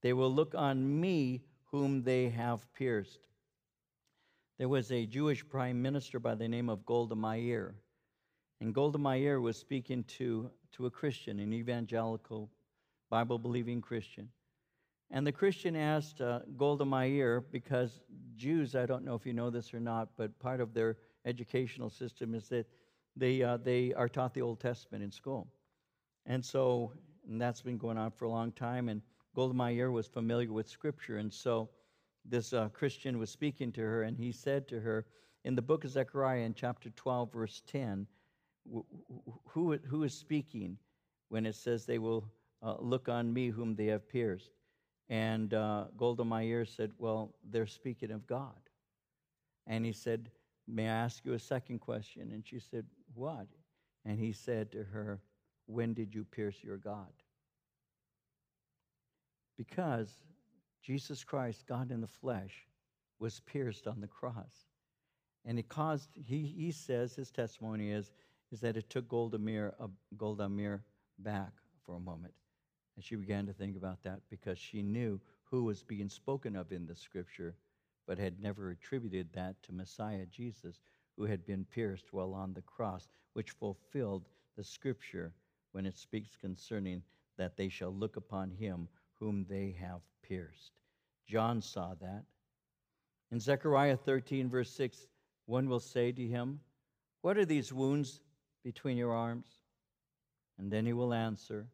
They 0.01 0.11
will 0.11 0.33
look 0.33 0.55
on 0.55 0.99
me, 0.99 1.43
whom 1.71 2.03
they 2.03 2.29
have 2.29 2.71
pierced. 2.73 3.19
There 4.57 4.69
was 4.69 4.91
a 4.91 5.05
Jewish 5.05 5.47
prime 5.47 5.81
minister 5.81 6.19
by 6.19 6.35
the 6.35 6.47
name 6.47 6.67
of 6.67 6.85
Golda 6.85 7.15
Meir. 7.15 7.75
And 8.59 8.73
Golda 8.73 8.97
Meir 8.97 9.39
was 9.39 9.57
speaking 9.57 10.03
to, 10.05 10.49
to 10.73 10.85
a 10.85 10.91
Christian, 10.91 11.39
an 11.39 11.53
evangelical, 11.53 12.49
Bible 13.09 13.37
believing 13.37 13.81
Christian. 13.81 14.29
And 15.11 15.25
the 15.25 15.31
Christian 15.31 15.75
asked 15.75 16.19
uh, 16.19 16.39
Golda 16.57 16.85
Meir, 16.85 17.41
because 17.51 18.01
Jews, 18.35 18.75
I 18.75 18.85
don't 18.85 19.05
know 19.05 19.15
if 19.15 19.25
you 19.25 19.33
know 19.33 19.49
this 19.49 19.73
or 19.73 19.79
not, 19.79 20.09
but 20.17 20.37
part 20.39 20.59
of 20.59 20.73
their 20.73 20.97
educational 21.25 21.89
system 21.89 22.33
is 22.33 22.49
that 22.49 22.67
they, 23.15 23.41
uh, 23.41 23.57
they 23.57 23.93
are 23.93 24.09
taught 24.09 24.33
the 24.33 24.41
Old 24.41 24.59
Testament 24.59 25.03
in 25.03 25.11
school. 25.11 25.47
And 26.25 26.43
so 26.43 26.91
and 27.27 27.41
that's 27.41 27.61
been 27.61 27.77
going 27.77 27.97
on 27.97 28.11
for 28.11 28.25
a 28.25 28.29
long 28.29 28.51
time. 28.53 28.89
And 28.89 29.01
Golda 29.35 29.53
Meir 29.53 29.91
was 29.91 30.07
familiar 30.07 30.51
with 30.51 30.69
Scripture. 30.69 31.17
And 31.17 31.31
so 31.31 31.69
this 32.25 32.53
uh, 32.53 32.69
Christian 32.69 33.19
was 33.19 33.29
speaking 33.29 33.71
to 33.73 33.81
her, 33.81 34.03
and 34.03 34.17
he 34.17 34.31
said 34.31 34.67
to 34.69 34.79
her, 34.79 35.05
in 35.43 35.55
the 35.55 35.61
book 35.61 35.83
of 35.83 35.91
Zechariah, 35.91 36.41
in 36.41 36.53
chapter 36.53 36.89
12, 36.89 37.31
verse 37.31 37.61
10, 37.67 38.07
who, 39.47 39.77
who 39.87 40.03
is 40.03 40.13
speaking 40.13 40.77
when 41.29 41.45
it 41.45 41.55
says 41.55 41.85
they 41.85 41.99
will 41.99 42.25
uh, 42.61 42.75
look 42.79 43.09
on 43.09 43.33
me 43.33 43.49
whom 43.49 43.75
they 43.75 43.85
have 43.87 44.07
pierced? 44.07 44.51
And 45.09 45.53
uh, 45.53 45.85
Golda 45.95 46.25
Meir 46.25 46.65
said, 46.65 46.91
Well, 46.97 47.33
they're 47.49 47.67
speaking 47.67 48.11
of 48.11 48.27
God. 48.27 48.59
And 49.65 49.85
he 49.85 49.93
said, 49.93 50.29
May 50.67 50.85
I 50.85 50.93
ask 50.93 51.25
you 51.25 51.33
a 51.33 51.39
second 51.39 51.79
question? 51.79 52.31
And 52.33 52.45
she 52.45 52.59
said, 52.59 52.85
What? 53.13 53.47
And 54.05 54.19
he 54.19 54.31
said 54.33 54.71
to 54.73 54.83
her, 54.83 55.21
When 55.65 55.93
did 55.93 56.13
you 56.13 56.23
pierce 56.25 56.57
your 56.63 56.77
God? 56.77 57.11
Because 59.57 60.23
Jesus 60.83 61.23
Christ, 61.23 61.65
God 61.67 61.91
in 61.91 62.01
the 62.01 62.07
flesh, 62.07 62.67
was 63.19 63.39
pierced 63.41 63.87
on 63.87 63.99
the 63.99 64.07
cross. 64.07 64.67
And 65.45 65.57
it 65.57 65.69
caused, 65.69 66.09
he, 66.15 66.53
he 66.55 66.71
says, 66.71 67.15
his 67.15 67.31
testimony 67.31 67.91
is, 67.91 68.11
is 68.51 68.61
that 68.61 68.77
it 68.77 68.89
took 68.89 69.07
Golda 69.07 69.37
Meir, 69.37 69.73
uh, 69.79 69.87
Golda 70.17 70.47
Meir 70.47 70.83
back 71.19 71.51
for 71.85 71.95
a 71.95 71.99
moment. 71.99 72.33
And 72.95 73.03
she 73.03 73.15
began 73.15 73.45
to 73.45 73.53
think 73.53 73.75
about 73.75 74.01
that 74.03 74.21
because 74.29 74.57
she 74.57 74.81
knew 74.81 75.19
who 75.43 75.63
was 75.63 75.83
being 75.83 76.09
spoken 76.09 76.55
of 76.55 76.71
in 76.71 76.85
the 76.85 76.95
scripture, 76.95 77.55
but 78.07 78.17
had 78.17 78.41
never 78.41 78.71
attributed 78.71 79.29
that 79.33 79.61
to 79.63 79.73
Messiah 79.73 80.25
Jesus, 80.25 80.79
who 81.15 81.25
had 81.25 81.45
been 81.45 81.65
pierced 81.65 82.13
while 82.13 82.33
on 82.33 82.53
the 82.53 82.61
cross, 82.61 83.07
which 83.33 83.51
fulfilled 83.51 84.27
the 84.55 84.63
scripture 84.63 85.33
when 85.71 85.85
it 85.85 85.97
speaks 85.97 86.35
concerning 86.35 87.01
that 87.37 87.55
they 87.55 87.69
shall 87.69 87.93
look 87.93 88.15
upon 88.15 88.49
him 88.49 88.87
whom 89.19 89.45
they 89.49 89.75
have 89.79 90.01
pierced. 90.23 90.71
John 91.27 91.61
saw 91.61 91.93
that. 92.01 92.23
In 93.31 93.39
Zechariah 93.39 93.97
13, 93.97 94.49
verse 94.49 94.71
6, 94.71 95.07
one 95.45 95.67
will 95.67 95.79
say 95.79 96.11
to 96.11 96.27
him, 96.27 96.59
What 97.21 97.37
are 97.37 97.45
these 97.45 97.73
wounds 97.73 98.21
between 98.67 98.97
your 98.97 99.13
arms? 99.13 99.47
And 100.59 100.69
then 100.69 100.85
he 100.85 100.91
will 100.91 101.13
answer, 101.13 101.67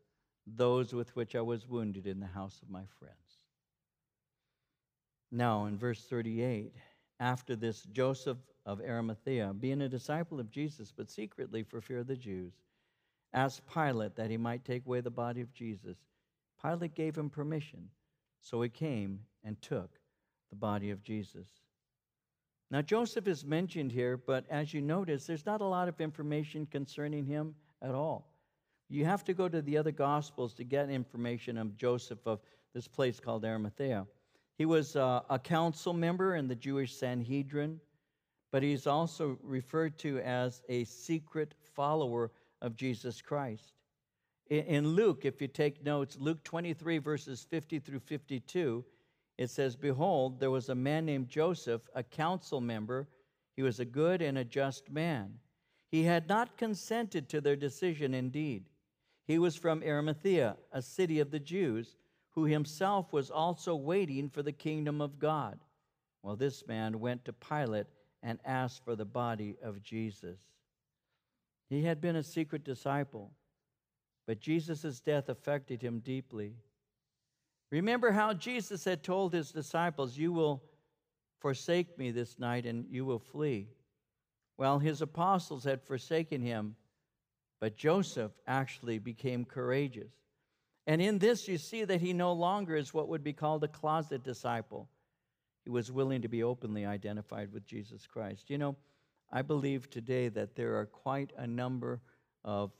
those 0.45 0.93
with 0.93 1.15
which 1.15 1.35
I 1.35 1.41
was 1.41 1.67
wounded 1.67 2.05
in 2.05 2.19
the 2.19 2.27
house 2.27 2.59
of 2.61 2.69
my 2.69 2.83
friends. 2.99 3.39
Now, 5.31 5.65
in 5.65 5.75
verse 5.75 6.05
38, 6.05 6.71
after 7.19 7.55
this, 7.55 7.81
Joseph 7.93 8.37
of 8.67 8.79
Arimathea, 8.79 9.55
being 9.59 9.81
a 9.81 9.89
disciple 9.89 10.39
of 10.39 10.51
Jesus, 10.51 10.93
but 10.95 11.09
secretly 11.09 11.63
for 11.63 11.81
fear 11.81 11.97
of 11.97 12.07
the 12.07 12.15
Jews, 12.15 12.53
asked 13.33 13.63
Pilate 13.73 14.15
that 14.15 14.29
he 14.29 14.37
might 14.37 14.63
take 14.63 14.85
away 14.85 15.01
the 15.01 15.09
body 15.09 15.41
of 15.41 15.51
Jesus. 15.51 15.97
Pilate 16.61 16.93
gave 16.93 17.17
him 17.17 17.27
permission, 17.27 17.89
so 18.39 18.61
he 18.61 18.69
came 18.69 19.21
and 19.43 19.59
took 19.63 19.89
the 20.51 20.55
body 20.55 20.91
of 20.91 21.01
Jesus. 21.01 21.47
Now, 22.71 22.81
Joseph 22.81 23.27
is 23.27 23.45
mentioned 23.45 23.91
here, 23.91 24.17
but 24.17 24.45
as 24.49 24.73
you 24.73 24.81
notice, 24.81 25.27
there's 25.27 25.45
not 25.45 25.61
a 25.61 25.65
lot 25.65 25.87
of 25.87 26.01
information 26.01 26.65
concerning 26.65 27.25
him 27.25 27.55
at 27.81 27.93
all. 27.93 28.33
You 28.89 29.05
have 29.05 29.23
to 29.25 29.33
go 29.33 29.47
to 29.47 29.61
the 29.61 29.77
other 29.77 29.91
Gospels 29.91 30.53
to 30.55 30.63
get 30.63 30.89
information 30.89 31.57
of 31.57 31.77
Joseph 31.77 32.19
of 32.25 32.39
this 32.73 32.87
place 32.87 33.19
called 33.19 33.45
Arimathea. 33.45 34.05
He 34.57 34.65
was 34.65 34.95
uh, 34.95 35.21
a 35.29 35.39
council 35.39 35.93
member 35.93 36.35
in 36.35 36.47
the 36.47 36.55
Jewish 36.55 36.95
Sanhedrin, 36.95 37.79
but 38.51 38.63
he's 38.63 38.85
also 38.87 39.37
referred 39.41 39.97
to 39.99 40.19
as 40.19 40.61
a 40.69 40.83
secret 40.83 41.55
follower 41.73 42.31
of 42.61 42.75
Jesus 42.75 43.21
Christ. 43.21 43.73
In, 44.49 44.63
in 44.65 44.87
Luke, 44.89 45.25
if 45.25 45.41
you 45.41 45.47
take 45.47 45.83
notes, 45.83 46.17
Luke 46.19 46.43
23, 46.43 46.99
verses 46.99 47.45
50 47.49 47.79
through 47.79 47.99
52, 47.99 48.85
it 49.37 49.49
says, 49.49 49.75
Behold, 49.75 50.39
there 50.39 50.51
was 50.51 50.69
a 50.69 50.75
man 50.75 51.05
named 51.05 51.29
Joseph, 51.29 51.81
a 51.95 52.03
council 52.03 52.61
member. 52.61 53.07
He 53.55 53.63
was 53.63 53.79
a 53.79 53.85
good 53.85 54.21
and 54.21 54.37
a 54.37 54.43
just 54.45 54.91
man. 54.91 55.39
He 55.89 56.03
had 56.03 56.27
not 56.27 56.57
consented 56.57 57.29
to 57.29 57.41
their 57.41 57.55
decision, 57.55 58.13
indeed. 58.13 58.69
He 59.25 59.39
was 59.39 59.55
from 59.55 59.83
Arimathea, 59.83 60.57
a 60.71 60.81
city 60.81 61.19
of 61.19 61.31
the 61.31 61.39
Jews, 61.39 61.97
who 62.31 62.45
himself 62.45 63.13
was 63.13 63.29
also 63.29 63.75
waiting 63.75 64.29
for 64.29 64.43
the 64.43 64.51
kingdom 64.51 65.01
of 65.01 65.19
God. 65.19 65.59
Well, 66.23 66.35
this 66.35 66.67
man 66.67 66.99
went 66.99 67.25
to 67.25 67.33
Pilate 67.33 67.87
and 68.23 68.39
asked 68.45 68.83
for 68.83 68.95
the 68.95 69.05
body 69.05 69.55
of 69.61 69.83
Jesus. 69.83 70.39
He 71.69 71.83
had 71.83 72.01
been 72.01 72.15
a 72.15 72.23
secret 72.23 72.63
disciple, 72.63 73.31
but 74.25 74.39
Jesus' 74.39 74.99
death 74.99 75.29
affected 75.29 75.81
him 75.81 75.99
deeply. 75.99 76.55
Remember 77.73 78.11
how 78.11 78.35
Jesus 78.35 78.85
had 78.85 79.01
told 79.01 79.33
his 79.33 79.51
disciples, 79.51 80.15
You 80.15 80.31
will 80.31 80.61
forsake 81.39 81.97
me 81.97 82.11
this 82.11 82.37
night 82.37 82.67
and 82.67 82.85
you 82.87 83.03
will 83.03 83.17
flee. 83.17 83.67
Well, 84.59 84.77
his 84.77 85.01
apostles 85.01 85.63
had 85.63 85.81
forsaken 85.81 86.43
him, 86.43 86.75
but 87.59 87.75
Joseph 87.75 88.31
actually 88.45 88.99
became 88.99 89.43
courageous. 89.43 90.11
And 90.85 91.01
in 91.01 91.17
this, 91.17 91.47
you 91.47 91.57
see 91.57 91.83
that 91.83 91.99
he 91.99 92.13
no 92.13 92.33
longer 92.33 92.75
is 92.75 92.93
what 92.93 93.07
would 93.07 93.23
be 93.23 93.33
called 93.33 93.63
a 93.63 93.67
closet 93.67 94.23
disciple. 94.23 94.87
He 95.63 95.71
was 95.71 95.91
willing 95.91 96.21
to 96.21 96.27
be 96.27 96.43
openly 96.43 96.85
identified 96.85 97.51
with 97.51 97.65
Jesus 97.65 98.05
Christ. 98.05 98.51
You 98.51 98.59
know, 98.59 98.75
I 99.31 99.41
believe 99.41 99.89
today 99.89 100.29
that 100.29 100.55
there 100.55 100.77
are 100.77 100.85
quite 100.85 101.31
a 101.37 101.47
number 101.47 102.01
of, 102.45 102.71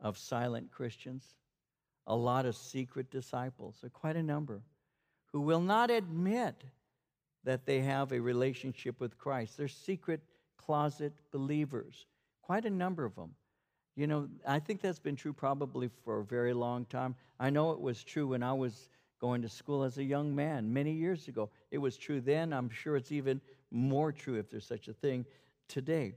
of 0.00 0.16
silent 0.16 0.70
Christians 0.70 1.34
a 2.06 2.14
lot 2.14 2.46
of 2.46 2.56
secret 2.56 3.10
disciples, 3.10 3.80
or 3.82 3.88
quite 3.88 4.16
a 4.16 4.22
number, 4.22 4.62
who 5.32 5.40
will 5.40 5.60
not 5.60 5.90
admit 5.90 6.64
that 7.44 7.66
they 7.66 7.80
have 7.80 8.12
a 8.12 8.20
relationship 8.20 9.00
with 9.00 9.18
Christ. 9.18 9.56
They're 9.56 9.68
secret 9.68 10.20
closet 10.56 11.12
believers, 11.30 12.06
quite 12.42 12.64
a 12.64 12.70
number 12.70 13.04
of 13.04 13.14
them. 13.14 13.34
You 13.96 14.06
know, 14.06 14.28
I 14.46 14.58
think 14.58 14.80
that's 14.80 14.98
been 14.98 15.16
true 15.16 15.32
probably 15.32 15.88
for 16.04 16.20
a 16.20 16.24
very 16.24 16.52
long 16.52 16.84
time. 16.86 17.14
I 17.38 17.50
know 17.50 17.70
it 17.72 17.80
was 17.80 18.02
true 18.02 18.26
when 18.28 18.42
I 18.42 18.52
was 18.52 18.88
going 19.20 19.42
to 19.42 19.48
school 19.48 19.84
as 19.84 19.98
a 19.98 20.04
young 20.04 20.34
man 20.34 20.72
many 20.72 20.92
years 20.92 21.28
ago. 21.28 21.48
It 21.70 21.78
was 21.78 21.96
true 21.96 22.20
then. 22.20 22.52
I'm 22.52 22.70
sure 22.70 22.96
it's 22.96 23.12
even 23.12 23.40
more 23.70 24.10
true, 24.10 24.34
if 24.34 24.50
there's 24.50 24.66
such 24.66 24.88
a 24.88 24.92
thing, 24.92 25.24
today. 25.68 26.14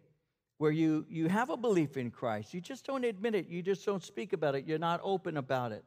Where 0.58 0.72
you, 0.72 1.06
you 1.10 1.28
have 1.28 1.50
a 1.50 1.58
belief 1.58 1.98
in 1.98 2.10
Christ, 2.10 2.54
you 2.54 2.62
just 2.62 2.86
don't 2.86 3.06
admit 3.06 3.36
it, 3.36 3.48
you 3.48 3.62
just 3.62 3.86
don't 3.86 4.04
speak 4.04 4.34
about 4.34 4.56
it, 4.56 4.66
you're 4.66 4.80
not 4.80 5.00
open 5.04 5.38
about 5.38 5.72
it. 5.72 5.84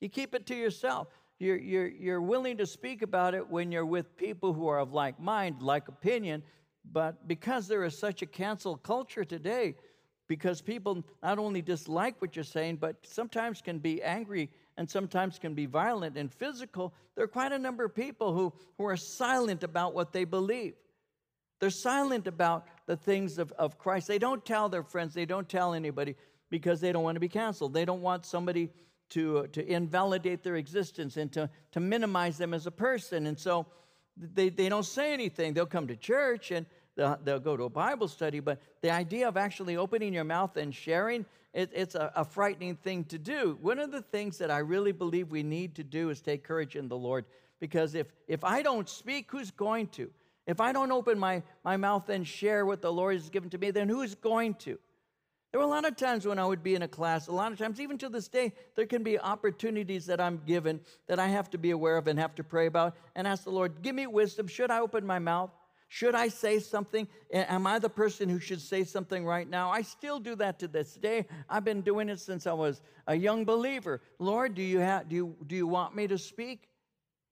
You 0.00 0.08
keep 0.08 0.34
it 0.34 0.46
to 0.46 0.54
yourself. 0.54 1.08
You're, 1.38 1.58
you're, 1.58 1.88
you're 1.88 2.20
willing 2.20 2.58
to 2.58 2.66
speak 2.66 3.02
about 3.02 3.34
it 3.34 3.48
when 3.48 3.72
you're 3.72 3.86
with 3.86 4.16
people 4.16 4.52
who 4.52 4.68
are 4.68 4.78
of 4.78 4.92
like 4.92 5.18
mind, 5.18 5.62
like 5.62 5.88
opinion, 5.88 6.42
but 6.92 7.26
because 7.26 7.68
there 7.68 7.84
is 7.84 7.98
such 7.98 8.22
a 8.22 8.26
cancel 8.26 8.76
culture 8.76 9.24
today, 9.24 9.74
because 10.28 10.60
people 10.60 11.02
not 11.22 11.38
only 11.38 11.62
dislike 11.62 12.20
what 12.20 12.36
you're 12.36 12.44
saying, 12.44 12.76
but 12.76 12.96
sometimes 13.02 13.60
can 13.60 13.78
be 13.78 14.02
angry 14.02 14.50
and 14.76 14.88
sometimes 14.88 15.38
can 15.38 15.54
be 15.54 15.66
violent 15.66 16.16
and 16.16 16.32
physical, 16.32 16.94
there 17.14 17.24
are 17.24 17.28
quite 17.28 17.52
a 17.52 17.58
number 17.58 17.84
of 17.84 17.94
people 17.94 18.32
who, 18.32 18.52
who 18.78 18.84
are 18.84 18.96
silent 18.96 19.64
about 19.64 19.94
what 19.94 20.12
they 20.12 20.24
believe. 20.24 20.74
They're 21.58 21.70
silent 21.70 22.26
about 22.26 22.66
the 22.90 22.96
things 22.96 23.38
of, 23.38 23.52
of 23.52 23.78
Christ. 23.78 24.08
They 24.08 24.18
don't 24.18 24.44
tell 24.44 24.68
their 24.68 24.82
friends, 24.82 25.14
they 25.14 25.24
don't 25.24 25.48
tell 25.48 25.74
anybody 25.74 26.16
because 26.50 26.80
they 26.80 26.90
don't 26.90 27.04
want 27.04 27.14
to 27.14 27.20
be 27.20 27.28
canceled. 27.28 27.72
They 27.72 27.84
don't 27.84 28.02
want 28.02 28.26
somebody 28.26 28.68
to, 29.10 29.38
uh, 29.38 29.46
to 29.52 29.64
invalidate 29.64 30.42
their 30.42 30.56
existence 30.56 31.16
and 31.16 31.30
to, 31.30 31.48
to 31.70 31.78
minimize 31.78 32.36
them 32.36 32.52
as 32.52 32.66
a 32.66 32.72
person. 32.72 33.28
And 33.28 33.38
so 33.38 33.66
they, 34.16 34.48
they 34.48 34.68
don't 34.68 34.84
say 34.84 35.12
anything. 35.12 35.54
They'll 35.54 35.66
come 35.66 35.86
to 35.86 35.94
church 35.94 36.50
and 36.50 36.66
they'll, 36.96 37.16
they'll 37.22 37.38
go 37.38 37.56
to 37.56 37.62
a 37.62 37.70
Bible 37.70 38.08
study, 38.08 38.40
but 38.40 38.60
the 38.80 38.90
idea 38.90 39.28
of 39.28 39.36
actually 39.36 39.76
opening 39.76 40.12
your 40.12 40.24
mouth 40.24 40.56
and 40.56 40.74
sharing, 40.74 41.24
it, 41.54 41.70
it's 41.72 41.94
a, 41.94 42.10
a 42.16 42.24
frightening 42.24 42.74
thing 42.74 43.04
to 43.04 43.18
do. 43.18 43.56
One 43.62 43.78
of 43.78 43.92
the 43.92 44.02
things 44.02 44.38
that 44.38 44.50
I 44.50 44.58
really 44.58 44.90
believe 44.90 45.30
we 45.30 45.44
need 45.44 45.76
to 45.76 45.84
do 45.84 46.10
is 46.10 46.20
take 46.20 46.42
courage 46.42 46.74
in 46.74 46.88
the 46.88 46.98
Lord 46.98 47.24
because 47.60 47.94
if, 47.94 48.08
if 48.26 48.42
I 48.42 48.62
don't 48.62 48.88
speak, 48.88 49.30
who's 49.30 49.52
going 49.52 49.86
to? 49.88 50.10
If 50.46 50.60
I 50.60 50.72
don't 50.72 50.92
open 50.92 51.18
my, 51.18 51.42
my 51.64 51.76
mouth 51.76 52.08
and 52.08 52.26
share 52.26 52.64
what 52.66 52.82
the 52.82 52.92
Lord 52.92 53.14
has 53.14 53.30
given 53.30 53.50
to 53.50 53.58
me, 53.58 53.70
then 53.70 53.88
who's 53.88 54.14
going 54.14 54.54
to? 54.54 54.78
There 55.50 55.60
were 55.60 55.66
a 55.66 55.70
lot 55.70 55.84
of 55.84 55.96
times 55.96 56.26
when 56.26 56.38
I 56.38 56.44
would 56.44 56.62
be 56.62 56.76
in 56.76 56.82
a 56.82 56.88
class, 56.88 57.26
a 57.26 57.32
lot 57.32 57.50
of 57.50 57.58
times, 57.58 57.80
even 57.80 57.98
to 57.98 58.08
this 58.08 58.28
day, 58.28 58.52
there 58.76 58.86
can 58.86 59.02
be 59.02 59.18
opportunities 59.18 60.06
that 60.06 60.20
I'm 60.20 60.40
given 60.46 60.80
that 61.08 61.18
I 61.18 61.26
have 61.26 61.50
to 61.50 61.58
be 61.58 61.72
aware 61.72 61.96
of 61.96 62.06
and 62.06 62.18
have 62.20 62.36
to 62.36 62.44
pray 62.44 62.66
about 62.66 62.96
and 63.16 63.26
ask 63.26 63.44
the 63.44 63.50
Lord, 63.50 63.82
give 63.82 63.94
me 63.94 64.06
wisdom. 64.06 64.46
Should 64.46 64.70
I 64.70 64.78
open 64.78 65.04
my 65.04 65.18
mouth? 65.18 65.50
Should 65.88 66.14
I 66.14 66.28
say 66.28 66.60
something? 66.60 67.08
Am 67.32 67.66
I 67.66 67.80
the 67.80 67.90
person 67.90 68.28
who 68.28 68.38
should 68.38 68.60
say 68.60 68.84
something 68.84 69.26
right 69.26 69.48
now? 69.48 69.70
I 69.70 69.82
still 69.82 70.20
do 70.20 70.36
that 70.36 70.60
to 70.60 70.68
this 70.68 70.94
day. 70.94 71.26
I've 71.48 71.64
been 71.64 71.80
doing 71.80 72.08
it 72.08 72.20
since 72.20 72.46
I 72.46 72.52
was 72.52 72.80
a 73.08 73.16
young 73.16 73.44
believer. 73.44 74.00
Lord, 74.20 74.54
do 74.54 74.62
you, 74.62 74.78
have, 74.78 75.08
do 75.08 75.16
you, 75.16 75.36
do 75.48 75.56
you 75.56 75.66
want 75.66 75.96
me 75.96 76.06
to 76.06 76.16
speak? 76.16 76.68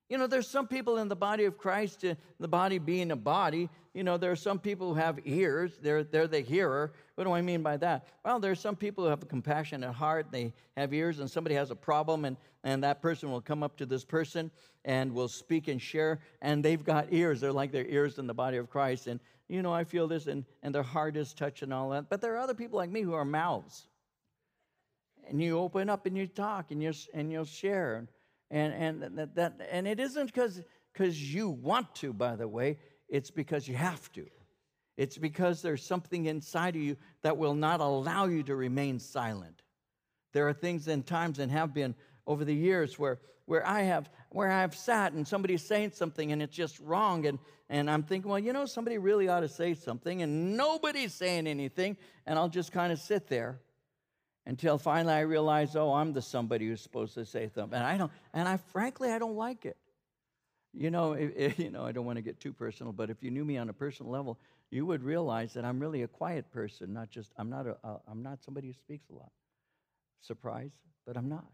You 0.08 0.16
know, 0.16 0.26
there's 0.26 0.48
some 0.48 0.66
people 0.66 0.96
in 0.98 1.08
the 1.08 1.16
body 1.16 1.44
of 1.44 1.58
Christ, 1.58 2.02
the 2.40 2.48
body 2.48 2.78
being 2.78 3.10
a 3.10 3.16
body. 3.16 3.68
You 3.92 4.04
know, 4.04 4.16
there 4.16 4.32
are 4.32 4.36
some 4.36 4.58
people 4.58 4.94
who 4.94 5.00
have 5.00 5.18
ears, 5.26 5.72
they're, 5.82 6.02
they're 6.02 6.26
the 6.26 6.40
hearer. 6.40 6.92
What 7.14 7.24
do 7.24 7.32
I 7.32 7.42
mean 7.42 7.62
by 7.62 7.76
that? 7.78 8.06
Well, 8.24 8.40
there 8.40 8.50
are 8.50 8.56
some 8.56 8.74
people 8.74 9.04
who 9.04 9.10
have 9.10 9.22
a 9.22 9.26
compassionate 9.26 9.92
heart, 9.92 10.28
they 10.30 10.54
have 10.76 10.94
ears, 10.94 11.18
and 11.18 11.30
somebody 11.30 11.54
has 11.56 11.70
a 11.70 11.76
problem, 11.76 12.24
and, 12.24 12.36
and 12.64 12.82
that 12.84 13.02
person 13.02 13.30
will 13.30 13.42
come 13.42 13.62
up 13.62 13.76
to 13.78 13.86
this 13.86 14.04
person 14.04 14.50
and 14.84 15.12
will 15.12 15.28
speak 15.28 15.68
and 15.68 15.82
share, 15.82 16.20
and 16.40 16.64
they've 16.64 16.84
got 16.84 17.08
ears. 17.10 17.40
They're 17.40 17.52
like 17.52 17.72
their 17.72 17.86
ears 17.86 18.18
in 18.18 18.26
the 18.26 18.34
body 18.34 18.56
of 18.56 18.70
Christ. 18.70 19.08
And, 19.08 19.20
you 19.48 19.60
know, 19.60 19.72
I 19.74 19.84
feel 19.84 20.08
this, 20.08 20.26
and, 20.26 20.44
and 20.62 20.74
their 20.74 20.82
heart 20.82 21.16
is 21.16 21.34
touched 21.34 21.62
and 21.62 21.74
all 21.74 21.90
that. 21.90 22.08
But 22.08 22.22
there 22.22 22.34
are 22.34 22.38
other 22.38 22.54
people 22.54 22.78
like 22.78 22.90
me 22.90 23.02
who 23.02 23.12
are 23.12 23.26
mouths. 23.26 23.88
And 25.28 25.42
you 25.42 25.58
open 25.58 25.90
up 25.90 26.06
and 26.06 26.16
you 26.16 26.26
talk 26.26 26.70
and, 26.70 26.82
you, 26.82 26.92
and 27.12 27.30
you'll 27.30 27.44
share. 27.44 28.06
And, 28.50 29.02
and, 29.02 29.18
that, 29.18 29.34
that, 29.34 29.68
and 29.70 29.86
it 29.86 30.00
isn't 30.00 30.32
because 30.32 30.62
you 31.34 31.50
want 31.50 31.94
to, 31.96 32.12
by 32.12 32.36
the 32.36 32.48
way, 32.48 32.78
it's 33.08 33.30
because 33.30 33.68
you 33.68 33.74
have 33.76 34.10
to. 34.12 34.26
It's 34.96 35.16
because 35.16 35.62
there's 35.62 35.84
something 35.84 36.26
inside 36.26 36.74
of 36.74 36.82
you 36.82 36.96
that 37.22 37.36
will 37.36 37.54
not 37.54 37.80
allow 37.80 38.26
you 38.26 38.42
to 38.44 38.56
remain 38.56 38.98
silent. 38.98 39.62
There 40.32 40.48
are 40.48 40.52
things 40.52 40.88
and 40.88 41.06
times 41.06 41.38
and 41.38 41.52
have 41.52 41.72
been 41.72 41.94
over 42.26 42.44
the 42.44 42.54
years 42.54 42.98
where, 42.98 43.20
where 43.46 43.66
I 43.66 43.82
have 43.82 44.10
where 44.30 44.50
I've 44.50 44.74
sat 44.74 45.12
and 45.12 45.26
somebody's 45.26 45.62
saying 45.62 45.92
something 45.92 46.32
and 46.32 46.42
it's 46.42 46.54
just 46.54 46.78
wrong 46.80 47.26
and, 47.26 47.38
and 47.70 47.90
I'm 47.90 48.02
thinking, 48.02 48.30
well, 48.30 48.38
you 48.38 48.52
know, 48.52 48.66
somebody 48.66 48.98
really 48.98 49.28
ought 49.28 49.40
to 49.40 49.48
say 49.48 49.74
something 49.74 50.22
and 50.22 50.56
nobody's 50.56 51.14
saying 51.14 51.46
anything 51.46 51.96
and 52.26 52.38
I'll 52.38 52.50
just 52.50 52.72
kind 52.72 52.92
of 52.92 52.98
sit 52.98 53.28
there 53.28 53.60
until 54.48 54.78
finally 54.78 55.12
I 55.12 55.20
realized, 55.20 55.76
oh, 55.76 55.92
I'm 55.92 56.14
the 56.14 56.22
somebody 56.22 56.66
who's 56.66 56.80
supposed 56.80 57.12
to 57.14 57.26
say 57.26 57.50
something. 57.54 57.76
And 57.78 57.86
I 57.86 57.98
don't, 57.98 58.10
and 58.32 58.48
I 58.48 58.56
frankly, 58.56 59.12
I 59.12 59.18
don't 59.18 59.36
like 59.36 59.66
it. 59.66 59.76
You 60.72 60.90
know, 60.90 61.12
if, 61.12 61.36
if, 61.36 61.58
you 61.58 61.70
know, 61.70 61.84
I 61.84 61.92
don't 61.92 62.06
want 62.06 62.16
to 62.16 62.22
get 62.22 62.40
too 62.40 62.54
personal, 62.54 62.92
but 62.92 63.10
if 63.10 63.22
you 63.22 63.30
knew 63.30 63.44
me 63.44 63.58
on 63.58 63.68
a 63.68 63.74
personal 63.74 64.10
level, 64.10 64.38
you 64.70 64.86
would 64.86 65.02
realize 65.02 65.52
that 65.52 65.66
I'm 65.66 65.78
really 65.78 66.02
a 66.02 66.08
quiet 66.08 66.50
person, 66.50 66.94
not 66.94 67.10
just, 67.10 67.32
I'm 67.36 67.50
not, 67.50 67.66
a, 67.66 67.76
a, 67.84 68.00
I'm 68.10 68.22
not 68.22 68.42
somebody 68.42 68.68
who 68.68 68.72
speaks 68.72 69.10
a 69.10 69.14
lot. 69.14 69.30
Surprise, 70.22 70.72
but 71.06 71.18
I'm 71.18 71.28
not. 71.28 71.46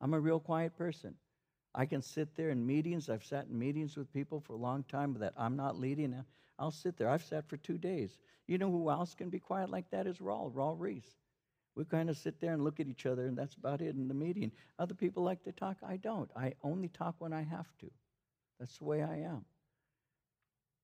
I'm 0.00 0.14
a 0.14 0.20
real 0.20 0.40
quiet 0.40 0.76
person. 0.76 1.14
I 1.74 1.84
can 1.84 2.00
sit 2.00 2.34
there 2.34 2.48
in 2.48 2.66
meetings. 2.66 3.10
I've 3.10 3.24
sat 3.24 3.46
in 3.50 3.58
meetings 3.58 3.94
with 3.94 4.12
people 4.14 4.40
for 4.40 4.54
a 4.54 4.58
long 4.58 4.84
time 4.84 5.14
that 5.20 5.34
I'm 5.36 5.54
not 5.54 5.78
leading. 5.78 6.14
I'll 6.58 6.70
sit 6.70 6.96
there. 6.96 7.10
I've 7.10 7.24
sat 7.24 7.46
for 7.46 7.58
two 7.58 7.76
days. 7.76 8.16
You 8.46 8.56
know 8.56 8.70
who 8.70 8.88
else 8.88 9.14
can 9.14 9.28
be 9.28 9.38
quiet 9.38 9.68
like 9.68 9.90
that 9.90 10.06
is 10.06 10.16
Raul, 10.16 10.50
Raul 10.52 10.76
Ries. 10.78 11.18
We 11.78 11.84
kind 11.84 12.10
of 12.10 12.18
sit 12.18 12.40
there 12.40 12.52
and 12.52 12.64
look 12.64 12.80
at 12.80 12.88
each 12.88 13.06
other, 13.06 13.26
and 13.26 13.38
that's 13.38 13.54
about 13.54 13.80
it 13.80 13.94
in 13.94 14.08
the 14.08 14.14
meeting. 14.14 14.50
Other 14.80 14.94
people 14.94 15.22
like 15.22 15.44
to 15.44 15.52
talk. 15.52 15.76
I 15.86 15.96
don't. 15.96 16.28
I 16.34 16.54
only 16.64 16.88
talk 16.88 17.14
when 17.20 17.32
I 17.32 17.42
have 17.42 17.68
to. 17.78 17.90
That's 18.58 18.78
the 18.78 18.84
way 18.84 19.00
I 19.00 19.18
am. 19.18 19.44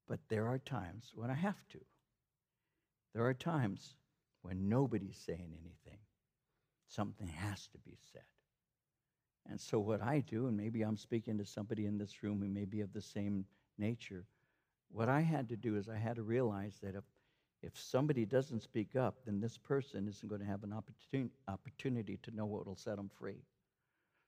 But 0.07 0.21
there 0.29 0.47
are 0.47 0.59
times 0.59 1.11
when 1.17 1.33
I 1.33 1.35
have 1.35 1.59
to. 1.71 1.81
There 3.13 3.27
are 3.27 3.35
times 3.35 3.97
when 4.43 4.69
nobody's 4.69 5.17
saying 5.17 5.59
anything. 5.61 5.99
Something 6.87 7.27
has 7.27 7.67
to 7.73 7.79
be 7.79 7.99
said. 8.13 8.23
And 9.51 9.61
so, 9.61 9.81
what 9.81 10.01
I 10.01 10.21
do, 10.21 10.47
and 10.47 10.57
maybe 10.57 10.83
I'm 10.83 10.97
speaking 10.97 11.39
to 11.39 11.45
somebody 11.45 11.87
in 11.87 11.99
this 11.99 12.23
room 12.23 12.41
who 12.41 12.47
may 12.47 12.67
be 12.67 12.83
of 12.83 12.93
the 12.93 13.03
same 13.03 13.47
nature. 13.79 14.27
What 14.93 15.09
I 15.09 15.23
had 15.23 15.49
to 15.49 15.57
do 15.57 15.77
is 15.77 15.89
I 15.89 15.99
had 15.99 16.15
to 16.17 16.23
realize 16.23 16.79
that 16.85 16.95
if, 16.95 17.03
if 17.65 17.79
somebody 17.79 18.25
doesn't 18.25 18.63
speak 18.63 18.95
up, 18.95 19.17
then 19.25 19.41
this 19.41 19.57
person 19.57 20.07
isn't 20.09 20.29
going 20.29 20.41
to 20.41 20.47
have 20.47 20.63
an 20.65 20.71
opportun- 20.73 21.31
opportunity 21.49 22.19
to 22.23 22.31
know 22.35 22.45
what 22.45 22.67
will 22.67 22.77
set 22.77 22.97
them 22.97 23.11
free. 23.19 23.43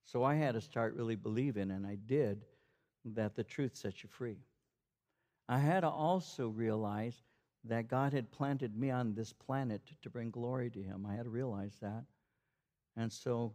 So 0.05 0.23
I 0.25 0.35
had 0.35 0.55
to 0.55 0.61
start 0.61 0.95
really 0.95 1.17
believing, 1.17 1.71
and 1.71 1.87
I 1.87 1.97
did, 2.07 2.45
that 3.05 3.37
the 3.37 3.45
truth 3.45 3.77
sets 3.77 4.03
you 4.03 4.09
free. 4.09 4.39
I 5.49 5.59
had 5.59 5.81
to 5.81 5.89
also 5.89 6.49
realize 6.49 7.23
that 7.65 7.89
God 7.89 8.13
had 8.13 8.31
planted 8.31 8.77
me 8.77 8.91
on 8.91 9.15
this 9.15 9.33
planet 9.33 9.83
to 10.03 10.11
bring 10.11 10.31
glory 10.31 10.71
to 10.71 10.83
Him. 10.83 11.07
I 11.09 11.15
had 11.15 11.25
to 11.25 11.31
realize 11.31 11.77
that. 11.83 12.05
And 12.97 13.13
so 13.13 13.53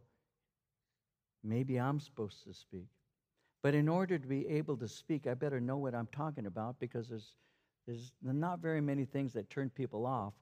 maybe 1.44 1.80
I'm 1.80 2.00
supposed 2.00 2.44
to 2.44 2.54
speak. 2.54 2.88
But 3.64 3.76
in 3.76 3.88
order 3.88 4.18
to 4.18 4.28
be 4.28 4.48
able 4.48 4.78
to 4.78 4.88
speak, 4.88 5.28
I 5.28 5.34
better 5.34 5.60
know 5.60 5.78
what 5.78 5.96
I'm 5.96 6.08
talking 6.12 6.46
about 6.46 6.80
because 6.80 7.10
there's, 7.10 7.36
there's 7.88 8.14
not 8.22 8.60
very 8.60 8.82
many 8.82 9.06
things 9.06 9.34
that 9.34 9.50
turn 9.50 9.70
people 9.70 10.06
off 10.06 10.34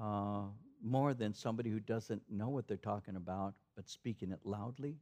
uh, 0.00 0.42
more 0.82 1.14
than 1.14 1.34
somebody 1.34 1.70
who 1.70 1.80
doesn't 1.80 2.22
know 2.30 2.48
what 2.48 2.68
they're 2.68 2.76
talking 2.76 3.16
about 3.16 3.54
but 3.74 3.88
speaking 3.88 4.32
it 4.32 4.40
loudly. 4.44 4.96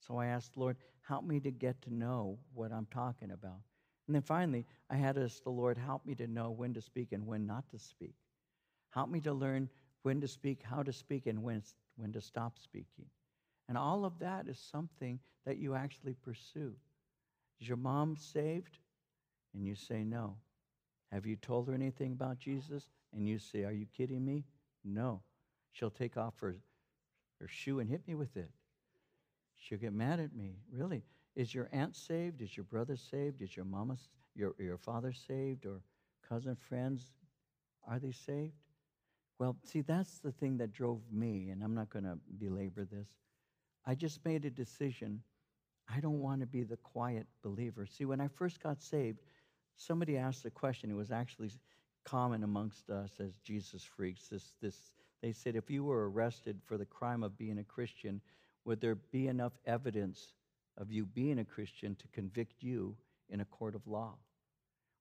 So 0.00 0.18
I 0.18 0.26
asked, 0.26 0.54
the 0.54 0.60
Lord, 0.60 0.76
help 1.02 1.24
me 1.24 1.38
to 1.40 1.52
get 1.52 1.80
to 1.82 1.94
know 1.94 2.38
what 2.52 2.72
I'm 2.72 2.86
talking 2.90 3.30
about. 3.30 3.60
And 4.06 4.14
then 4.14 4.22
finally, 4.22 4.66
I 4.90 4.96
had 4.96 5.14
to 5.14 5.22
ask 5.22 5.42
the 5.44 5.50
Lord, 5.50 5.78
help 5.78 6.04
me 6.04 6.14
to 6.16 6.26
know 6.26 6.50
when 6.50 6.74
to 6.74 6.80
speak 6.80 7.12
and 7.12 7.26
when 7.26 7.46
not 7.46 7.68
to 7.70 7.78
speak. 7.78 8.14
Help 8.90 9.08
me 9.08 9.20
to 9.20 9.32
learn 9.32 9.68
when 10.02 10.20
to 10.20 10.26
speak, 10.26 10.62
how 10.62 10.82
to 10.82 10.92
speak, 10.92 11.26
and 11.26 11.42
when, 11.42 11.62
when 11.96 12.12
to 12.12 12.20
stop 12.20 12.58
speaking. 12.58 13.06
And 13.68 13.76
all 13.76 14.04
of 14.04 14.18
that 14.18 14.48
is 14.48 14.58
something 14.58 15.20
that 15.44 15.58
you 15.58 15.74
actually 15.74 16.14
pursue. 16.14 16.74
Is 17.60 17.68
your 17.68 17.76
mom 17.76 18.16
saved? 18.16 18.78
And 19.54 19.64
you 19.64 19.74
say 19.74 20.04
no. 20.04 20.36
Have 21.12 21.26
you 21.26 21.36
told 21.36 21.68
her 21.68 21.74
anything 21.74 22.12
about 22.12 22.38
Jesus? 22.38 22.84
And 23.14 23.26
you 23.26 23.38
say, 23.38 23.64
Are 23.64 23.72
you 23.72 23.86
kidding 23.96 24.24
me? 24.24 24.44
No. 24.84 25.22
She'll 25.72 25.90
take 25.90 26.16
off 26.16 26.34
her, 26.40 26.56
her 27.40 27.48
shoe 27.48 27.80
and 27.80 27.88
hit 27.88 28.06
me 28.06 28.14
with 28.14 28.36
it. 28.36 28.50
She'll 29.56 29.78
get 29.78 29.92
mad 29.92 30.20
at 30.20 30.34
me. 30.34 30.56
Really. 30.72 31.04
Is 31.34 31.54
your 31.54 31.68
aunt 31.72 31.94
saved? 31.94 32.42
Is 32.42 32.56
your 32.56 32.64
brother 32.64 32.96
saved? 32.96 33.42
Is 33.42 33.56
your 33.56 33.64
mama, 33.64 33.96
your, 34.34 34.54
your 34.58 34.78
father 34.78 35.12
saved? 35.12 35.66
Or 35.66 35.80
cousin, 36.28 36.56
friends? 36.56 37.12
Are 37.86 37.98
they 37.98 38.12
saved? 38.12 38.54
Well, 39.38 39.56
see, 39.62 39.82
that's 39.82 40.18
the 40.18 40.32
thing 40.32 40.56
that 40.58 40.72
drove 40.72 41.00
me, 41.12 41.50
and 41.50 41.62
I'm 41.62 41.74
not 41.74 41.90
going 41.90 42.04
to 42.04 42.18
belabor 42.38 42.84
this. 42.84 43.08
I 43.86 43.94
just 43.94 44.24
made 44.24 44.44
a 44.44 44.50
decision. 44.50 45.22
I 45.88 46.00
don't 46.00 46.20
want 46.20 46.40
to 46.40 46.46
be 46.46 46.64
the 46.64 46.76
quiet 46.76 47.26
believer. 47.42 47.86
See, 47.86 48.04
when 48.04 48.20
I 48.20 48.28
first 48.28 48.60
got 48.60 48.82
saved, 48.82 49.20
somebody 49.78 50.16
asked 50.16 50.44
a 50.44 50.50
question. 50.50 50.90
It 50.90 50.96
was 50.96 51.10
actually 51.10 51.50
common 52.04 52.42
amongst 52.42 52.90
us 52.90 53.12
as 53.20 53.38
Jesus 53.38 53.82
freaks. 53.82 54.28
This, 54.28 54.54
this, 54.60 54.92
they 55.22 55.32
said, 55.32 55.56
if 55.56 55.70
you 55.70 55.84
were 55.84 56.10
arrested 56.10 56.60
for 56.66 56.76
the 56.76 56.84
crime 56.84 57.22
of 57.22 57.38
being 57.38 57.58
a 57.58 57.64
Christian, 57.64 58.20
would 58.64 58.80
there 58.80 58.96
be 58.96 59.28
enough 59.28 59.52
evidence 59.66 60.34
of 60.76 60.92
you 60.92 61.06
being 61.06 61.38
a 61.38 61.44
Christian 61.44 61.94
to 61.96 62.08
convict 62.08 62.62
you 62.62 62.94
in 63.30 63.40
a 63.40 63.46
court 63.46 63.74
of 63.74 63.86
law? 63.86 64.14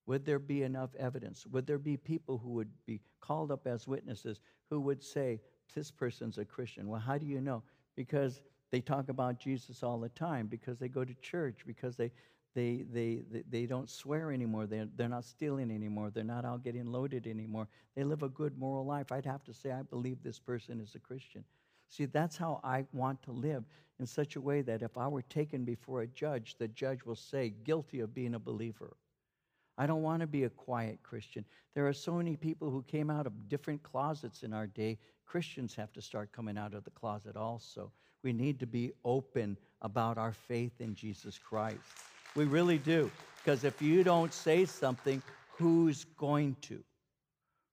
Would 0.06 0.26
there 0.26 0.40
be 0.40 0.64
enough 0.64 0.96
evidence? 0.98 1.46
Would 1.48 1.68
there 1.68 1.78
be 1.78 1.98
people 1.98 2.38
who 2.38 2.52
would 2.52 2.70
be 2.86 3.02
called 3.20 3.52
up 3.52 3.68
as 3.68 3.88
witnesses 3.88 4.40
who 4.70 4.80
would 4.82 5.04
say, 5.04 5.42
This 5.76 5.92
person's 5.92 6.38
a 6.38 6.46
Christian? 6.46 6.88
Well, 6.88 7.02
how 7.02 7.18
do 7.18 7.26
you 7.26 7.42
know? 7.42 7.62
Because 7.96 8.42
they 8.72 8.80
talk 8.80 9.10
about 9.10 9.40
Jesus 9.40 9.84
all 9.84 10.00
the 10.00 10.10
time 10.10 10.48
because 10.48 10.80
they 10.80 10.88
go 10.88 11.04
to 11.04 11.14
church, 11.16 11.60
because 11.66 11.96
they, 11.96 12.12
they, 12.58 12.86
they, 12.92 13.44
they, 13.48 13.68
don't 13.68 13.88
swear 13.88 14.32
anymore. 14.32 14.66
They're, 14.66 14.88
they're 14.96 15.08
not 15.08 15.26
stealing 15.26 15.70
anymore. 15.70 16.10
They're 16.10 16.24
not 16.24 16.44
out 16.44 16.64
getting 16.64 16.88
loaded 16.88 17.28
anymore. 17.28 17.68
They 17.96 18.04
live 18.04 18.24
a 18.24 18.30
good 18.30 18.58
moral 18.58 18.84
life. 18.84 19.12
I'd 19.12 19.28
have 19.28 19.44
to 19.44 19.54
say, 19.54 19.72
I 19.72 19.84
believe 19.84 20.24
this 20.24 20.40
person 20.40 20.82
is 20.82 20.96
a 20.96 21.00
Christian. 21.00 21.44
See, 21.88 22.06
that's 22.06 22.36
how 22.36 22.60
I 22.64 22.86
want 22.94 23.22
to 23.24 23.32
live 23.32 23.64
in 24.00 24.08
such 24.08 24.38
a 24.38 24.42
way 24.42 24.64
that 24.64 24.82
if 24.82 24.98
I 24.98 25.08
were 25.08 25.22
taken 25.22 25.66
before 25.66 26.02
a 26.02 26.08
judge, 26.08 26.56
the 26.58 26.68
judge 26.68 27.06
will 27.06 27.16
say, 27.16 27.54
guilty 27.64 28.00
of 28.00 28.16
being 28.16 28.34
a 28.34 28.40
believer. 28.40 28.98
I 29.78 29.86
don't 29.86 30.02
want 30.02 30.22
to 30.22 30.28
be 30.28 30.46
a 30.46 30.50
quiet 30.50 30.98
Christian. 31.04 31.46
There 31.76 31.88
are 31.88 31.94
so 31.94 32.14
many 32.14 32.36
people 32.36 32.72
who 32.72 32.82
came 32.82 33.12
out 33.12 33.28
of 33.28 33.50
different 33.50 33.84
closets 33.84 34.42
in 34.42 34.52
our 34.52 34.66
day. 34.66 34.98
Christians 35.28 35.76
have 35.76 35.94
to 35.94 36.02
start 36.02 36.32
coming 36.32 36.58
out 36.58 36.74
of 36.74 36.84
the 36.86 36.90
closet 36.90 37.38
also. 37.38 37.92
We 38.24 38.34
need 38.34 38.60
to 38.62 38.66
be 38.66 38.94
open 39.06 39.60
about 39.84 40.18
our 40.18 40.34
faith 40.34 40.82
in 40.82 40.96
Jesus 40.96 41.38
Christ. 41.38 41.78
We 42.36 42.46
really 42.46 42.78
do. 42.78 43.10
Because 43.38 43.64
if 43.64 43.82
you 43.82 44.04
don't 44.04 44.34
say 44.34 44.66
something, 44.66 45.22
who's 45.52 46.06
going 46.18 46.56
to? 46.64 46.84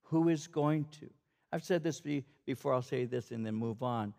Who 0.05 0.29
is 0.29 0.47
going 0.47 0.87
to? 1.01 1.11
I've 1.53 1.65
said 1.65 1.83
this 1.83 2.01
before, 2.47 2.75
I'll 2.75 2.83
say 2.83 3.05
this 3.05 3.31
and 3.31 3.45
then 3.45 3.55
move 3.55 3.83
on. 3.83 4.15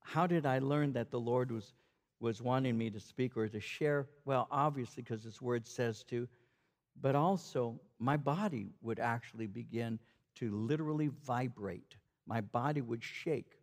How 0.00 0.26
did 0.26 0.46
I 0.46 0.58
learn 0.58 0.92
that 0.94 1.10
the 1.10 1.20
Lord 1.20 1.50
was, 1.50 1.74
was 2.20 2.42
wanting 2.42 2.76
me 2.76 2.90
to 2.90 3.00
speak 3.00 3.36
or 3.36 3.48
to 3.48 3.60
share? 3.60 4.06
Well, 4.24 4.48
obviously, 4.50 5.02
because 5.02 5.22
His 5.22 5.40
Word 5.40 5.66
says 5.66 6.02
to, 6.04 6.28
but 7.00 7.14
also 7.14 7.80
my 7.98 8.16
body 8.16 8.70
would 8.82 8.98
actually 8.98 9.46
begin 9.46 9.98
to 10.36 10.54
literally 10.54 11.10
vibrate. 11.24 11.96
My 12.26 12.40
body 12.40 12.80
would 12.80 13.02
shake. 13.02 13.58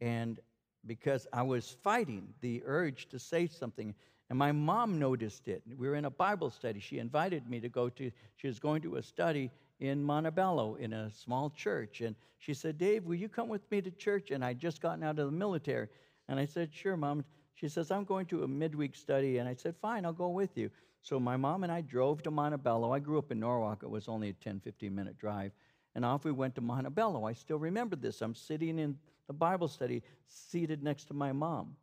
And 0.00 0.40
because 0.86 1.26
I 1.32 1.42
was 1.42 1.76
fighting 1.82 2.28
the 2.40 2.62
urge 2.64 3.08
to 3.08 3.18
say 3.18 3.46
something. 3.46 3.94
And 4.30 4.38
my 4.38 4.52
mom 4.52 4.98
noticed 4.98 5.48
it. 5.48 5.62
We 5.76 5.88
were 5.88 5.96
in 5.96 6.04
a 6.04 6.10
Bible 6.10 6.50
study. 6.50 6.78
She 6.78 6.98
invited 6.98 7.50
me 7.50 7.58
to 7.60 7.68
go 7.68 7.88
to, 7.90 8.12
she 8.36 8.46
was 8.46 8.60
going 8.60 8.80
to 8.82 8.96
a 8.96 9.02
study 9.02 9.50
in 9.80 10.02
Montebello 10.02 10.76
in 10.76 10.92
a 10.92 11.10
small 11.10 11.50
church. 11.50 12.00
And 12.00 12.14
she 12.38 12.54
said, 12.54 12.78
Dave, 12.78 13.04
will 13.04 13.16
you 13.16 13.28
come 13.28 13.48
with 13.48 13.68
me 13.72 13.82
to 13.82 13.90
church? 13.90 14.30
And 14.30 14.44
I'd 14.44 14.60
just 14.60 14.80
gotten 14.80 15.02
out 15.02 15.18
of 15.18 15.26
the 15.26 15.32
military. 15.32 15.88
And 16.28 16.38
I 16.38 16.46
said, 16.46 16.70
Sure, 16.72 16.96
mom. 16.96 17.24
She 17.54 17.68
says, 17.68 17.90
I'm 17.90 18.04
going 18.04 18.24
to 18.26 18.44
a 18.44 18.48
midweek 18.48 18.94
study. 18.94 19.38
And 19.38 19.48
I 19.48 19.54
said, 19.54 19.74
Fine, 19.82 20.06
I'll 20.06 20.12
go 20.12 20.28
with 20.28 20.56
you. 20.56 20.70
So 21.02 21.18
my 21.18 21.36
mom 21.36 21.64
and 21.64 21.72
I 21.72 21.80
drove 21.80 22.22
to 22.22 22.30
Montebello. 22.30 22.92
I 22.92 23.00
grew 23.00 23.18
up 23.18 23.32
in 23.32 23.40
Norwalk. 23.40 23.82
It 23.82 23.90
was 23.90 24.06
only 24.06 24.28
a 24.28 24.32
10, 24.34 24.60
15 24.60 24.94
minute 24.94 25.18
drive. 25.18 25.50
And 25.96 26.04
off 26.04 26.24
we 26.24 26.30
went 26.30 26.54
to 26.54 26.60
Montebello. 26.60 27.24
I 27.26 27.32
still 27.32 27.58
remember 27.58 27.96
this. 27.96 28.22
I'm 28.22 28.36
sitting 28.36 28.78
in 28.78 28.96
the 29.26 29.32
Bible 29.32 29.66
study 29.66 30.02
seated 30.28 30.84
next 30.84 31.06
to 31.06 31.14
my 31.14 31.32
mom. 31.32 31.74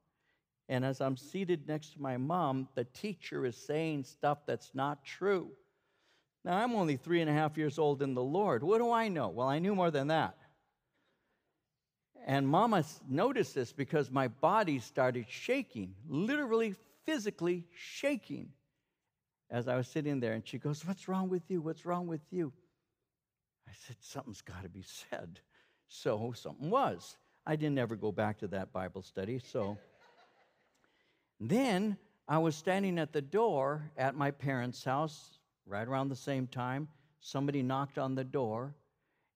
And 0.69 0.83
as 0.83 0.99
I'm 0.99 1.15
seated 1.15 1.67
next 1.67 1.93
to 1.93 2.01
my 2.01 2.17
mom, 2.17 2.67
the 2.75 2.83
teacher 2.83 3.45
is 3.45 3.55
saying 3.55 4.03
stuff 4.03 4.39
that's 4.45 4.71
not 4.73 5.03
true. 5.05 5.49
Now, 6.43 6.57
I'm 6.57 6.75
only 6.75 6.97
three 6.97 7.21
and 7.21 7.29
a 7.29 7.33
half 7.33 7.57
years 7.57 7.79
old 7.79 8.01
in 8.01 8.13
the 8.13 8.23
Lord. 8.23 8.63
What 8.63 8.79
do 8.79 8.91
I 8.91 9.07
know? 9.07 9.29
Well, 9.29 9.47
I 9.47 9.59
knew 9.59 9.75
more 9.75 9.91
than 9.91 10.07
that. 10.07 10.37
And 12.25 12.47
mama 12.47 12.83
noticed 13.07 13.55
this 13.55 13.71
because 13.71 14.11
my 14.11 14.27
body 14.27 14.79
started 14.79 15.25
shaking, 15.29 15.95
literally, 16.07 16.75
physically 17.05 17.65
shaking 17.73 18.49
as 19.49 19.69
I 19.69 19.77
was 19.77 19.87
sitting 19.87 20.19
there. 20.19 20.33
And 20.33 20.45
she 20.45 20.57
goes, 20.57 20.85
What's 20.85 21.07
wrong 21.07 21.29
with 21.29 21.43
you? 21.49 21.61
What's 21.61 21.85
wrong 21.85 22.07
with 22.07 22.21
you? 22.31 22.51
I 23.67 23.71
said, 23.85 23.95
Something's 24.01 24.41
got 24.41 24.63
to 24.63 24.69
be 24.69 24.83
said. 25.09 25.39
So 25.87 26.33
something 26.35 26.69
was. 26.69 27.15
I 27.45 27.55
didn't 27.55 27.77
ever 27.77 27.95
go 27.95 28.11
back 28.11 28.39
to 28.39 28.47
that 28.47 28.73
Bible 28.73 29.01
study. 29.01 29.39
So 29.39 29.77
then 31.39 31.97
I 32.27 32.37
was 32.39 32.55
standing 32.55 32.99
at 32.99 33.13
the 33.13 33.21
door 33.21 33.91
at 33.97 34.15
my 34.15 34.31
parents' 34.31 34.83
house 34.83 35.39
right 35.65 35.87
around 35.87 36.09
the 36.09 36.15
same 36.15 36.47
time. 36.47 36.87
Somebody 37.19 37.61
knocked 37.63 37.97
on 37.97 38.15
the 38.15 38.23
door, 38.23 38.75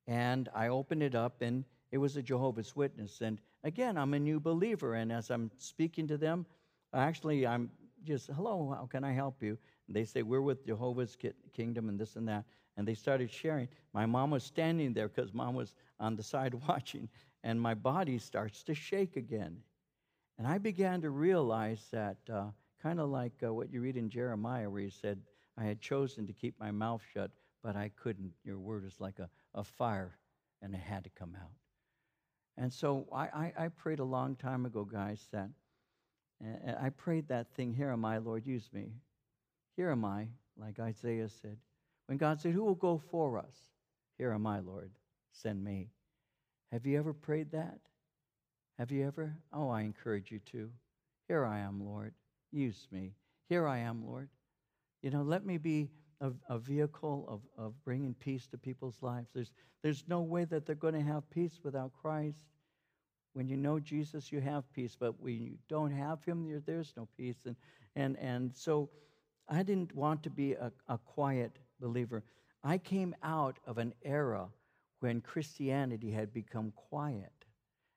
and 0.07 0.49
I 0.53 0.69
opened 0.69 1.03
it 1.03 1.15
up, 1.15 1.41
and 1.41 1.63
it 1.91 1.97
was 1.97 2.17
a 2.17 2.21
Jehovah's 2.21 2.75
Witness. 2.75 3.21
And 3.21 3.39
again, 3.63 3.97
I'm 3.97 4.13
a 4.13 4.19
new 4.19 4.39
believer, 4.39 4.95
and 4.95 5.11
as 5.11 5.29
I'm 5.29 5.51
speaking 5.57 6.07
to 6.07 6.17
them, 6.17 6.45
actually, 6.93 7.45
I'm 7.45 7.69
just, 8.03 8.27
hello, 8.27 8.73
how 8.75 8.85
can 8.85 9.03
I 9.03 9.13
help 9.13 9.41
you? 9.43 9.57
And 9.87 9.95
they 9.95 10.05
say, 10.05 10.23
we're 10.23 10.41
with 10.41 10.65
Jehovah's 10.65 11.17
Kingdom 11.53 11.89
and 11.89 11.99
this 11.99 12.15
and 12.15 12.27
that. 12.27 12.45
And 12.77 12.87
they 12.87 12.93
started 12.93 13.29
sharing. 13.29 13.67
My 13.93 14.05
mom 14.05 14.31
was 14.31 14.43
standing 14.43 14.93
there 14.93 15.09
because 15.09 15.33
mom 15.33 15.55
was 15.55 15.75
on 15.99 16.15
the 16.15 16.23
side 16.23 16.53
watching, 16.67 17.09
and 17.43 17.61
my 17.61 17.73
body 17.73 18.17
starts 18.17 18.63
to 18.63 18.73
shake 18.73 19.17
again. 19.17 19.57
And 20.41 20.47
I 20.47 20.57
began 20.57 21.01
to 21.01 21.11
realize 21.11 21.85
that, 21.91 22.17
uh, 22.27 22.47
kind 22.81 22.99
of 22.99 23.09
like 23.09 23.33
uh, 23.45 23.53
what 23.53 23.71
you 23.71 23.79
read 23.79 23.95
in 23.95 24.09
Jeremiah, 24.09 24.71
where 24.71 24.81
he 24.81 24.89
said, 24.89 25.21
I 25.55 25.65
had 25.65 25.79
chosen 25.79 26.25
to 26.25 26.33
keep 26.33 26.59
my 26.59 26.71
mouth 26.71 27.03
shut, 27.13 27.29
but 27.61 27.75
I 27.75 27.91
couldn't. 27.95 28.31
Your 28.43 28.57
word 28.57 28.83
is 28.83 28.95
like 28.97 29.19
a, 29.19 29.29
a 29.53 29.63
fire, 29.63 30.17
and 30.63 30.73
it 30.73 30.79
had 30.79 31.03
to 31.03 31.11
come 31.11 31.37
out. 31.39 31.51
And 32.57 32.73
so 32.73 33.07
I, 33.13 33.25
I, 33.25 33.53
I 33.65 33.67
prayed 33.67 33.99
a 33.99 34.03
long 34.03 34.35
time 34.35 34.65
ago, 34.65 34.83
guys, 34.83 35.27
that 35.31 35.51
and 36.43 36.75
I 36.75 36.89
prayed 36.89 37.27
that 37.27 37.53
thing, 37.53 37.71
Here 37.71 37.91
am 37.91 38.03
I, 38.03 38.17
Lord, 38.17 38.47
use 38.47 38.67
me. 38.73 38.93
Here 39.75 39.91
am 39.91 40.03
I, 40.03 40.29
like 40.57 40.79
Isaiah 40.79 41.29
said. 41.29 41.57
When 42.07 42.17
God 42.17 42.41
said, 42.41 42.53
Who 42.53 42.63
will 42.63 42.73
go 42.73 42.99
for 43.11 43.37
us? 43.37 43.55
Here 44.17 44.31
am 44.31 44.47
I, 44.47 44.57
Lord, 44.57 44.89
send 45.33 45.63
me. 45.63 45.91
Have 46.71 46.87
you 46.87 46.97
ever 46.97 47.13
prayed 47.13 47.51
that? 47.51 47.77
Have 48.81 48.89
you 48.89 49.05
ever? 49.05 49.35
Oh, 49.53 49.69
I 49.69 49.81
encourage 49.81 50.31
you 50.31 50.39
to. 50.53 50.71
Here 51.27 51.45
I 51.45 51.59
am, 51.59 51.85
Lord. 51.85 52.15
Use 52.51 52.87
me. 52.91 53.13
Here 53.47 53.67
I 53.67 53.77
am, 53.77 54.03
Lord. 54.07 54.27
You 55.03 55.11
know, 55.11 55.21
let 55.21 55.45
me 55.45 55.59
be 55.59 55.91
a, 56.19 56.31
a 56.49 56.57
vehicle 56.57 57.27
of, 57.29 57.63
of 57.63 57.75
bringing 57.85 58.15
peace 58.15 58.47
to 58.47 58.57
people's 58.57 58.97
lives. 59.03 59.29
There's, 59.35 59.51
there's 59.83 60.03
no 60.07 60.21
way 60.21 60.45
that 60.45 60.65
they're 60.65 60.73
going 60.73 60.95
to 60.95 61.01
have 61.01 61.29
peace 61.29 61.59
without 61.63 61.91
Christ. 61.93 62.39
When 63.33 63.47
you 63.47 63.55
know 63.55 63.79
Jesus, 63.79 64.31
you 64.31 64.41
have 64.41 64.63
peace, 64.73 64.97
but 64.99 65.21
when 65.21 65.39
you 65.39 65.59
don't 65.69 65.91
have 65.91 66.23
Him, 66.23 66.49
there, 66.49 66.63
there's 66.65 66.93
no 66.97 67.07
peace. 67.15 67.37
And, 67.45 67.55
and, 67.95 68.17
and 68.17 68.51
so 68.55 68.89
I 69.47 69.61
didn't 69.61 69.93
want 69.93 70.23
to 70.23 70.31
be 70.31 70.53
a, 70.53 70.71
a 70.87 70.97
quiet 70.97 71.51
believer. 71.79 72.23
I 72.63 72.79
came 72.79 73.15
out 73.21 73.59
of 73.67 73.77
an 73.77 73.93
era 74.03 74.47
when 75.01 75.21
Christianity 75.21 76.09
had 76.09 76.33
become 76.33 76.73
quiet. 76.75 77.31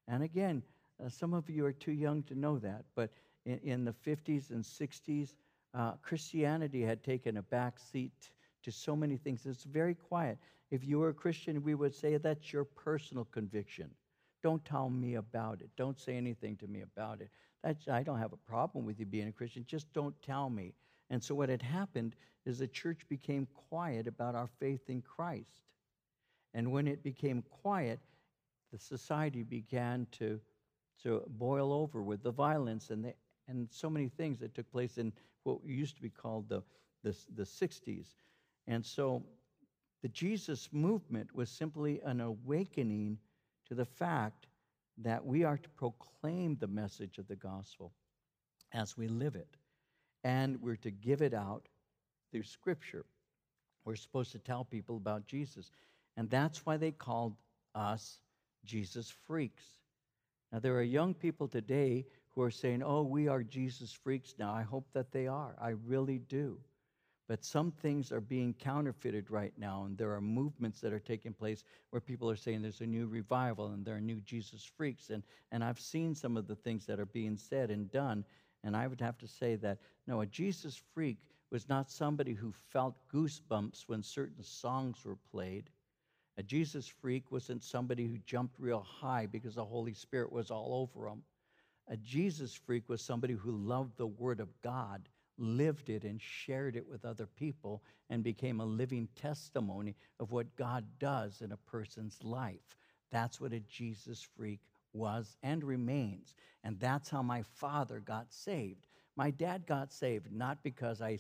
And 0.07 0.23
again, 0.23 0.63
uh, 1.03 1.09
some 1.09 1.35
of 1.35 1.49
you 1.49 1.65
are 1.65 1.73
too 1.73 1.93
young 1.93 2.23
to 2.25 2.35
know 2.35 2.59
that, 2.59 2.85
but 2.95 3.11
in, 3.47 3.59
in 3.65 3.85
the 3.85 3.93
50s 3.93 4.51
and 4.51 4.63
60s, 4.63 5.35
uh, 5.75 5.93
Christianity 6.03 6.83
had 6.83 7.03
taken 7.03 7.37
a 7.39 7.43
back 7.43 7.79
seat 7.79 8.31
to 8.63 8.71
so 8.71 8.95
many 8.95 9.17
things. 9.17 9.45
It's 9.47 9.65
very 9.65 9.95
quiet. 9.95 10.39
If 10.71 10.85
you 10.85 10.99
were 10.99 11.11
a 11.11 11.15
Christian, 11.15 11.63
we 11.63 11.75
would 11.75 11.95
say 11.95 12.17
that's 12.17 12.53
your 12.53 12.65
personal 12.65 13.27
conviction. 13.27 13.91
Don't 14.43 14.65
tell 14.65 14.91
me 14.91 15.15
about 15.15 15.61
it. 15.61 15.71
Don't 15.77 15.99
say 15.99 16.17
anything 16.17 16.57
to 16.59 16.67
me 16.67 16.83
about 16.83 17.21
it. 17.21 17.31
That's, 17.63 17.89
I 17.89 18.03
don't 18.03 18.19
have 18.19 18.33
a 18.33 18.49
problem 18.49 18.85
with 18.85 19.01
you 19.01 19.07
being 19.07 19.29
a 19.29 19.33
Christian. 19.33 19.65
Just 19.67 19.93
don't 19.93 20.15
tell 20.23 20.51
me. 20.51 20.75
And 21.11 21.23
so, 21.23 21.35
what 21.35 21.49
had 21.49 21.63
happened 21.63 22.15
is 22.45 22.59
the 22.59 22.67
church 22.67 23.09
became 23.09 23.47
quiet 23.69 24.07
about 24.07 24.35
our 24.35 24.49
faith 24.59 24.89
in 24.89 25.01
Christ. 25.01 25.63
And 26.53 26.71
when 26.71 26.87
it 26.87 27.03
became 27.03 27.43
quiet, 27.63 28.01
the 28.73 28.79
society 28.79 29.43
began 29.43 30.07
to, 30.13 30.41
to 31.03 31.23
boil 31.27 31.73
over 31.73 32.03
with 32.03 32.23
the 32.23 32.31
violence 32.31 32.91
and, 32.91 33.05
the, 33.05 33.15
and 33.49 33.69
so 33.71 33.91
many 33.91 34.09
things 34.09 34.39
that 34.41 34.55
took 34.55 34.71
place 34.71 34.99
in 34.99 35.13
what 35.43 35.59
used 35.67 35.97
to 35.97 36.03
be 36.03 36.11
called 36.11 36.49
the, 36.49 36.63
the, 37.03 37.15
the 37.37 37.43
60s. 37.43 38.15
And 38.67 38.85
so 38.85 39.23
the 40.03 40.09
Jesus 40.09 40.69
movement 40.73 41.35
was 41.35 41.51
simply 41.51 42.01
an 42.05 42.21
awakening 42.21 43.19
to 43.69 43.75
the 43.75 43.85
fact 43.85 44.47
that 44.99 45.25
we 45.25 45.45
are 45.45 45.59
to 45.59 45.69
proclaim 45.71 46.57
the 46.57 46.67
message 46.67 47.19
of 47.19 47.27
the 47.29 47.37
gospel 47.37 47.93
as 48.73 48.97
we 48.97 49.09
live 49.09 49.35
it. 49.35 49.57
And 50.23 50.61
we're 50.61 50.77
to 50.77 50.91
give 50.91 51.23
it 51.23 51.35
out 51.35 51.69
through 52.31 52.45
Scripture. 52.45 53.05
We're 53.85 53.97
supposed 53.97 54.33
to 54.33 54.39
tell 54.39 54.65
people 54.65 54.97
about 54.97 55.27
Jesus. 55.27 55.71
And 56.17 56.31
that's 56.31 56.65
why 56.65 56.77
they 56.77 56.93
called 56.93 57.37
us 57.75 58.19
Jesus 58.65 59.13
freaks. 59.27 59.65
Now, 60.55 60.61
there 60.61 60.77
are 60.77 60.83
young 60.83 61.15
people 61.15 61.49
today 61.49 62.07
who 62.31 62.43
are 62.43 62.51
saying, 62.51 62.85
oh, 62.85 63.03
we 63.03 63.27
are 63.27 63.43
Jesus 63.43 63.93
freaks 63.93 64.37
now. 64.39 64.53
I 64.53 64.63
hope 64.63 64.87
that 64.93 65.11
they 65.11 65.27
are. 65.27 65.57
I 65.61 65.71
really 65.71 66.21
do. 66.21 66.61
But 67.27 67.45
some 67.45 67.73
things 67.73 68.13
are 68.13 68.21
being 68.21 68.55
counterfeited 68.55 69.33
right 69.33 69.53
now, 69.59 69.83
and 69.83 69.99
there 69.99 70.13
are 70.13 70.21
movements 70.21 70.81
that 70.81 70.93
are 70.93 71.01
taking 71.01 71.33
place 71.33 71.65
where 71.91 72.01
people 72.01 72.31
are 72.31 72.37
saying 72.37 72.63
there's 72.63 72.83
a 72.83 72.87
new 72.87 73.09
revival 73.09 73.73
and 73.73 73.85
there 73.85 73.97
are 73.97 74.01
new 74.01 74.21
Jesus 74.21 74.63
freaks. 74.63 75.11
And, 75.11 75.25
and 75.51 75.65
I've 75.65 75.81
seen 75.81 76.15
some 76.15 76.37
of 76.37 76.47
the 76.47 76.55
things 76.55 76.87
that 76.87 77.01
are 77.01 77.07
being 77.07 77.37
said 77.37 77.73
and 77.73 77.91
done, 77.91 78.25
and 78.63 78.77
I 78.77 78.87
would 78.87 79.01
have 79.01 79.19
to 79.19 79.27
say 79.27 79.57
that 79.57 79.79
no, 80.07 80.21
a 80.21 80.27
Jesus 80.27 80.81
freak 80.95 81.19
was 81.51 81.69
not 81.69 81.91
somebody 81.91 82.33
who 82.33 82.55
felt 82.71 82.95
goosebumps 83.13 83.89
when 83.89 84.05
certain 84.05 84.45
songs 84.45 85.05
were 85.05 85.19
played. 85.33 85.69
A 86.37 86.43
Jesus 86.43 86.87
freak 86.87 87.31
wasn't 87.31 87.63
somebody 87.63 88.07
who 88.07 88.19
jumped 88.19 88.59
real 88.59 88.81
high 88.81 89.27
because 89.27 89.55
the 89.55 89.65
Holy 89.65 89.95
Spirit 89.95 90.33
was 90.33 90.51
all 90.51 90.75
over 90.75 91.07
him. 91.09 91.23
A 91.89 91.97
Jesus 91.97 92.55
freak 92.55 92.89
was 92.89 93.03
somebody 93.03 93.35
who 93.35 93.53
loved 93.53 93.97
the 93.97 94.07
Word 94.07 94.41
of 94.41 94.49
God, 94.63 95.09
lived 95.39 95.91
it, 95.91 96.03
and 96.05 96.21
shared 96.21 96.77
it 96.77 96.89
with 96.89 97.05
other 97.05 97.27
people, 97.27 97.83
and 98.11 98.25
became 98.25 98.61
a 98.61 98.65
living 98.65 99.09
testimony 99.15 99.95
of 100.19 100.33
what 100.33 100.57
God 100.57 100.85
does 100.99 101.41
in 101.41 101.53
a 101.53 101.57
person's 101.57 102.19
life. 102.23 102.77
That's 103.11 103.41
what 103.41 103.53
a 103.53 103.61
Jesus 103.61 104.27
freak 104.37 104.61
was 104.93 105.37
and 105.43 105.63
remains. 105.63 106.35
And 106.65 106.81
that's 106.81 107.11
how 107.11 107.23
my 107.23 107.43
father 107.43 108.01
got 108.01 108.33
saved. 108.33 108.87
My 109.17 109.31
dad 109.31 109.67
got 109.67 109.93
saved 109.93 110.33
not 110.33 110.63
because 110.63 111.01
I 111.01 111.19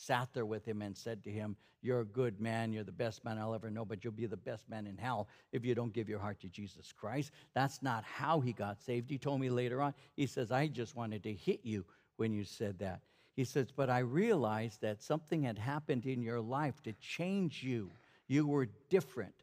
sat 0.00 0.28
there 0.32 0.46
with 0.46 0.66
him 0.66 0.82
and 0.82 0.96
said 0.96 1.22
to 1.24 1.30
him, 1.30 1.56
You're 1.82 2.00
a 2.00 2.04
good 2.04 2.40
man, 2.40 2.72
you're 2.72 2.84
the 2.84 2.92
best 2.92 3.24
man 3.24 3.38
I'll 3.38 3.54
ever 3.54 3.70
know, 3.70 3.84
but 3.84 4.02
you'll 4.02 4.12
be 4.12 4.26
the 4.26 4.36
best 4.36 4.68
man 4.68 4.86
in 4.86 4.96
hell 4.96 5.28
if 5.52 5.64
you 5.64 5.74
don't 5.74 5.92
give 5.92 6.08
your 6.08 6.18
heart 6.18 6.40
to 6.40 6.48
Jesus 6.48 6.92
Christ. 6.92 7.32
That's 7.54 7.82
not 7.82 8.04
how 8.04 8.40
he 8.40 8.52
got 8.52 8.80
saved. 8.80 9.10
He 9.10 9.18
told 9.18 9.40
me 9.40 9.50
later 9.50 9.82
on, 9.82 9.94
he 10.16 10.26
says, 10.26 10.50
I 10.50 10.66
just 10.66 10.96
wanted 10.96 11.22
to 11.24 11.32
hit 11.32 11.60
you 11.62 11.84
when 12.16 12.32
you 12.32 12.44
said 12.44 12.78
that. 12.78 13.00
He 13.36 13.44
says, 13.44 13.70
But 13.70 13.90
I 13.90 14.00
realized 14.00 14.80
that 14.82 15.02
something 15.02 15.42
had 15.42 15.58
happened 15.58 16.06
in 16.06 16.22
your 16.22 16.40
life 16.40 16.82
to 16.82 16.92
change 16.94 17.62
you. 17.62 17.90
You 18.28 18.46
were 18.46 18.68
different. 18.88 19.34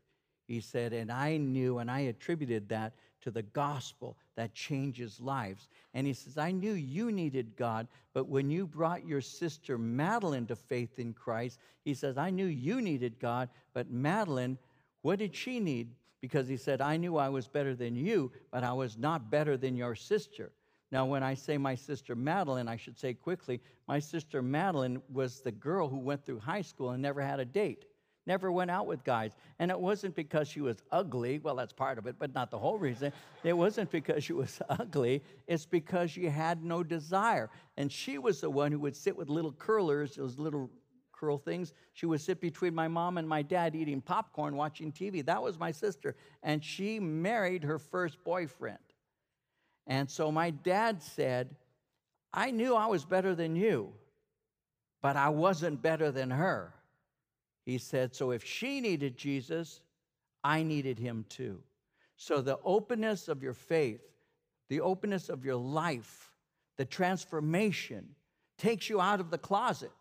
He 0.47 0.61
said, 0.61 0.93
and 0.93 1.11
I 1.11 1.37
knew 1.37 1.79
and 1.79 1.91
I 1.91 2.01
attributed 2.01 2.69
that 2.69 2.93
to 3.21 3.31
the 3.31 3.41
gospel 3.41 4.17
that 4.37 4.53
changes 4.53 5.19
lives. 5.19 5.67
And 5.93 6.07
he 6.07 6.13
says, 6.13 6.37
I 6.37 6.51
knew 6.51 6.73
you 6.73 7.11
needed 7.11 7.57
God, 7.57 7.87
but 8.13 8.29
when 8.29 8.49
you 8.49 8.67
brought 8.67 9.05
your 9.05 9.19
sister 9.19 9.77
Madeline 9.77 10.45
to 10.45 10.55
faith 10.55 10.99
in 10.99 11.13
Christ, 11.13 11.59
he 11.83 11.93
says, 11.93 12.17
I 12.17 12.29
knew 12.29 12.45
you 12.45 12.79
needed 12.79 13.19
God, 13.19 13.49
but 13.73 13.89
Madeline, 13.89 14.57
what 15.01 15.19
did 15.19 15.35
she 15.35 15.59
need? 15.59 15.89
Because 16.21 16.47
he 16.47 16.55
said, 16.55 16.81
I 16.81 16.97
knew 16.97 17.17
I 17.17 17.29
was 17.29 17.47
better 17.47 17.75
than 17.75 17.95
you, 17.95 18.31
but 18.51 18.63
I 18.63 18.73
was 18.73 18.97
not 18.97 19.31
better 19.31 19.57
than 19.57 19.75
your 19.75 19.95
sister. 19.95 20.51
Now, 20.91 21.05
when 21.05 21.23
I 21.23 21.33
say 21.33 21.57
my 21.57 21.75
sister 21.75 22.15
Madeline, 22.15 22.67
I 22.67 22.77
should 22.77 22.97
say 22.97 23.13
quickly, 23.13 23.59
my 23.87 23.99
sister 23.99 24.41
Madeline 24.41 25.01
was 25.11 25.41
the 25.41 25.51
girl 25.51 25.89
who 25.89 25.97
went 25.97 26.25
through 26.25 26.39
high 26.39 26.61
school 26.61 26.91
and 26.91 27.01
never 27.01 27.21
had 27.21 27.39
a 27.39 27.45
date 27.45 27.85
never 28.27 28.51
went 28.51 28.69
out 28.69 28.85
with 28.85 29.03
guys. 29.03 29.31
And 29.57 29.71
it 29.71 29.79
wasn't 29.79 30.13
because 30.13 30.47
she 30.47 30.61
was 30.61 30.83
ugly. 30.91 31.39
Well, 31.39 31.55
that's 31.55 31.73
part 31.73 31.97
of 31.97 32.05
it, 32.05 32.17
but 32.19 32.35
not 32.35 32.51
the 32.51 32.59
whole 32.59 32.77
reason. 32.77 33.11
It 33.43 33.53
wasn't 33.53 33.89
because 33.89 34.23
she 34.23 34.33
was 34.33 34.61
ugly. 34.69 35.23
It's 35.47 35.65
because 35.65 36.11
she 36.11 36.25
had 36.25 36.63
no 36.63 36.83
desire. 36.83 37.49
And 37.77 37.91
she 37.91 38.17
was 38.17 38.41
the 38.41 38.49
one 38.49 38.71
who 38.71 38.79
would 38.79 38.95
sit 38.95 39.15
with 39.17 39.29
little 39.29 39.53
curlers, 39.53 40.15
those 40.15 40.37
little 40.37 40.69
curl 41.11 41.37
things. 41.37 41.73
She 41.93 42.05
would 42.05 42.21
sit 42.21 42.39
between 42.39 42.75
my 42.75 42.87
mom 42.87 43.17
and 43.17 43.27
my 43.27 43.41
dad 43.41 43.75
eating 43.75 44.01
popcorn, 44.01 44.55
watching 44.55 44.91
TV. 44.91 45.25
That 45.25 45.41
was 45.41 45.57
my 45.57 45.71
sister. 45.71 46.15
And 46.43 46.63
she 46.63 46.99
married 46.99 47.63
her 47.63 47.79
first 47.79 48.23
boyfriend. 48.23 48.77
And 49.87 50.09
so 50.09 50.31
my 50.31 50.49
dad 50.49 51.01
said, 51.01 51.55
I 52.33 52.51
knew 52.51 52.75
I 52.75 52.87
was 52.87 53.05
better 53.05 53.33
than 53.33 53.55
you, 53.55 53.93
but 55.01 55.15
I 55.15 55.29
wasn't 55.29 55.81
better 55.81 56.11
than 56.11 56.29
her. 56.29 56.73
He 57.67 57.77
said, 57.79 58.15
So 58.15 58.31
if 58.31 58.45
she 58.45 58.79
needed 58.79 59.17
Jesus, 59.17 59.81
I 60.41 60.63
needed 60.63 60.97
him 60.97 61.25
too. 61.27 61.59
So 62.15 62.39
the 62.39 62.59
openness 62.63 63.27
of 63.27 63.43
your 63.43 63.53
faith, 63.53 63.99
the 64.69 64.79
openness 64.79 65.27
of 65.27 65.43
your 65.43 65.57
life, 65.57 66.31
the 66.77 66.85
transformation 66.85 68.15
takes 68.57 68.89
you 68.89 69.01
out 69.01 69.19
of 69.19 69.31
the 69.31 69.37
closet 69.37 69.91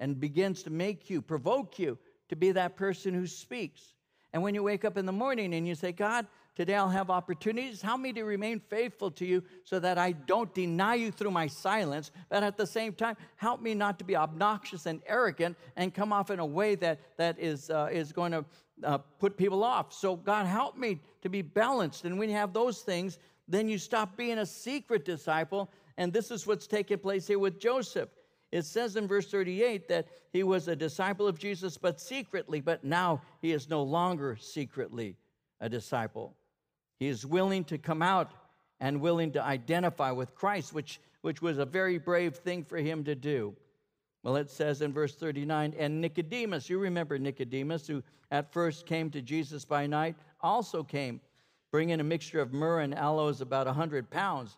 and 0.00 0.18
begins 0.18 0.64
to 0.64 0.70
make 0.70 1.08
you, 1.08 1.22
provoke 1.22 1.78
you 1.78 1.96
to 2.28 2.34
be 2.34 2.50
that 2.50 2.74
person 2.74 3.14
who 3.14 3.28
speaks. 3.28 3.94
And 4.32 4.42
when 4.42 4.56
you 4.56 4.64
wake 4.64 4.84
up 4.84 4.98
in 4.98 5.06
the 5.06 5.12
morning 5.12 5.54
and 5.54 5.64
you 5.64 5.76
say, 5.76 5.92
God, 5.92 6.26
Today 6.56 6.74
I'll 6.74 6.88
have 6.88 7.10
opportunities. 7.10 7.82
Help 7.82 8.00
me 8.00 8.14
to 8.14 8.24
remain 8.24 8.60
faithful 8.60 9.10
to 9.10 9.26
you 9.26 9.42
so 9.64 9.78
that 9.78 9.98
I 9.98 10.12
don't 10.12 10.52
deny 10.54 10.94
you 10.94 11.10
through 11.10 11.30
my 11.30 11.46
silence, 11.46 12.10
but 12.30 12.42
at 12.42 12.56
the 12.56 12.66
same 12.66 12.94
time, 12.94 13.14
help 13.36 13.60
me 13.60 13.74
not 13.74 13.98
to 13.98 14.04
be 14.04 14.16
obnoxious 14.16 14.86
and 14.86 15.02
arrogant 15.06 15.54
and 15.76 15.92
come 15.92 16.14
off 16.14 16.30
in 16.30 16.38
a 16.38 16.46
way 16.46 16.74
that, 16.76 16.98
that 17.18 17.38
is, 17.38 17.68
uh, 17.68 17.90
is 17.92 18.10
going 18.10 18.32
to 18.32 18.44
uh, 18.84 18.98
put 19.18 19.36
people 19.36 19.62
off. 19.62 19.92
So, 19.92 20.16
God, 20.16 20.46
help 20.46 20.78
me 20.78 20.98
to 21.20 21.28
be 21.28 21.42
balanced. 21.42 22.06
And 22.06 22.18
when 22.18 22.30
you 22.30 22.36
have 22.36 22.54
those 22.54 22.80
things, 22.80 23.18
then 23.46 23.68
you 23.68 23.76
stop 23.76 24.16
being 24.16 24.38
a 24.38 24.46
secret 24.46 25.04
disciple. 25.04 25.70
And 25.98 26.10
this 26.10 26.30
is 26.30 26.46
what's 26.46 26.66
taking 26.66 26.98
place 26.98 27.26
here 27.26 27.38
with 27.38 27.60
Joseph. 27.60 28.08
It 28.50 28.64
says 28.64 28.96
in 28.96 29.06
verse 29.06 29.30
38 29.30 29.88
that 29.88 30.06
he 30.32 30.42
was 30.42 30.68
a 30.68 30.76
disciple 30.76 31.28
of 31.28 31.38
Jesus, 31.38 31.76
but 31.76 32.00
secretly, 32.00 32.62
but 32.62 32.82
now 32.82 33.20
he 33.42 33.52
is 33.52 33.68
no 33.68 33.82
longer 33.82 34.36
secretly 34.36 35.16
a 35.60 35.68
disciple. 35.68 36.34
He 36.98 37.08
is 37.08 37.26
willing 37.26 37.64
to 37.64 37.78
come 37.78 38.02
out 38.02 38.32
and 38.80 39.00
willing 39.00 39.32
to 39.32 39.42
identify 39.42 40.10
with 40.10 40.34
Christ, 40.34 40.72
which, 40.72 41.00
which 41.22 41.42
was 41.42 41.58
a 41.58 41.64
very 41.64 41.98
brave 41.98 42.36
thing 42.36 42.64
for 42.64 42.78
him 42.78 43.04
to 43.04 43.14
do. 43.14 43.54
Well, 44.22 44.36
it 44.36 44.50
says 44.50 44.82
in 44.82 44.92
verse 44.92 45.14
39 45.14 45.74
and 45.78 46.00
Nicodemus, 46.00 46.68
you 46.68 46.78
remember 46.78 47.18
Nicodemus, 47.18 47.86
who 47.86 48.02
at 48.30 48.52
first 48.52 48.86
came 48.86 49.10
to 49.10 49.22
Jesus 49.22 49.64
by 49.64 49.86
night, 49.86 50.16
also 50.40 50.82
came, 50.82 51.20
bringing 51.70 52.00
a 52.00 52.04
mixture 52.04 52.40
of 52.40 52.52
myrrh 52.52 52.80
and 52.80 52.94
aloes, 52.94 53.40
about 53.40 53.66
a 53.66 53.70
100 53.70 54.10
pounds. 54.10 54.56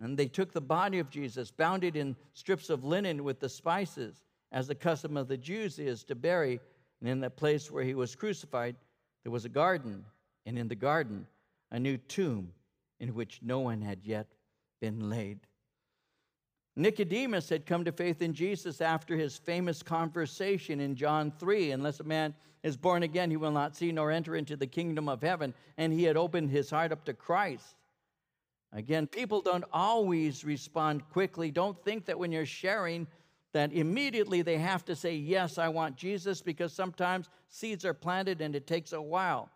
And 0.00 0.16
they 0.16 0.28
took 0.28 0.52
the 0.52 0.60
body 0.60 1.00
of 1.00 1.10
Jesus, 1.10 1.50
bound 1.50 1.84
it 1.84 1.96
in 1.96 2.16
strips 2.32 2.70
of 2.70 2.84
linen 2.84 3.24
with 3.24 3.40
the 3.40 3.48
spices, 3.48 4.22
as 4.52 4.68
the 4.68 4.74
custom 4.74 5.16
of 5.16 5.28
the 5.28 5.36
Jews 5.36 5.78
is 5.78 6.04
to 6.04 6.14
bury. 6.14 6.60
And 7.00 7.08
in 7.08 7.20
the 7.20 7.30
place 7.30 7.70
where 7.70 7.84
he 7.84 7.94
was 7.94 8.16
crucified, 8.16 8.76
there 9.22 9.32
was 9.32 9.44
a 9.44 9.50
garden, 9.50 10.04
and 10.46 10.58
in 10.58 10.68
the 10.68 10.74
garden, 10.74 11.26
a 11.70 11.78
new 11.78 11.96
tomb 11.96 12.52
in 13.00 13.14
which 13.14 13.40
no 13.42 13.60
one 13.60 13.82
had 13.82 14.00
yet 14.04 14.26
been 14.80 15.10
laid. 15.10 15.40
Nicodemus 16.76 17.48
had 17.48 17.66
come 17.66 17.84
to 17.84 17.92
faith 17.92 18.22
in 18.22 18.32
Jesus 18.32 18.80
after 18.80 19.16
his 19.16 19.36
famous 19.36 19.82
conversation 19.82 20.78
in 20.78 20.94
John 20.94 21.32
3 21.38 21.72
Unless 21.72 22.00
a 22.00 22.04
man 22.04 22.34
is 22.62 22.76
born 22.76 23.02
again, 23.02 23.30
he 23.30 23.36
will 23.36 23.50
not 23.50 23.74
see 23.74 23.90
nor 23.90 24.10
enter 24.10 24.36
into 24.36 24.56
the 24.56 24.66
kingdom 24.66 25.08
of 25.08 25.20
heaven. 25.20 25.54
And 25.76 25.92
he 25.92 26.04
had 26.04 26.16
opened 26.16 26.50
his 26.50 26.70
heart 26.70 26.92
up 26.92 27.04
to 27.06 27.14
Christ. 27.14 27.74
Again, 28.72 29.06
people 29.06 29.40
don't 29.40 29.64
always 29.72 30.44
respond 30.44 31.08
quickly. 31.10 31.50
Don't 31.50 31.82
think 31.84 32.04
that 32.06 32.18
when 32.18 32.30
you're 32.30 32.46
sharing, 32.46 33.06
that 33.54 33.72
immediately 33.72 34.42
they 34.42 34.58
have 34.58 34.84
to 34.84 34.94
say, 34.94 35.16
Yes, 35.16 35.58
I 35.58 35.68
want 35.68 35.96
Jesus, 35.96 36.42
because 36.42 36.72
sometimes 36.72 37.28
seeds 37.48 37.84
are 37.84 37.94
planted 37.94 38.40
and 38.40 38.54
it 38.54 38.66
takes 38.66 38.92
a 38.92 39.00
while. 39.00 39.50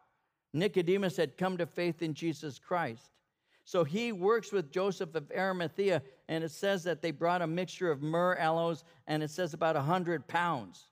Nicodemus 0.53 1.16
had 1.16 1.36
come 1.36 1.57
to 1.59 1.66
faith 1.66 2.03
in 2.03 2.14
Jesus 2.14 2.59
Christ. 2.59 3.11
So 3.64 3.84
he 3.84 4.12
works 4.12 4.53
with 4.53 4.72
Joseph 4.72 5.14
of 5.14 5.30
Arimathea, 5.34 6.03
and 6.28 6.42
it 6.42 6.50
says 6.50 6.82
that 6.84 7.00
they 7.00 7.11
brought 7.11 7.42
a 7.42 7.46
mixture 7.46 7.90
of 7.90 8.03
myrrh, 8.03 8.36
aloes, 8.36 8.84
and 9.07 9.22
it 9.22 9.30
says 9.30 9.55
about 9.55 9.76
100 9.76 10.26
pounds. 10.26 10.88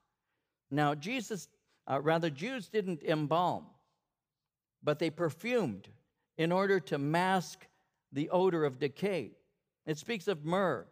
Now, 0.70 0.94
Jesus, 0.94 1.48
uh, 1.90 2.00
rather, 2.00 2.30
Jews 2.30 2.68
didn't 2.68 3.02
embalm, 3.02 3.66
but 4.82 4.98
they 4.98 5.10
perfumed 5.10 5.88
in 6.38 6.52
order 6.52 6.78
to 6.80 6.98
mask 6.98 7.66
the 8.12 8.30
odor 8.30 8.64
of 8.64 8.78
decay. 8.78 9.32
It 9.86 9.98
speaks 9.98 10.28
of 10.28 10.44
myrrh. 10.44 10.86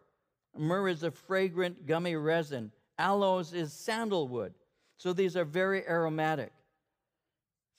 Myrrh 0.57 0.89
is 0.89 1.03
a 1.03 1.11
fragrant, 1.11 1.85
gummy 1.85 2.15
resin. 2.15 2.71
Aloes 2.97 3.53
is 3.53 3.71
sandalwood. 3.71 4.53
So 4.97 5.13
these 5.13 5.37
are 5.37 5.45
very 5.45 5.87
aromatic. 5.87 6.51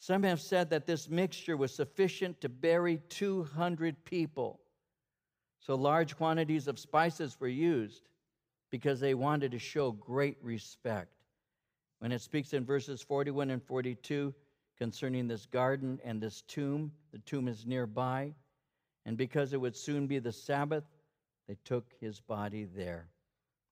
Some 0.00 0.22
have 0.22 0.40
said 0.40 0.70
that 0.70 0.86
this 0.86 1.10
mixture 1.10 1.58
was 1.58 1.74
sufficient 1.74 2.40
to 2.40 2.48
bury 2.48 3.02
200 3.10 4.02
people. 4.04 4.58
So 5.60 5.74
large 5.74 6.16
quantities 6.16 6.66
of 6.68 6.78
spices 6.78 7.38
were 7.38 7.48
used 7.48 8.08
because 8.70 8.98
they 8.98 9.12
wanted 9.12 9.52
to 9.52 9.58
show 9.58 9.92
great 9.92 10.38
respect. 10.42 11.12
When 11.98 12.12
it 12.12 12.22
speaks 12.22 12.54
in 12.54 12.64
verses 12.64 13.02
41 13.02 13.50
and 13.50 13.62
42 13.62 14.34
concerning 14.78 15.28
this 15.28 15.44
garden 15.44 16.00
and 16.02 16.18
this 16.18 16.40
tomb, 16.42 16.92
the 17.12 17.18
tomb 17.18 17.46
is 17.46 17.66
nearby, 17.66 18.32
and 19.04 19.18
because 19.18 19.52
it 19.52 19.60
would 19.60 19.76
soon 19.76 20.06
be 20.06 20.18
the 20.18 20.32
Sabbath, 20.32 20.84
they 21.46 21.58
took 21.66 21.92
his 22.00 22.20
body 22.20 22.64
there. 22.64 23.10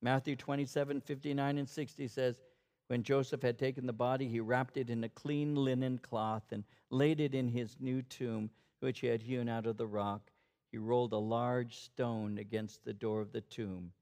Matthew 0.03 0.37
27 0.37 1.01
59 1.01 1.57
and 1.57 1.69
60 1.69 2.09
says, 2.09 2.43
when 2.89 3.03
Joseph 3.03 3.43
had 3.43 3.59
taken 3.59 3.87
the 3.87 3.93
body, 3.93 4.29
he 4.29 4.41
wrapped 4.41 4.77
it 4.77 4.91
in 4.91 5.05
a 5.05 5.09
clean 5.11 5.55
linen 5.55 5.99
cloth 5.99 6.45
and 6.51 6.65
laid 6.91 7.21
it 7.21 7.35
in 7.35 7.49
his 7.49 7.77
new 7.79 8.03
tomb, 8.03 8.51
which 8.81 9.01
he 9.01 9.07
had 9.07 9.23
hewn 9.23 9.49
out 9.49 9.67
of 9.67 9.77
the 9.77 9.87
rock. 9.87 10.31
He 10.73 10.79
rolled 10.79 11.13
a 11.13 11.19
large 11.19 11.77
stone 11.77 12.39
against 12.39 12.85
the 12.85 12.93
door 12.95 13.21
of 13.21 13.33
the 13.33 13.43
tomb, 13.43 13.93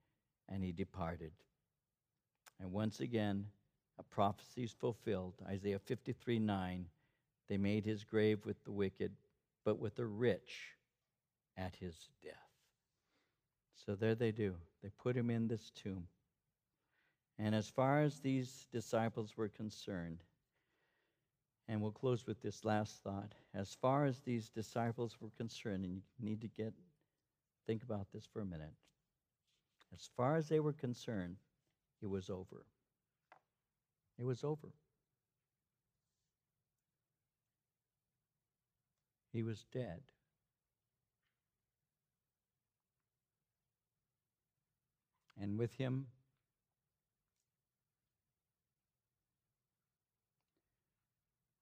and 0.48 0.62
he 0.62 0.72
departed. 0.72 1.32
And 2.60 2.72
once 2.72 3.00
again, 3.00 3.46
a 3.98 4.02
prophecy 4.02 4.64
is 4.64 4.72
fulfilled. 4.72 5.34
Isaiah 5.46 5.78
53 5.78 6.38
9. 6.38 6.86
They 7.48 7.56
made 7.56 7.84
his 7.84 8.04
grave 8.04 8.44
with 8.44 8.62
the 8.64 8.72
wicked, 8.72 9.12
but 9.64 9.78
with 9.78 9.96
the 9.96 10.06
rich 10.06 10.76
at 11.56 11.74
his 11.76 12.08
death. 12.22 12.34
So 13.74 13.94
there 13.94 14.14
they 14.14 14.32
do. 14.32 14.54
They 14.82 14.90
put 14.90 15.16
him 15.16 15.30
in 15.30 15.48
this 15.48 15.70
tomb. 15.70 16.06
And 17.38 17.54
as 17.54 17.68
far 17.68 18.02
as 18.02 18.20
these 18.20 18.66
disciples 18.72 19.36
were 19.36 19.48
concerned, 19.48 20.22
and 21.68 21.80
we'll 21.82 21.90
close 21.90 22.26
with 22.26 22.40
this 22.42 22.64
last 22.64 23.02
thought. 23.02 23.34
As 23.54 23.76
far 23.80 24.06
as 24.06 24.20
these 24.20 24.48
disciples 24.48 25.16
were 25.20 25.30
concerned, 25.36 25.84
and 25.84 25.94
you 25.94 26.02
need 26.20 26.40
to 26.40 26.48
get 26.48 26.72
think 27.66 27.82
about 27.82 28.06
this 28.14 28.24
for 28.32 28.40
a 28.40 28.44
minute. 28.44 28.72
As 29.92 30.08
far 30.16 30.36
as 30.36 30.48
they 30.48 30.60
were 30.60 30.72
concerned, 30.72 31.36
it 32.00 32.06
was 32.06 32.30
over. 32.30 32.64
It 34.18 34.24
was 34.24 34.44
over. 34.44 34.72
He 39.32 39.42
was 39.42 39.66
dead. 39.72 40.00
And 45.38 45.58
with 45.58 45.74
him 45.74 46.06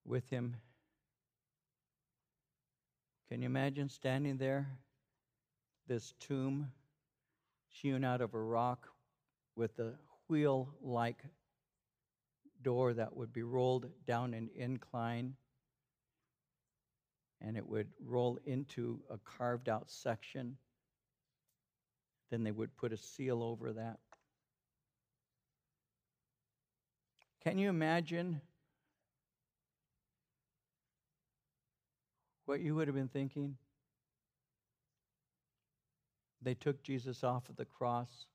with 0.05 0.28
him. 0.30 0.57
Can 3.28 3.42
you 3.42 3.46
imagine 3.46 3.88
standing 3.88 4.36
there, 4.36 4.66
this 5.86 6.14
tomb 6.20 6.70
hewn 7.68 8.05
out 8.05 8.20
of 8.20 8.34
a 8.34 8.40
rock 8.40 8.88
with 9.57 9.78
a 9.78 9.92
wheel 10.28 10.68
like 10.82 11.22
door 12.62 12.94
that 12.94 13.16
would 13.16 13.32
be 13.32 13.42
rolled 13.42 13.86
down 14.07 14.34
an 14.34 14.48
incline 14.57 15.34
and 17.40 17.57
it 17.57 17.66
would 17.68 17.88
roll 18.02 18.38
into 18.46 19.00
a 19.11 19.18
carved 19.18 19.68
out 19.68 19.90
section. 19.90 20.57
Then 22.30 22.42
they 22.42 22.52
would 22.52 22.74
put 22.76 22.92
a 22.92 22.96
seal 22.96 23.42
over 23.42 23.72
that. 23.74 23.98
Can 27.42 27.59
you 27.59 27.68
imagine 27.68 28.40
what 32.47 32.61
you 32.61 32.74
would 32.74 32.88
have 32.88 32.95
been 32.95 33.09
thinking? 33.09 33.57
They 36.42 36.55
took 36.55 36.82
Jesus 36.82 37.24
off 37.24 37.49
of 37.49 37.57
the 37.57 37.64
cross. 37.64 38.26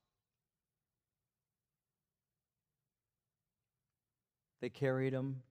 They 4.62 4.70
carried 4.70 5.14
him 5.14 5.42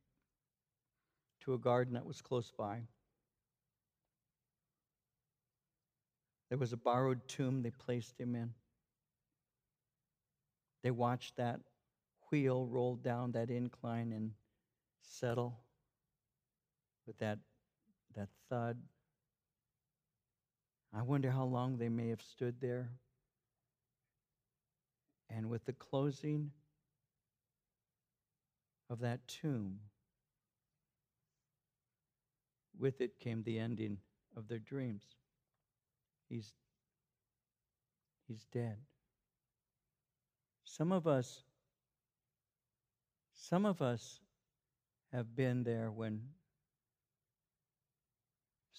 to 1.42 1.54
a 1.54 1.58
garden 1.58 1.94
that 1.94 2.04
was 2.04 2.20
close 2.20 2.52
by. 2.56 2.80
There 6.48 6.58
was 6.58 6.72
a 6.72 6.76
borrowed 6.76 7.26
tomb 7.28 7.62
they 7.62 7.70
placed 7.70 8.18
him 8.20 8.34
in. 8.34 8.52
They 10.82 10.90
watched 10.90 11.36
that 11.36 11.60
wheel 12.30 12.66
roll 12.66 12.96
down 12.96 13.32
that 13.32 13.50
incline 13.50 14.12
and 14.12 14.32
settle 15.02 15.58
with 17.06 17.18
that 17.18 17.38
that 18.16 18.28
thud. 18.48 18.78
I 20.94 21.02
wonder 21.02 21.30
how 21.30 21.44
long 21.44 21.76
they 21.76 21.88
may 21.88 22.08
have 22.08 22.22
stood 22.22 22.60
there. 22.60 22.90
And 25.30 25.50
with 25.50 25.64
the 25.66 25.74
closing 25.74 26.50
of 28.88 29.00
that 29.00 29.20
tomb, 29.28 29.80
with 32.78 33.00
it 33.00 33.18
came 33.18 33.42
the 33.42 33.58
ending 33.58 33.98
of 34.36 34.48
their 34.48 34.58
dreams. 34.58 35.02
He's, 36.28 36.52
he's 38.26 38.46
dead. 38.52 38.76
Some 40.64 40.92
of 40.92 41.06
us, 41.06 41.42
some 43.34 43.66
of 43.66 43.82
us 43.82 44.20
have 45.12 45.34
been 45.34 45.64
there 45.64 45.90
when 45.90 46.20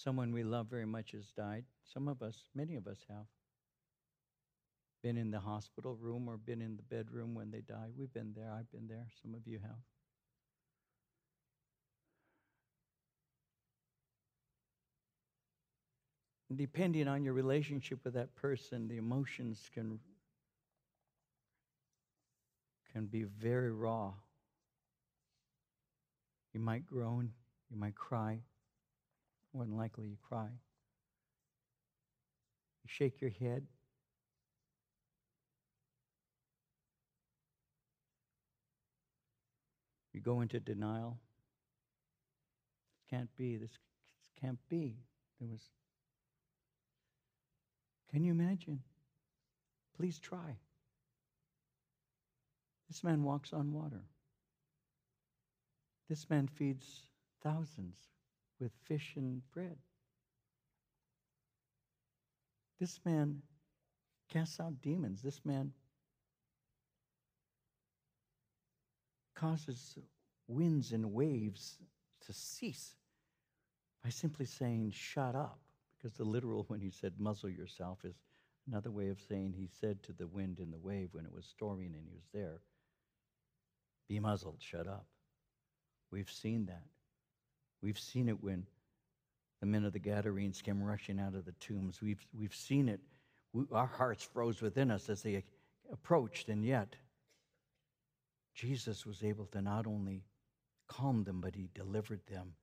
someone 0.04 0.32
we 0.32 0.44
love 0.44 0.68
very 0.68 0.86
much 0.86 1.12
has 1.12 1.26
died. 1.36 1.66
Some 1.94 2.08
of 2.08 2.22
us, 2.22 2.36
many 2.56 2.76
of 2.76 2.88
us 2.88 3.00
have. 3.10 3.26
Been 5.04 5.18
in 5.18 5.32
the 5.32 5.40
hospital 5.40 5.96
room 5.96 6.28
or 6.28 6.38
been 6.38 6.62
in 6.62 6.76
the 6.76 6.84
bedroom 6.84 7.36
when 7.36 7.52
they 7.52 7.62
die. 7.62 7.90
We've 7.98 8.14
been 8.14 8.34
there. 8.36 8.52
I've 8.52 8.72
been 8.72 8.88
there. 8.88 9.08
Some 9.22 9.34
of 9.34 9.46
you 9.46 9.60
have. 9.60 9.78
depending 16.56 17.08
on 17.08 17.24
your 17.24 17.34
relationship 17.34 18.00
with 18.04 18.16
that 18.16 18.34
person, 18.36 18.88
the 18.88 18.98
emotions 18.98 19.70
can 19.74 20.00
can 22.92 23.06
be 23.06 23.24
very 23.24 23.72
raw. 23.72 24.12
You 26.54 26.60
might 26.60 26.88
groan, 26.88 27.32
you 27.70 27.78
might 27.78 27.94
cry, 27.94 28.40
more 29.54 29.66
than 29.66 29.78
likely 29.78 30.08
you 30.08 30.18
cry. 30.28 30.48
You 32.84 32.88
shake 32.88 33.22
your 33.22 33.32
head. 33.32 33.66
You 40.14 40.22
go 40.22 40.42
into 40.42 40.60
denial. 40.60 41.18
This 43.10 43.18
can't 43.18 43.36
be. 43.38 43.58
This 43.58 43.72
this 43.72 44.30
can't 44.42 44.60
be. 44.70 44.98
There 45.40 45.50
was. 45.50 45.62
Can 48.12 48.24
you 48.24 48.32
imagine? 48.32 48.82
Please 49.96 50.20
try. 50.20 50.58
This 52.90 53.04
man 53.04 53.24
walks 53.24 53.54
on 53.54 53.72
water. 53.72 54.02
This 56.10 56.28
man 56.30 56.48
feeds 56.48 57.04
thousands 57.44 57.96
with 58.60 58.72
fish 58.86 59.14
and 59.16 59.42
bread. 59.54 59.78
This 62.80 63.00
man 63.06 63.42
casts 64.30 64.60
out 64.60 64.82
demons. 64.82 65.22
This 65.22 65.42
man 65.44 65.72
causes 69.36 69.98
winds 70.48 70.92
and 70.92 71.14
waves 71.14 71.78
to 72.26 72.34
cease 72.34 72.96
by 74.04 74.10
simply 74.10 74.46
saying, 74.46 74.92
Shut 74.92 75.36
up. 75.36 75.60
Because 75.98 76.18
the 76.18 76.24
literal, 76.24 76.64
when 76.70 76.80
he 76.80 76.92
said, 76.92 77.14
Muzzle 77.20 77.50
yourself, 77.50 78.00
is 78.06 78.16
another 78.68 78.92
way 78.92 79.10
of 79.10 79.20
saying 79.20 79.54
he 79.54 79.68
said 79.82 80.02
to 80.04 80.14
the 80.14 80.28
wind 80.28 80.60
and 80.60 80.72
the 80.72 80.78
wave 80.78 81.10
when 81.12 81.26
it 81.26 81.34
was 81.34 81.46
storming 81.46 81.94
and 81.94 82.06
he 82.06 82.14
was 82.14 82.30
there, 82.34 82.62
Be 84.08 84.20
muzzled, 84.20 84.58
shut 84.60 84.88
up. 84.88 85.06
We've 86.12 86.32
seen 86.32 86.68
that. 86.68 86.86
We've 87.82 88.00
seen 88.00 88.30
it 88.30 88.44
when 88.44 88.66
the 89.60 89.66
men 89.66 89.86
of 89.86 89.94
the 89.94 90.00
Gadarenes 90.00 90.62
came 90.62 90.82
rushing 90.82 91.20
out 91.20 91.36
of 91.36 91.46
the 91.46 91.54
tombs. 91.54 92.02
We've, 92.02 92.26
we've 92.38 92.56
seen 92.56 92.90
it. 92.90 93.00
We, 93.54 93.66
our 93.72 93.88
hearts 93.88 94.24
froze 94.24 94.62
within 94.62 94.92
us 94.92 95.10
as 95.10 95.22
they 95.22 95.44
approached, 95.92 96.50
and 96.50 96.64
yet 96.64 96.96
Jesus 98.54 99.06
was 99.06 99.24
able 99.24 99.46
to 99.48 99.62
not 99.62 99.88
only 99.88 100.24
calm 100.88 101.24
them, 101.24 101.42
but 101.42 101.56
he 101.56 101.70
delivered 101.74 102.22
them. 102.28 102.54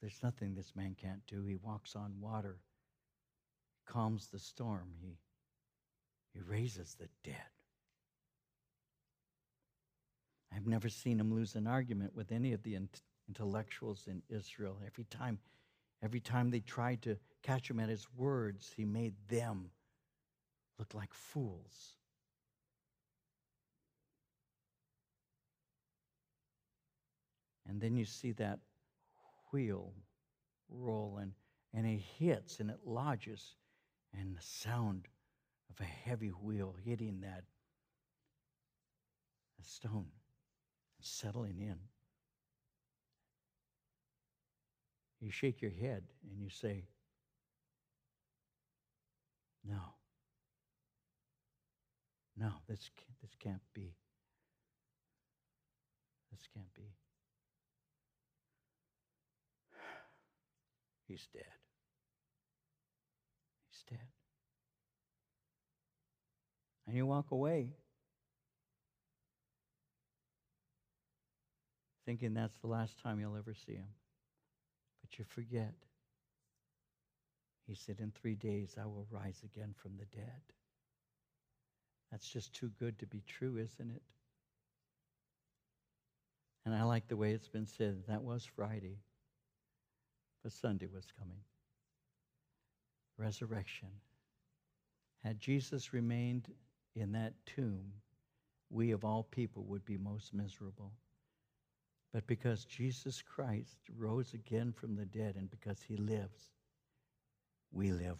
There's 0.00 0.22
nothing 0.22 0.54
this 0.54 0.74
man 0.76 0.94
can't 1.00 1.26
do. 1.26 1.44
He 1.44 1.56
walks 1.56 1.96
on 1.96 2.20
water, 2.20 2.58
calms 3.86 4.28
the 4.28 4.38
storm, 4.38 4.90
he, 5.00 5.18
he 6.34 6.40
raises 6.40 6.96
the 6.98 7.08
dead. 7.24 7.55
I've 10.56 10.66
never 10.66 10.88
seen 10.88 11.20
him 11.20 11.34
lose 11.34 11.54
an 11.54 11.66
argument 11.66 12.16
with 12.16 12.32
any 12.32 12.54
of 12.54 12.62
the 12.62 12.78
intellectuals 13.28 14.06
in 14.06 14.22
Israel. 14.30 14.78
Every 14.86 15.04
time, 15.04 15.38
every 16.02 16.20
time 16.20 16.50
they 16.50 16.60
tried 16.60 17.02
to 17.02 17.18
catch 17.42 17.68
him 17.68 17.78
at 17.78 17.90
his 17.90 18.06
words, 18.16 18.72
he 18.74 18.86
made 18.86 19.14
them 19.28 19.70
look 20.78 20.94
like 20.94 21.12
fools. 21.12 21.96
And 27.68 27.78
then 27.78 27.94
you 27.96 28.06
see 28.06 28.32
that 28.32 28.60
wheel 29.52 29.92
roll 30.70 31.18
and, 31.20 31.32
and 31.74 31.86
it 31.86 32.00
hits 32.18 32.60
and 32.60 32.70
it 32.70 32.78
lodges, 32.86 33.56
and 34.18 34.34
the 34.34 34.42
sound 34.42 35.08
of 35.68 35.80
a 35.80 35.88
heavy 35.88 36.28
wheel 36.28 36.74
hitting 36.82 37.20
that 37.20 37.44
stone 39.62 40.06
settling 41.06 41.60
in. 41.60 41.76
You 45.20 45.30
shake 45.30 45.62
your 45.62 45.70
head 45.70 46.04
and 46.30 46.40
you 46.40 46.50
say, 46.50 46.84
No. 49.64 49.80
No, 52.38 52.52
this, 52.68 52.90
this 53.22 53.34
can't 53.40 53.62
be. 53.74 53.94
This 56.30 56.46
can't 56.54 56.72
be. 56.74 56.94
He's 61.08 61.26
dead. 61.32 61.44
He's 63.70 63.82
dead. 63.88 64.06
And 66.86 66.94
you 66.94 67.06
walk 67.06 67.30
away 67.30 67.72
thinking 72.06 72.34
that's 72.34 72.56
the 72.60 72.68
last 72.68 72.98
time 73.02 73.20
you'll 73.20 73.36
ever 73.36 73.54
see 73.54 73.74
him. 73.74 73.88
But 75.02 75.18
you 75.18 75.24
forget. 75.24 75.74
He 77.66 77.74
said, 77.74 78.00
In 78.00 78.12
three 78.12 78.36
days 78.36 78.76
I 78.80 78.86
will 78.86 79.06
rise 79.10 79.42
again 79.44 79.74
from 79.76 79.92
the 79.98 80.06
dead. 80.16 80.42
That's 82.10 82.28
just 82.28 82.54
too 82.54 82.70
good 82.78 82.98
to 83.00 83.06
be 83.06 83.22
true, 83.26 83.58
isn't 83.58 83.90
it? 83.90 84.02
And 86.64 86.74
I 86.74 86.84
like 86.84 87.08
the 87.08 87.16
way 87.16 87.32
it's 87.32 87.48
been 87.48 87.66
said. 87.66 88.04
That 88.06 88.22
was 88.22 88.44
Friday 88.44 88.98
but 90.46 90.52
Sunday 90.52 90.86
was 90.86 91.08
coming. 91.18 91.40
Resurrection. 93.18 93.88
Had 95.24 95.40
Jesus 95.40 95.92
remained 95.92 96.52
in 96.94 97.10
that 97.10 97.32
tomb, 97.46 97.90
we 98.70 98.92
of 98.92 99.04
all 99.04 99.24
people 99.24 99.64
would 99.64 99.84
be 99.84 99.96
most 99.96 100.32
miserable. 100.32 100.92
But 102.12 102.26
because 102.26 102.64
Jesus 102.64 103.22
Christ 103.22 103.78
rose 103.96 104.32
again 104.32 104.72
from 104.72 104.96
the 104.96 105.04
dead 105.04 105.36
and 105.36 105.50
because 105.50 105.82
he 105.82 105.96
lives, 105.96 106.52
we 107.72 107.92
live 107.92 108.18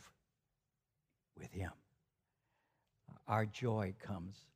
with 1.38 1.52
him. 1.52 1.72
Our 3.26 3.46
joy 3.46 3.94
comes 4.00 4.46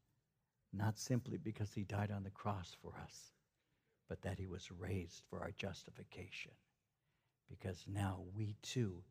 not 0.73 0.99
simply 0.99 1.39
because 1.39 1.73
he 1.73 1.85
died 1.85 2.11
on 2.11 2.23
the 2.23 2.31
cross 2.31 2.77
for 2.83 2.93
us, 3.03 3.33
but 4.09 4.23
that 4.23 4.39
he 4.39 4.47
was 4.47 4.71
raised 4.71 5.23
for 5.29 5.41
our 5.41 5.53
justification 5.53 6.53
because 7.51 7.85
now 7.93 8.21
we 8.35 8.55
too 8.63 9.03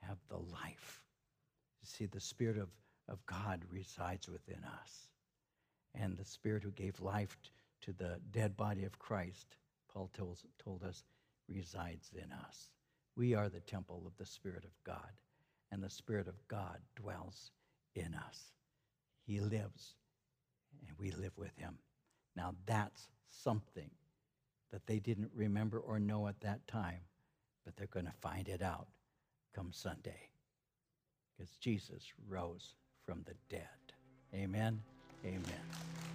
have 0.00 0.18
the 0.28 0.36
life. 0.36 1.02
You 1.82 1.86
see, 1.86 2.06
the 2.06 2.20
Spirit 2.20 2.58
of, 2.58 2.68
of 3.08 3.24
God 3.26 3.62
resides 3.70 4.28
within 4.28 4.62
us. 4.64 5.08
And 5.94 6.16
the 6.16 6.24
Spirit 6.24 6.64
who 6.64 6.72
gave 6.72 7.00
life 7.00 7.36
to 7.82 7.92
the 7.92 8.18
dead 8.32 8.56
body 8.56 8.84
of 8.84 8.98
Christ, 8.98 9.56
Paul 9.94 10.10
told, 10.14 10.84
us, 10.84 11.04
resides 11.48 12.12
in 12.14 12.32
us. 12.32 12.70
We 13.16 13.34
are 13.34 13.48
the 13.48 13.60
temple 13.60 14.04
of 14.06 14.16
the 14.18 14.26
Spirit 14.26 14.64
of 14.64 14.72
God, 14.84 15.12
and 15.72 15.82
the 15.82 15.90
Spirit 15.90 16.28
of 16.28 16.36
God 16.48 16.78
dwells 16.96 17.52
in 17.94 18.14
us. 18.14 18.52
He 19.26 19.40
lives, 19.40 19.96
and 20.88 20.96
we 20.98 21.12
live 21.12 21.38
with 21.38 21.56
him. 21.56 21.78
Now, 22.36 22.54
that's 22.66 23.08
something 23.30 23.90
that 24.72 24.86
they 24.86 24.98
didn't 24.98 25.30
remember 25.34 25.78
or 25.80 26.00
know 26.00 26.26
at 26.28 26.40
that 26.40 26.66
time 26.66 27.00
but 27.64 27.76
they're 27.76 27.86
going 27.88 28.06
to 28.06 28.12
find 28.20 28.48
it 28.48 28.62
out 28.62 28.88
come 29.54 29.72
Sunday 29.72 30.30
because 31.36 31.56
Jesus 31.56 32.12
rose 32.28 32.74
from 33.06 33.22
the 33.24 33.34
dead. 33.48 33.68
Amen. 34.34 34.80
Amen. 35.24 36.13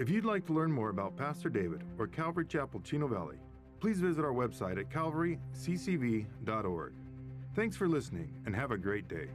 If 0.00 0.08
you'd 0.08 0.24
like 0.24 0.46
to 0.46 0.54
learn 0.54 0.72
more 0.72 0.88
about 0.88 1.14
Pastor 1.14 1.50
David 1.50 1.82
or 1.98 2.06
Calvary 2.06 2.46
Chapel 2.46 2.80
Chino 2.80 3.06
Valley, 3.06 3.36
please 3.80 4.00
visit 4.00 4.24
our 4.24 4.32
website 4.32 4.80
at 4.80 4.88
calvaryccv.org. 4.88 6.92
Thanks 7.54 7.76
for 7.76 7.86
listening 7.86 8.32
and 8.46 8.56
have 8.56 8.70
a 8.70 8.78
great 8.78 9.08
day. 9.08 9.28